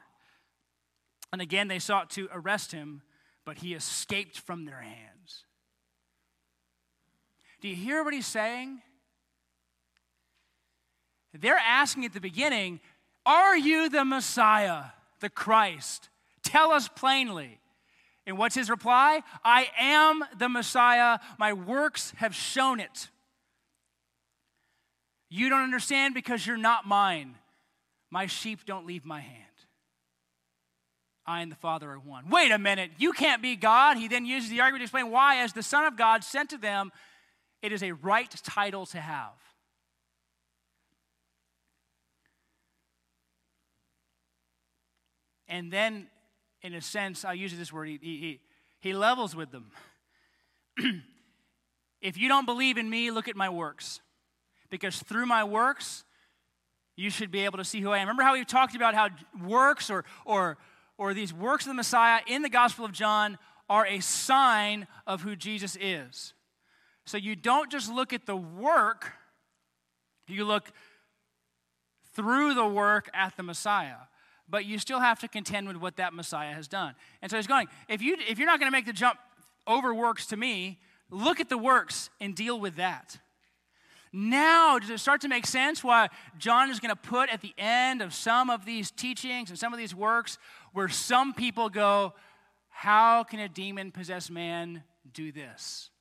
And 1.32 1.41
again, 1.41 1.68
they 1.68 1.80
sought 1.80 2.10
to 2.12 2.28
arrest 2.34 2.72
him, 2.72 3.01
but 3.45 3.60
he 3.60 3.74
escaped 3.74 4.39
from 4.39 4.66
their 4.66 4.82
hands. 4.82 5.45
Do 7.62 7.68
you 7.68 7.76
hear 7.76 8.03
what 8.03 8.14
he's 8.14 8.26
saying? 8.26 8.82
They're 11.39 11.57
asking 11.57 12.05
at 12.05 12.13
the 12.13 12.21
beginning, 12.21 12.79
Are 13.25 13.57
you 13.57 13.89
the 13.89 14.05
Messiah, 14.05 14.85
the 15.19 15.29
Christ? 15.29 16.09
Tell 16.43 16.71
us 16.71 16.87
plainly. 16.87 17.59
And 18.25 18.37
what's 18.37 18.55
his 18.55 18.69
reply? 18.69 19.23
I 19.43 19.69
am 19.79 20.23
the 20.37 20.49
Messiah. 20.49 21.19
My 21.37 21.53
works 21.53 22.13
have 22.17 22.35
shown 22.35 22.79
it. 22.79 23.09
You 25.29 25.49
don't 25.49 25.63
understand 25.63 26.13
because 26.13 26.45
you're 26.45 26.57
not 26.57 26.87
mine. 26.87 27.35
My 28.11 28.25
sheep 28.25 28.65
don't 28.65 28.85
leave 28.85 29.05
my 29.05 29.19
hand. 29.19 29.43
I 31.25 31.41
and 31.41 31.51
the 31.51 31.55
Father 31.55 31.91
are 31.91 31.99
one. 31.99 32.29
Wait 32.29 32.51
a 32.51 32.57
minute, 32.57 32.91
you 32.97 33.13
can't 33.13 33.41
be 33.41 33.55
God. 33.55 33.97
He 33.97 34.07
then 34.07 34.25
uses 34.25 34.49
the 34.49 34.61
argument 34.61 34.81
to 34.81 34.83
explain 34.85 35.11
why, 35.11 35.43
as 35.43 35.53
the 35.53 35.61
Son 35.61 35.85
of 35.85 35.95
God 35.95 36.23
sent 36.23 36.49
to 36.49 36.57
them, 36.57 36.91
it 37.61 37.71
is 37.71 37.83
a 37.83 37.91
right 37.91 38.31
title 38.43 38.87
to 38.87 38.99
have. 38.99 39.33
And 45.50 45.74
then, 45.74 46.08
in 46.62 46.76
a 46.76 46.82
sense, 46.82 47.26
I'll 47.26 47.36
use 47.36 47.58
this 47.58 47.74
word, 47.74 47.88
he, 47.88 47.97
he, 48.02 48.39
he 48.80 48.93
levels 48.93 49.36
with 49.36 49.52
them. 49.52 49.72
if 52.02 52.18
you 52.18 52.30
don't 52.30 52.45
believe 52.45 52.78
in 52.78 52.88
me, 52.88 53.10
look 53.10 53.28
at 53.28 53.36
my 53.36 53.50
works. 53.50 54.00
Because 54.70 55.00
through 55.00 55.26
my 55.26 55.43
works, 55.43 56.06
you 56.95 57.10
should 57.10 57.32
be 57.32 57.45
able 57.45 57.58
to 57.58 57.66
see 57.66 57.82
who 57.82 57.89
I 57.89 57.97
am. 57.97 58.08
Remember 58.08 58.24
how 58.24 58.34
we 58.34 58.45
talked 58.45 58.76
about 58.76 58.93
how 58.93 59.10
works 59.43 59.89
or, 59.89 60.06
or, 60.24 60.58
or 60.97 61.16
these 61.16 61.34
works 61.34 61.66
of 61.66 61.70
the 61.70 61.76
Messiah 61.76 62.22
in 62.28 62.43
the 62.43 62.50
Gospel 62.50 62.86
of 62.86 62.91
John 62.91 63.39
are 63.68 63.88
a 63.88 64.00
sign 64.02 64.88
of 65.08 65.22
who 65.22 65.36
Jesus 65.36 65.76
is. 65.82 66.34
So 67.06 67.18
you 67.18 67.36
don't 67.36 67.72
just 67.72 67.91
look 67.91 68.14
at 68.14 68.28
the 68.28 68.36
work, 68.36 69.14
you 70.28 70.45
look 70.45 70.72
through 72.14 72.54
the 72.54 72.68
work 72.68 73.10
at 73.16 73.36
the 73.36 73.43
Messiah 73.43 73.95
but 74.50 74.66
you 74.66 74.80
still 74.80 75.00
have 75.00 75.20
to 75.20 75.28
contend 75.28 75.68
with 75.68 75.78
what 75.78 75.97
that 75.97 76.14
Messiah 76.14 76.54
has 76.54 76.68
done. 76.68 76.95
And 77.22 77.30
so 77.30 77.38
he's 77.38 77.47
going, 77.47 77.68
if, 77.88 78.02
you, 78.02 78.18
if 78.28 78.38
you're 78.38 78.47
not 78.47 78.60
going 78.60 78.72
to 78.72 78.76
make 78.76 78.86
the 78.86 78.93
jump 78.93 79.20
over 79.68 79.93
works 79.93 80.26
to 80.28 80.38
me, 80.38 80.80
look 81.10 81.39
at 81.39 81.50
the 81.50 81.58
works 81.58 82.10
and 82.20 82.36
deal 82.36 82.60
with 82.60 82.76
that. 82.78 83.20
Now, 84.12 84.80
does 84.80 84.89
it 84.89 85.00
start 85.00 85.22
to 85.22 85.28
make 85.28 85.45
sense 85.45 85.84
why 85.84 86.10
John 86.39 86.72
is 86.72 86.80
going 86.80 86.89
to 86.89 86.95
put 86.95 87.30
at 87.30 87.41
the 87.41 87.54
end 87.58 88.02
of 88.02 88.14
some 88.14 88.50
of 88.50 88.66
these 88.66 88.89
teachings 88.89 89.52
and 89.52 89.60
some 89.60 89.72
of 89.72 89.78
these 89.78 89.93
works 89.93 90.39
where 90.74 90.89
some 90.89 91.34
people 91.34 91.70
go, 91.70 92.14
How 92.70 93.24
can 93.24 93.39
a 93.39 93.47
demon 93.47 93.91
possessed 93.91 94.32
man 94.32 94.84
do 95.14 95.32
this? 95.32 95.91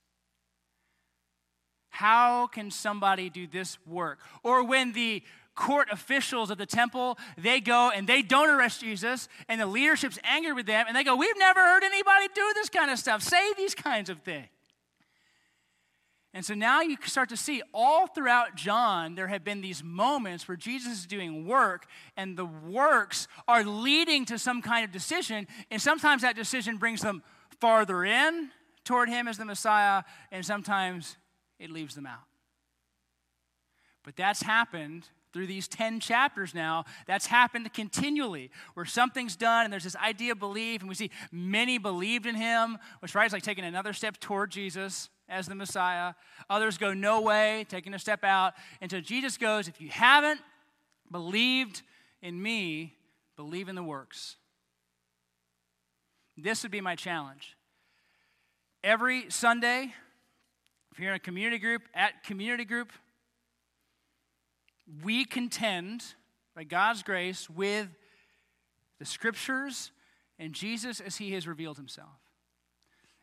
How 1.90 2.46
can 2.46 2.70
somebody 2.70 3.28
do 3.28 3.46
this 3.46 3.76
work? 3.86 4.20
Or 4.42 4.64
when 4.64 4.92
the 4.92 5.22
court 5.58 5.88
officials 5.90 6.50
of 6.50 6.56
the 6.56 6.66
temple, 6.66 7.18
they 7.36 7.60
go 7.60 7.90
and 7.90 8.06
they 8.06 8.22
don't 8.22 8.48
arrest 8.48 8.80
Jesus, 8.80 9.28
and 9.48 9.60
the 9.60 9.66
leadership's 9.66 10.18
angry 10.24 10.52
with 10.52 10.66
them, 10.66 10.86
and 10.86 10.96
they 10.96 11.04
go, 11.04 11.16
We've 11.16 11.38
never 11.38 11.60
heard 11.60 11.82
anybody 11.82 12.28
do 12.34 12.52
this 12.54 12.68
kind 12.68 12.90
of 12.90 12.98
stuff, 12.98 13.22
say 13.22 13.52
these 13.56 13.74
kinds 13.74 14.08
of 14.08 14.20
things. 14.20 14.48
And 16.34 16.44
so 16.44 16.54
now 16.54 16.82
you 16.82 16.96
start 17.04 17.30
to 17.30 17.36
see 17.36 17.62
all 17.74 18.06
throughout 18.06 18.54
John, 18.54 19.14
there 19.14 19.28
have 19.28 19.44
been 19.44 19.60
these 19.60 19.82
moments 19.82 20.46
where 20.46 20.56
Jesus 20.56 20.92
is 20.92 21.06
doing 21.06 21.46
work, 21.46 21.86
and 22.16 22.36
the 22.36 22.44
works 22.44 23.26
are 23.48 23.64
leading 23.64 24.24
to 24.26 24.38
some 24.38 24.62
kind 24.62 24.84
of 24.84 24.92
decision, 24.92 25.48
and 25.70 25.82
sometimes 25.82 26.22
that 26.22 26.36
decision 26.36 26.76
brings 26.76 27.00
them 27.00 27.22
farther 27.60 28.04
in 28.04 28.50
toward 28.84 29.08
Him 29.08 29.26
as 29.26 29.38
the 29.38 29.44
Messiah, 29.44 30.04
and 30.30 30.44
sometimes 30.46 31.16
it 31.58 31.70
leaves 31.70 31.94
them 31.94 32.06
out. 32.06 32.28
But 34.04 34.14
that's 34.14 34.42
happened 34.42 35.08
through 35.38 35.46
these 35.46 35.68
10 35.68 36.00
chapters 36.00 36.52
now, 36.52 36.84
that's 37.06 37.26
happened 37.26 37.72
continually, 37.72 38.50
where 38.74 38.84
something's 38.84 39.36
done 39.36 39.62
and 39.62 39.72
there's 39.72 39.84
this 39.84 39.94
idea 39.94 40.32
of 40.32 40.40
belief, 40.40 40.80
and 40.80 40.88
we 40.88 40.96
see 40.96 41.12
many 41.30 41.78
believed 41.78 42.26
in 42.26 42.34
him, 42.34 42.76
which 42.98 43.14
right 43.14 43.26
is 43.26 43.32
like 43.32 43.44
taking 43.44 43.64
another 43.64 43.92
step 43.92 44.18
toward 44.18 44.50
Jesus 44.50 45.08
as 45.28 45.46
the 45.46 45.54
Messiah. 45.54 46.14
Others 46.50 46.76
go 46.76 46.92
no 46.92 47.20
way, 47.20 47.64
taking 47.68 47.94
a 47.94 48.00
step 48.00 48.24
out. 48.24 48.54
And 48.80 48.90
so 48.90 49.00
Jesus 49.00 49.36
goes, 49.36 49.68
if 49.68 49.80
you 49.80 49.90
haven't 49.90 50.40
believed 51.08 51.82
in 52.20 52.42
me, 52.42 52.96
believe 53.36 53.68
in 53.68 53.76
the 53.76 53.82
works. 53.84 54.34
This 56.36 56.64
would 56.64 56.72
be 56.72 56.80
my 56.80 56.96
challenge. 56.96 57.56
Every 58.82 59.30
Sunday, 59.30 59.94
if 60.90 60.98
you're 60.98 61.10
in 61.10 61.16
a 61.16 61.20
community 61.20 61.58
group, 61.58 61.82
at 61.94 62.24
community 62.24 62.64
group, 62.64 62.90
we 65.02 65.24
contend, 65.24 66.02
by 66.54 66.64
God's 66.64 67.02
grace, 67.02 67.48
with 67.48 67.88
the 68.98 69.04
scriptures 69.04 69.92
and 70.38 70.52
Jesus 70.52 71.00
as 71.00 71.16
he 71.16 71.32
has 71.32 71.46
revealed 71.46 71.76
himself. 71.76 72.08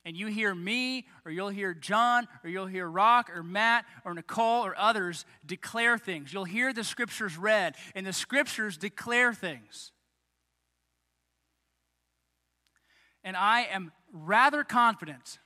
And 0.05 0.15
you 0.15 0.27
hear 0.27 0.53
me, 0.53 1.07
or 1.25 1.31
you'll 1.31 1.49
hear 1.49 1.73
John, 1.73 2.27
or 2.43 2.49
you'll 2.49 2.67
hear 2.67 2.87
Rock, 2.87 3.31
or 3.35 3.41
Matt, 3.41 3.85
or 4.05 4.13
Nicole, 4.13 4.63
or 4.63 4.77
others 4.77 5.25
declare 5.43 5.97
things. 5.97 6.31
You'll 6.31 6.45
hear 6.45 6.71
the 6.73 6.83
scriptures 6.83 7.37
read, 7.37 7.75
and 7.95 8.05
the 8.05 8.13
scriptures 8.13 8.77
declare 8.77 9.33
things. 9.33 9.91
And 13.23 13.35
I 13.35 13.61
am 13.63 13.91
rather 14.13 14.63
confident 14.63 15.39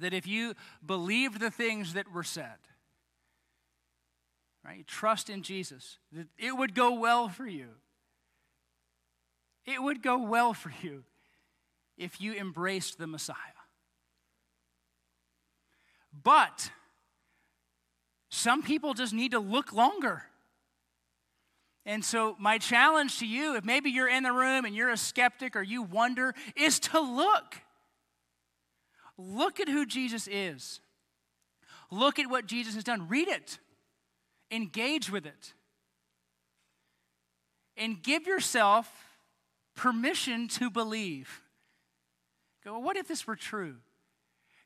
that 0.00 0.14
if 0.14 0.26
you 0.26 0.54
believed 0.84 1.38
the 1.38 1.50
things 1.50 1.92
that 1.92 2.10
were 2.10 2.24
said, 2.24 2.56
right? 4.66 4.78
You 4.78 4.84
trust 4.84 5.30
in 5.30 5.42
Jesus, 5.42 5.98
that 6.12 6.26
it 6.38 6.56
would 6.56 6.74
go 6.74 6.98
well 6.98 7.28
for 7.28 7.46
you. 7.46 7.68
It 9.64 9.82
would 9.82 10.02
go 10.02 10.18
well 10.18 10.54
for 10.54 10.72
you 10.82 11.04
if 11.96 12.20
you 12.20 12.34
embraced 12.34 12.98
the 12.98 13.06
Messiah. 13.06 13.36
But 16.22 16.70
some 18.28 18.62
people 18.62 18.94
just 18.94 19.12
need 19.12 19.32
to 19.32 19.38
look 19.38 19.72
longer. 19.72 20.24
And 21.84 22.04
so, 22.04 22.34
my 22.40 22.58
challenge 22.58 23.20
to 23.20 23.26
you, 23.26 23.54
if 23.54 23.64
maybe 23.64 23.90
you're 23.90 24.08
in 24.08 24.24
the 24.24 24.32
room 24.32 24.64
and 24.64 24.74
you're 24.74 24.90
a 24.90 24.96
skeptic 24.96 25.54
or 25.54 25.62
you 25.62 25.82
wonder, 25.82 26.34
is 26.56 26.80
to 26.80 26.98
look. 26.98 27.56
Look 29.16 29.60
at 29.60 29.68
who 29.68 29.86
Jesus 29.86 30.26
is. 30.26 30.80
Look 31.92 32.18
at 32.18 32.28
what 32.28 32.46
Jesus 32.46 32.74
has 32.74 32.82
done. 32.82 33.06
Read 33.08 33.28
it. 33.28 33.60
Engage 34.50 35.10
with 35.10 35.26
it. 35.26 35.54
And 37.76 38.02
give 38.02 38.26
yourself 38.26 38.90
permission 39.74 40.48
to 40.48 40.70
believe. 40.70 41.42
Go, 42.64 42.72
well, 42.72 42.82
what 42.82 42.96
if 42.96 43.06
this 43.06 43.26
were 43.26 43.36
true? 43.36 43.76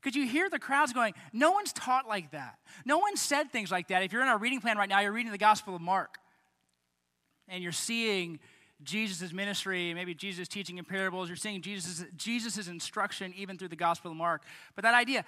Could 0.02 0.16
you 0.16 0.26
hear 0.26 0.48
the 0.48 0.58
crowds 0.58 0.92
going, 0.92 1.12
no 1.32 1.50
one's 1.50 1.72
taught 1.72 2.08
like 2.08 2.30
that. 2.30 2.58
No 2.84 2.98
one 2.98 3.16
said 3.16 3.52
things 3.52 3.70
like 3.70 3.88
that. 3.88 4.02
If 4.02 4.12
you're 4.12 4.22
in 4.22 4.28
our 4.28 4.38
reading 4.38 4.60
plan 4.60 4.78
right 4.78 4.88
now, 4.88 5.00
you're 5.00 5.12
reading 5.12 5.32
the 5.32 5.38
Gospel 5.38 5.76
of 5.76 5.82
Mark, 5.82 6.16
and 7.48 7.62
you're 7.62 7.72
seeing 7.72 8.38
Jesus' 8.82 9.32
ministry, 9.32 9.92
maybe 9.92 10.14
Jesus 10.14 10.48
teaching 10.48 10.78
in 10.78 10.86
parables, 10.86 11.28
you're 11.28 11.36
seeing 11.36 11.60
Jesus' 11.60 12.04
Jesus's 12.16 12.68
instruction 12.68 13.34
even 13.36 13.58
through 13.58 13.68
the 13.68 13.76
Gospel 13.76 14.10
of 14.10 14.16
Mark. 14.16 14.42
But 14.74 14.84
that 14.84 14.94
idea, 14.94 15.24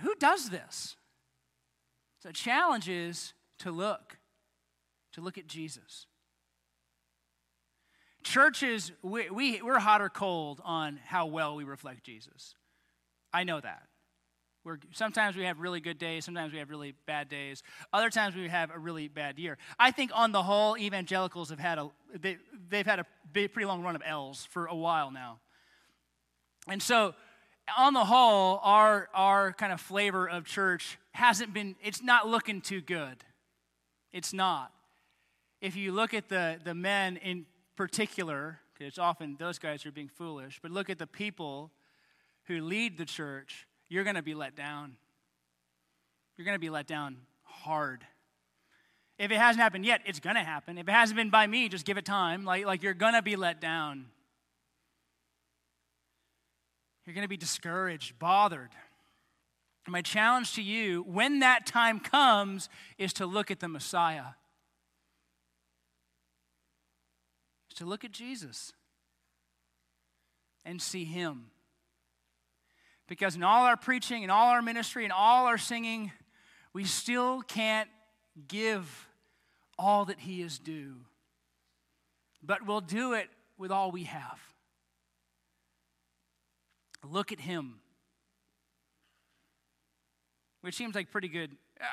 who 0.00 0.14
does 0.14 0.50
this? 0.50 0.94
So 2.22 2.28
the 2.28 2.34
challenge 2.34 2.88
is 2.88 3.34
to 3.64 3.72
look, 3.72 4.18
to 5.12 5.22
look 5.22 5.38
at 5.38 5.46
Jesus. 5.46 6.06
Churches, 8.22 8.92
we, 9.02 9.30
we, 9.30 9.62
we're 9.62 9.78
hot 9.78 10.02
or 10.02 10.10
cold 10.10 10.60
on 10.64 11.00
how 11.04 11.26
well 11.26 11.56
we 11.56 11.64
reflect 11.64 12.04
Jesus. 12.04 12.54
I 13.32 13.44
know 13.44 13.60
that. 13.60 13.84
We're, 14.64 14.78
sometimes 14.92 15.34
we 15.36 15.44
have 15.44 15.60
really 15.60 15.80
good 15.80 15.98
days, 15.98 16.26
sometimes 16.26 16.52
we 16.52 16.58
have 16.58 16.68
really 16.68 16.94
bad 17.06 17.30
days. 17.30 17.62
Other 17.90 18.10
times 18.10 18.34
we 18.34 18.48
have 18.48 18.70
a 18.70 18.78
really 18.78 19.08
bad 19.08 19.38
year. 19.38 19.56
I 19.78 19.90
think 19.90 20.10
on 20.14 20.32
the 20.32 20.42
whole, 20.42 20.76
evangelicals 20.76 21.48
have 21.48 21.58
had 21.58 21.78
a 21.78 21.88
they, 22.14 22.36
they've 22.68 22.86
had 22.86 22.98
a 22.98 23.06
pretty 23.32 23.64
long 23.64 23.82
run 23.82 23.96
of 23.96 24.02
L's 24.04 24.46
for 24.50 24.66
a 24.66 24.76
while 24.76 25.10
now. 25.10 25.40
And 26.68 26.82
so 26.82 27.14
on 27.78 27.94
the 27.94 28.04
whole, 28.04 28.60
our 28.62 29.08
our 29.14 29.52
kind 29.52 29.72
of 29.72 29.80
flavor 29.80 30.28
of 30.28 30.44
church 30.46 30.98
hasn't 31.12 31.52
been 31.54 31.76
it's 31.82 32.02
not 32.02 32.26
looking 32.28 32.60
too 32.60 32.80
good. 32.80 33.24
It's 34.14 34.32
not. 34.32 34.72
If 35.60 35.74
you 35.74 35.90
look 35.90 36.14
at 36.14 36.28
the, 36.28 36.60
the 36.62 36.72
men 36.72 37.16
in 37.16 37.46
particular, 37.74 38.60
because 38.72 38.86
it's 38.86 38.98
often 38.98 39.36
those 39.40 39.58
guys 39.58 39.82
who 39.82 39.88
are 39.88 39.92
being 39.92 40.08
foolish, 40.08 40.60
but 40.62 40.70
look 40.70 40.88
at 40.88 41.00
the 41.00 41.06
people 41.06 41.72
who 42.44 42.60
lead 42.60 42.96
the 42.96 43.04
church, 43.04 43.66
you're 43.88 44.04
going 44.04 44.14
to 44.14 44.22
be 44.22 44.34
let 44.34 44.54
down. 44.54 44.96
You're 46.36 46.44
going 46.44 46.54
to 46.54 46.60
be 46.60 46.70
let 46.70 46.86
down 46.86 47.16
hard. 47.42 48.06
If 49.18 49.32
it 49.32 49.36
hasn't 49.36 49.60
happened 49.60 49.84
yet, 49.84 50.00
it's 50.06 50.20
going 50.20 50.36
to 50.36 50.44
happen. 50.44 50.78
If 50.78 50.88
it 50.88 50.92
hasn't 50.92 51.16
been 51.16 51.30
by 51.30 51.48
me, 51.48 51.68
just 51.68 51.84
give 51.84 51.98
it 51.98 52.04
time. 52.04 52.44
Like, 52.44 52.66
like 52.66 52.84
you're 52.84 52.94
going 52.94 53.14
to 53.14 53.22
be 53.22 53.34
let 53.34 53.60
down. 53.60 54.06
You're 57.04 57.14
going 57.14 57.24
to 57.24 57.28
be 57.28 57.36
discouraged, 57.36 58.16
bothered. 58.20 58.70
My 59.86 60.00
challenge 60.00 60.54
to 60.54 60.62
you, 60.62 61.02
when 61.02 61.40
that 61.40 61.66
time 61.66 62.00
comes, 62.00 62.68
is 62.96 63.12
to 63.14 63.26
look 63.26 63.50
at 63.50 63.60
the 63.60 63.68
Messiah. 63.68 64.34
Is 67.70 67.76
to 67.78 67.84
look 67.84 68.04
at 68.04 68.10
Jesus 68.10 68.72
and 70.64 70.80
see 70.80 71.04
Him. 71.04 71.46
Because 73.06 73.36
in 73.36 73.42
all 73.42 73.64
our 73.64 73.76
preaching, 73.76 74.22
in 74.22 74.30
all 74.30 74.48
our 74.48 74.62
ministry, 74.62 75.04
in 75.04 75.10
all 75.10 75.46
our 75.46 75.58
singing, 75.58 76.12
we 76.72 76.84
still 76.84 77.42
can't 77.42 77.90
give 78.48 79.06
all 79.78 80.06
that 80.06 80.20
He 80.20 80.40
is 80.40 80.58
due. 80.58 80.96
But 82.42 82.66
we'll 82.66 82.80
do 82.80 83.12
it 83.12 83.28
with 83.58 83.70
all 83.70 83.90
we 83.90 84.04
have. 84.04 84.40
Look 87.10 87.32
at 87.32 87.40
him. 87.40 87.80
Which 90.64 90.76
seems 90.76 90.94
like 90.94 91.10
pretty 91.10 91.28
good, 91.28 91.50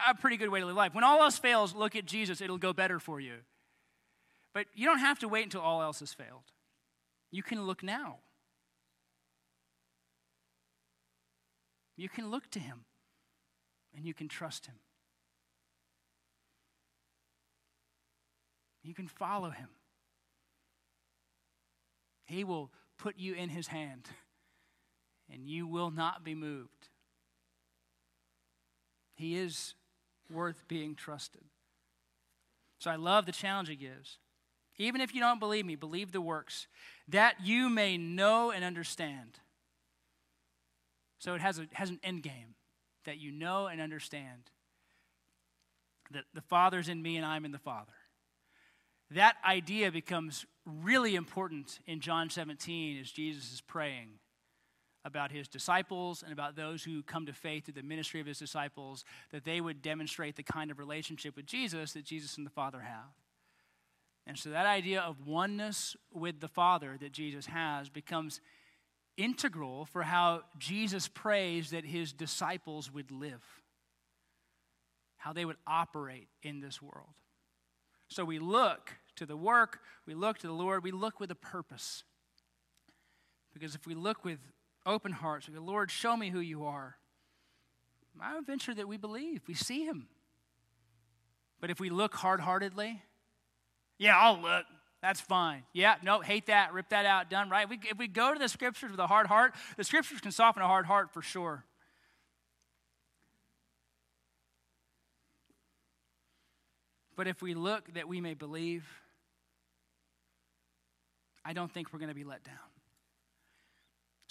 a 0.07 0.15
pretty 0.15 0.37
good 0.37 0.47
way 0.47 0.61
to 0.61 0.65
live 0.65 0.77
life. 0.77 0.95
When 0.95 1.03
all 1.03 1.21
else 1.21 1.37
fails, 1.37 1.75
look 1.75 1.97
at 1.97 2.05
Jesus. 2.05 2.39
It'll 2.39 2.57
go 2.57 2.71
better 2.71 2.99
for 2.99 3.19
you. 3.19 3.39
But 4.53 4.67
you 4.73 4.85
don't 4.85 4.99
have 4.99 5.19
to 5.19 5.27
wait 5.27 5.43
until 5.43 5.59
all 5.59 5.81
else 5.81 5.99
has 5.99 6.13
failed. 6.13 6.53
You 7.31 7.43
can 7.43 7.63
look 7.63 7.83
now. 7.83 8.19
You 11.97 12.07
can 12.07 12.31
look 12.31 12.49
to 12.51 12.59
him 12.59 12.85
and 13.93 14.05
you 14.05 14.13
can 14.13 14.29
trust 14.29 14.67
him. 14.67 14.75
You 18.83 18.93
can 18.93 19.09
follow 19.09 19.49
him. 19.49 19.67
He 22.23 22.45
will 22.45 22.71
put 22.97 23.17
you 23.17 23.33
in 23.33 23.49
his 23.49 23.67
hand 23.67 24.07
and 25.29 25.45
you 25.45 25.67
will 25.67 25.91
not 25.91 26.23
be 26.23 26.35
moved. 26.35 26.87
He 29.21 29.37
is 29.37 29.75
worth 30.31 30.67
being 30.67 30.95
trusted. 30.95 31.43
So 32.79 32.89
I 32.89 32.95
love 32.95 33.27
the 33.27 33.31
challenge 33.31 33.69
he 33.69 33.75
gives. 33.75 34.17
Even 34.77 34.99
if 34.99 35.13
you 35.13 35.21
don't 35.21 35.39
believe 35.39 35.63
me, 35.63 35.75
believe 35.75 36.11
the 36.11 36.21
works, 36.21 36.67
that 37.07 37.35
you 37.43 37.69
may 37.69 37.97
know 37.97 38.49
and 38.49 38.63
understand. 38.63 39.39
So 41.19 41.35
it 41.35 41.41
has, 41.41 41.59
a, 41.59 41.67
has 41.73 41.91
an 41.91 41.99
end 42.03 42.23
game 42.23 42.55
that 43.05 43.19
you 43.19 43.31
know 43.31 43.67
and 43.67 43.79
understand 43.79 44.49
that 46.09 46.23
the 46.33 46.41
Father's 46.41 46.89
in 46.89 47.01
me 47.03 47.15
and 47.15 47.25
I'm 47.25 47.45
in 47.45 47.51
the 47.51 47.59
Father. 47.59 47.93
That 49.11 49.35
idea 49.47 49.91
becomes 49.91 50.47
really 50.65 51.13
important 51.13 51.79
in 51.85 51.99
John 51.99 52.31
17 52.31 52.99
as 52.99 53.11
Jesus 53.11 53.53
is 53.53 53.61
praying 53.61 54.13
about 55.03 55.31
his 55.31 55.47
disciples 55.47 56.23
and 56.23 56.31
about 56.31 56.55
those 56.55 56.83
who 56.83 57.01
come 57.03 57.25
to 57.25 57.33
faith 57.33 57.65
through 57.65 57.73
the 57.73 57.83
ministry 57.83 58.19
of 58.19 58.27
his 58.27 58.37
disciples, 58.37 59.03
that 59.31 59.43
they 59.43 59.59
would 59.59 59.81
demonstrate 59.81 60.35
the 60.35 60.43
kind 60.43 60.69
of 60.69 60.79
relationship 60.79 61.35
with 61.35 61.45
Jesus 61.45 61.93
that 61.93 62.05
Jesus 62.05 62.37
and 62.37 62.45
the 62.45 62.51
Father 62.51 62.81
have. 62.81 63.13
And 64.27 64.37
so 64.37 64.51
that 64.51 64.67
idea 64.67 65.01
of 65.01 65.25
oneness 65.25 65.95
with 66.13 66.39
the 66.39 66.47
Father 66.47 66.97
that 67.01 67.11
Jesus 67.11 67.47
has 67.47 67.89
becomes 67.89 68.39
integral 69.17 69.85
for 69.85 70.03
how 70.03 70.43
Jesus 70.57 71.07
prays 71.07 71.71
that 71.71 71.85
his 71.85 72.13
disciples 72.13 72.91
would 72.91 73.11
live, 73.11 73.43
how 75.17 75.33
they 75.33 75.45
would 75.45 75.57
operate 75.65 76.27
in 76.43 76.59
this 76.59 76.81
world. 76.81 77.15
So 78.07 78.23
we 78.23 78.39
look 78.39 78.91
to 79.15 79.25
the 79.25 79.37
work, 79.37 79.79
we 80.05 80.13
look 80.13 80.37
to 80.39 80.47
the 80.47 80.53
Lord, 80.53 80.83
we 80.83 80.91
look 80.91 81.19
with 81.19 81.31
a 81.31 81.35
purpose. 81.35 82.03
Because 83.53 83.75
if 83.75 83.85
we 83.85 83.95
look 83.95 84.23
with 84.23 84.39
open 84.85 85.11
hearts, 85.11 85.47
we 85.47 85.53
go, 85.53 85.61
Lord, 85.61 85.91
show 85.91 86.15
me 86.17 86.29
who 86.29 86.39
you 86.39 86.65
are. 86.65 86.97
I 88.21 88.35
would 88.35 88.45
venture 88.45 88.73
that 88.73 88.87
we 88.87 88.97
believe, 88.97 89.41
we 89.47 89.53
see 89.53 89.85
him. 89.85 90.07
But 91.59 91.69
if 91.69 91.79
we 91.79 91.89
look 91.89 92.15
hard 92.15 92.39
heartedly, 92.39 93.01
yeah, 93.97 94.17
I'll 94.17 94.41
look. 94.41 94.65
That's 95.01 95.21
fine. 95.21 95.63
Yeah, 95.73 95.95
no, 96.03 96.21
hate 96.21 96.47
that, 96.47 96.73
rip 96.73 96.89
that 96.89 97.05
out, 97.05 97.29
done, 97.29 97.49
right? 97.49 97.67
We, 97.67 97.79
if 97.89 97.97
we 97.97 98.07
go 98.07 98.33
to 98.33 98.39
the 98.39 98.49
scriptures 98.49 98.91
with 98.91 98.99
a 98.99 99.07
hard 99.07 99.27
heart, 99.27 99.53
the 99.77 99.83
scriptures 99.83 100.21
can 100.21 100.31
soften 100.31 100.61
a 100.61 100.67
hard 100.67 100.85
heart 100.85 101.11
for 101.11 101.21
sure. 101.21 101.65
But 107.15 107.27
if 107.27 107.41
we 107.41 107.53
look 107.53 107.93
that 107.93 108.07
we 108.07 108.21
may 108.21 108.33
believe, 108.33 108.85
I 111.43 111.53
don't 111.53 111.71
think 111.71 111.93
we're 111.93 111.99
going 111.99 112.09
to 112.09 112.15
be 112.15 112.23
let 112.23 112.43
down. 112.43 112.70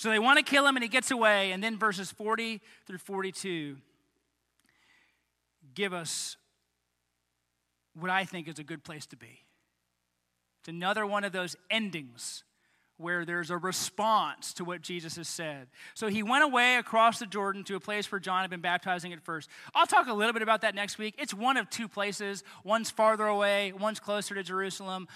So 0.01 0.09
they 0.09 0.19
want 0.19 0.39
to 0.39 0.43
kill 0.43 0.67
him 0.67 0.77
and 0.77 0.83
he 0.83 0.89
gets 0.89 1.11
away. 1.11 1.53
And 1.53 1.63
then 1.63 1.77
verses 1.77 2.11
40 2.11 2.63
through 2.87 2.97
42 2.97 3.77
give 5.75 5.93
us 5.93 6.39
what 7.93 8.11
I 8.11 8.25
think 8.25 8.49
is 8.49 8.59
a 8.59 8.65
good 8.65 8.83
place 8.83 9.05
to 9.09 9.17
be. 9.19 9.45
It's 10.61 10.69
another 10.69 11.05
one 11.05 11.23
of 11.23 11.33
those 11.33 11.55
endings 11.69 12.45
where 12.97 13.27
there's 13.27 13.51
a 13.51 13.59
response 13.59 14.55
to 14.55 14.65
what 14.65 14.81
Jesus 14.81 15.17
has 15.17 15.29
said. 15.29 15.69
So 15.93 16.09
he 16.09 16.23
went 16.23 16.45
away 16.45 16.77
across 16.77 17.19
the 17.19 17.27
Jordan 17.27 17.63
to 17.65 17.77
a 17.77 17.81
place 17.81 18.11
where 18.11 18.21
John 18.21 18.41
had 18.41 18.49
been 18.49 18.63
baptizing 18.63 19.13
at 19.13 19.21
first. 19.21 19.51
I'll 19.75 19.87
talk 19.87 20.07
a 20.07 20.15
little 20.15 20.33
bit 20.33 20.41
about 20.41 20.63
that 20.63 20.75
next 20.75 20.97
week. 20.97 21.15
It's 21.19 21.35
one 21.35 21.59
of 21.59 21.69
two 21.69 21.89
places. 21.89 22.43
One's 22.65 22.91
farther 22.91 23.27
away, 23.27 23.75
one's 23.75 24.01
closer 24.01 24.35
to 24.35 24.43
Jerusalem 24.43 25.09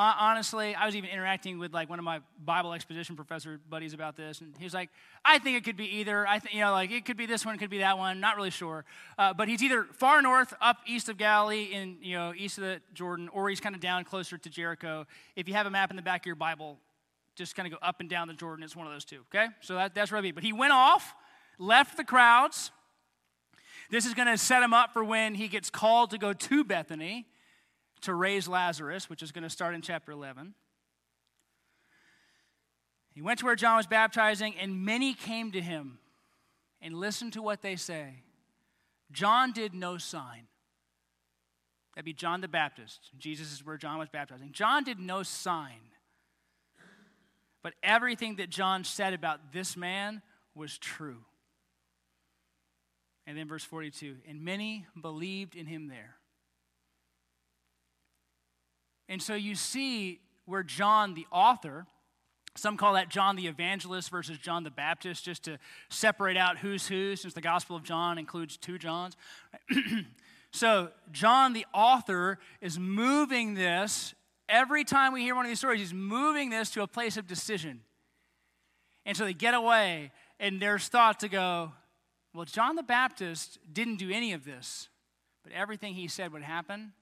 honestly, 0.00 0.74
I 0.74 0.86
was 0.86 0.96
even 0.96 1.10
interacting 1.10 1.58
with 1.58 1.72
like 1.74 1.90
one 1.90 1.98
of 1.98 2.04
my 2.04 2.20
Bible 2.44 2.72
exposition 2.72 3.16
professor 3.16 3.60
buddies 3.68 3.92
about 3.92 4.16
this, 4.16 4.40
and 4.40 4.54
he 4.56 4.64
was 4.64 4.72
like, 4.72 4.88
"I 5.24 5.38
think 5.38 5.56
it 5.56 5.64
could 5.64 5.76
be 5.76 5.98
either. 5.98 6.26
I 6.26 6.38
think 6.38 6.54
you 6.54 6.60
know, 6.60 6.72
like 6.72 6.90
it 6.90 7.04
could 7.04 7.16
be 7.16 7.26
this 7.26 7.44
one, 7.44 7.54
it 7.54 7.58
could 7.58 7.70
be 7.70 7.78
that 7.78 7.98
one. 7.98 8.20
Not 8.20 8.36
really 8.36 8.50
sure, 8.50 8.84
uh, 9.18 9.34
but 9.34 9.48
he's 9.48 9.62
either 9.62 9.84
far 9.84 10.22
north, 10.22 10.54
up 10.60 10.78
east 10.86 11.08
of 11.08 11.18
Galilee, 11.18 11.70
in 11.72 11.98
you 12.02 12.16
know, 12.16 12.32
east 12.36 12.58
of 12.58 12.64
the 12.64 12.80
Jordan, 12.94 13.28
or 13.30 13.48
he's 13.48 13.60
kind 13.60 13.74
of 13.74 13.80
down 13.80 14.04
closer 14.04 14.38
to 14.38 14.48
Jericho. 14.48 15.06
If 15.36 15.48
you 15.48 15.54
have 15.54 15.66
a 15.66 15.70
map 15.70 15.90
in 15.90 15.96
the 15.96 16.02
back 16.02 16.22
of 16.22 16.26
your 16.26 16.36
Bible, 16.36 16.78
just 17.34 17.56
kind 17.56 17.66
of 17.66 17.80
go 17.80 17.86
up 17.86 18.00
and 18.00 18.08
down 18.08 18.28
the 18.28 18.34
Jordan. 18.34 18.64
It's 18.64 18.76
one 18.76 18.86
of 18.86 18.92
those 18.92 19.04
two. 19.04 19.20
Okay, 19.34 19.46
so 19.60 19.74
that, 19.74 19.94
that's 19.94 20.10
where 20.10 20.18
I'd 20.18 20.22
be. 20.22 20.32
But 20.32 20.44
he 20.44 20.52
went 20.52 20.72
off, 20.72 21.14
left 21.58 21.96
the 21.96 22.04
crowds. 22.04 22.70
This 23.90 24.06
is 24.06 24.14
going 24.14 24.28
to 24.28 24.38
set 24.38 24.62
him 24.62 24.72
up 24.72 24.92
for 24.92 25.02
when 25.02 25.34
he 25.34 25.48
gets 25.48 25.68
called 25.68 26.10
to 26.10 26.18
go 26.18 26.32
to 26.32 26.64
Bethany 26.64 27.26
to 28.02 28.14
raise 28.14 28.48
Lazarus, 28.48 29.08
which 29.08 29.22
is 29.22 29.32
going 29.32 29.44
to 29.44 29.50
start 29.50 29.74
in 29.74 29.82
chapter 29.82 30.12
11. 30.12 30.54
He 33.12 33.22
went 33.22 33.40
to 33.40 33.44
where 33.44 33.56
John 33.56 33.76
was 33.76 33.86
baptizing, 33.86 34.54
and 34.58 34.84
many 34.84 35.14
came 35.14 35.52
to 35.52 35.60
him 35.60 35.98
and 36.80 36.94
listened 36.94 37.32
to 37.34 37.42
what 37.42 37.62
they 37.62 37.76
say. 37.76 38.22
John 39.12 39.52
did 39.52 39.74
no 39.74 39.98
sign. 39.98 40.46
That'd 41.94 42.04
be 42.04 42.12
John 42.12 42.40
the 42.40 42.48
Baptist. 42.48 43.10
Jesus 43.18 43.52
is 43.52 43.66
where 43.66 43.76
John 43.76 43.98
was 43.98 44.08
baptizing. 44.08 44.52
John 44.52 44.84
did 44.84 44.98
no 44.98 45.22
sign. 45.22 45.80
But 47.62 47.74
everything 47.82 48.36
that 48.36 48.48
John 48.48 48.84
said 48.84 49.12
about 49.12 49.52
this 49.52 49.76
man 49.76 50.22
was 50.54 50.78
true. 50.78 51.18
And 53.26 53.36
then 53.36 53.48
verse 53.48 53.64
42 53.64 54.16
and 54.28 54.42
many 54.42 54.86
believed 55.00 55.56
in 55.56 55.66
him 55.66 55.88
there. 55.88 56.16
And 59.10 59.20
so 59.20 59.34
you 59.34 59.56
see 59.56 60.20
where 60.46 60.62
John, 60.62 61.14
the 61.14 61.26
author, 61.32 61.84
some 62.56 62.76
call 62.76 62.94
that 62.94 63.08
John 63.08 63.34
the 63.34 63.48
evangelist 63.48 64.08
versus 64.08 64.38
John 64.38 64.62
the 64.62 64.70
Baptist, 64.70 65.24
just 65.24 65.42
to 65.44 65.58
separate 65.88 66.36
out 66.36 66.58
who's 66.58 66.86
who, 66.86 67.16
since 67.16 67.34
the 67.34 67.40
Gospel 67.40 67.74
of 67.74 67.82
John 67.82 68.18
includes 68.18 68.56
two 68.56 68.78
Johns. 68.78 69.16
so, 70.52 70.90
John 71.10 71.54
the 71.54 71.66
author 71.74 72.38
is 72.60 72.78
moving 72.78 73.54
this, 73.54 74.14
every 74.48 74.84
time 74.84 75.12
we 75.12 75.22
hear 75.22 75.34
one 75.34 75.44
of 75.44 75.50
these 75.50 75.58
stories, 75.58 75.80
he's 75.80 75.92
moving 75.92 76.48
this 76.48 76.70
to 76.70 76.82
a 76.82 76.86
place 76.86 77.16
of 77.16 77.26
decision. 77.26 77.80
And 79.04 79.16
so 79.16 79.24
they 79.24 79.34
get 79.34 79.54
away, 79.54 80.12
and 80.38 80.62
there's 80.62 80.86
thought 80.86 81.18
to 81.20 81.28
go, 81.28 81.72
well, 82.32 82.44
John 82.44 82.76
the 82.76 82.84
Baptist 82.84 83.58
didn't 83.72 83.96
do 83.96 84.08
any 84.10 84.34
of 84.34 84.44
this, 84.44 84.88
but 85.42 85.52
everything 85.52 85.94
he 85.94 86.06
said 86.06 86.32
would 86.32 86.42
happen 86.42 86.92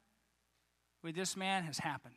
with 1.09 1.17
this 1.17 1.39
man 1.39 1.63
has 1.63 1.79
happened. 1.79 2.13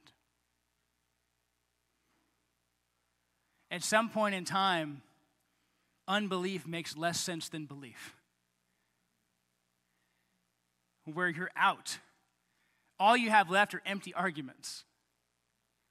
At 3.72 3.84
some 3.84 4.10
point 4.10 4.36
in 4.36 4.44
time, 4.44 5.02
unbelief 6.10 6.68
makes 6.68 6.98
less 6.98 7.18
sense 7.18 7.48
than 7.48 7.68
belief. 7.68 8.18
Where 11.06 11.30
you're 11.30 11.52
out, 11.56 12.00
all 13.00 13.16
you 13.16 13.30
have 13.30 13.50
left 13.50 13.74
are 13.74 13.82
empty 13.86 14.14
arguments, 14.14 14.84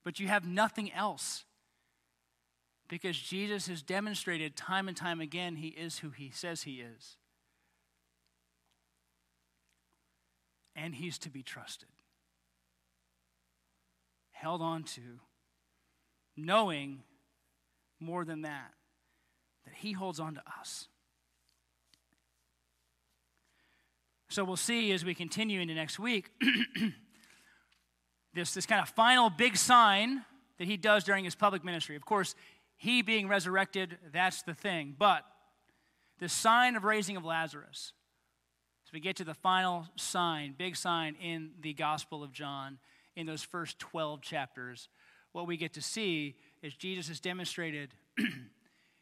but 0.05 0.21
you 0.21 0.29
have 0.29 0.47
nothing 0.47 0.93
else. 0.93 1.47
Because 2.87 3.19
Jesus 3.19 3.67
has 3.69 3.83
demonstrated 3.83 4.57
time 4.57 4.89
and 4.89 4.97
time 4.97 5.23
again 5.23 5.57
he 5.57 5.69
is 5.69 6.01
who 6.01 6.11
he 6.11 6.31
says 6.31 6.65
he 6.65 6.83
is. 6.83 7.17
And 10.77 10.97
he's 10.97 11.17
to 11.21 11.31
be 11.31 11.43
trusted 11.43 11.89
held 14.41 14.63
on 14.63 14.83
to, 14.83 15.01
knowing 16.37 17.03
more 17.99 18.25
than 18.25 18.43
that, 18.43 18.73
that 19.67 19.75
He 19.75 19.93
holds 19.93 20.19
on 20.19 20.35
to 20.35 20.43
us. 20.59 20.89
So 24.31 24.45
we'll 24.45 24.57
see 24.57 24.93
as 24.93 25.05
we 25.05 25.15
continue 25.15 25.61
into 25.61 25.75
next 25.75 25.99
week 25.99 26.31
this, 28.35 28.55
this 28.55 28.65
kind 28.65 28.81
of 28.81 28.89
final 28.89 29.29
big 29.29 29.57
sign 29.57 30.25
that 30.59 30.69
he 30.69 30.77
does 30.77 31.03
during 31.03 31.25
his 31.25 31.35
public 31.35 31.65
ministry. 31.65 31.97
Of 31.97 32.05
course, 32.05 32.37
he 32.77 33.03
being 33.03 33.27
resurrected, 33.27 33.99
that's 34.13 34.43
the 34.43 34.55
thing. 34.55 34.95
But 34.97 35.25
the 36.21 36.29
sign 36.29 36.77
of 36.77 36.85
raising 36.85 37.17
of 37.17 37.25
Lazarus. 37.25 37.93
So 38.85 38.91
we 38.95 39.01
get 39.01 39.17
to 39.17 39.25
the 39.25 39.35
final 39.35 39.89
sign, 39.97 40.55
big 40.57 40.77
sign 40.77 41.17
in 41.21 41.51
the 41.61 41.75
Gospel 41.75 42.23
of 42.23 42.33
John 42.33 42.79
in 43.17 43.27
those 43.27 43.43
first 43.43 43.79
12 43.79 44.21
chapters, 44.23 44.89
what 45.33 45.47
we 45.47 45.57
get 45.57 45.75
to 45.75 45.83
see 45.83 46.37
is 46.63 46.75
Jesus 46.75 47.09
has 47.09 47.21
demonstrated 47.21 47.91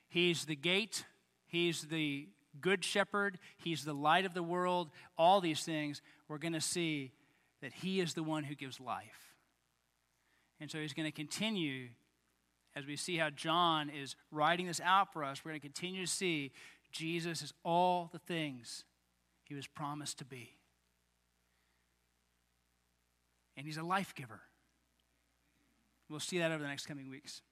He's 0.09 0.47
the 0.47 0.57
gate, 0.57 1.05
He's 1.47 1.83
the 1.83 2.29
good 2.61 2.85
shepherd, 2.85 3.39
He's 3.57 3.85
the 3.85 3.95
light 3.95 4.25
of 4.25 4.35
the 4.35 4.43
world. 4.43 4.91
All 5.17 5.41
these 5.41 5.63
things, 5.63 6.01
we're 6.29 6.39
going 6.39 6.55
to 6.55 6.61
see 6.61 7.13
that 7.61 7.73
He 7.73 8.01
is 8.01 8.15
the 8.15 8.23
one 8.23 8.45
who 8.45 8.55
gives 8.55 8.81
life. 8.81 9.35
And 10.61 10.71
so 10.71 10.79
He's 10.79 10.95
going 10.95 11.09
to 11.09 11.13
continue 11.13 11.89
as 12.79 12.87
we 12.87 12.95
see 12.95 13.17
how 13.17 13.29
John 13.31 13.91
is 13.91 14.15
writing 14.31 14.69
this 14.69 14.81
out 14.81 15.13
for 15.13 15.25
us, 15.25 15.45
we're 15.45 15.51
going 15.51 15.61
to 15.61 15.67
continue 15.67 16.07
to 16.07 16.11
see 16.11 16.53
Jesus 16.93 17.43
is 17.43 17.53
all 17.65 18.09
the 18.13 18.21
things 18.21 18.85
he 19.43 19.55
was 19.55 19.67
promised 19.67 20.19
to 20.19 20.25
be. 20.25 20.58
And 23.59 23.67
he's 23.67 23.77
a 23.77 23.83
life 23.83 24.15
giver. 24.15 24.41
We'll 26.09 26.21
see 26.21 26.39
that 26.39 26.53
over 26.53 26.63
the 26.63 26.69
next 26.69 26.87
coming 26.87 27.11
weeks. 27.11 27.43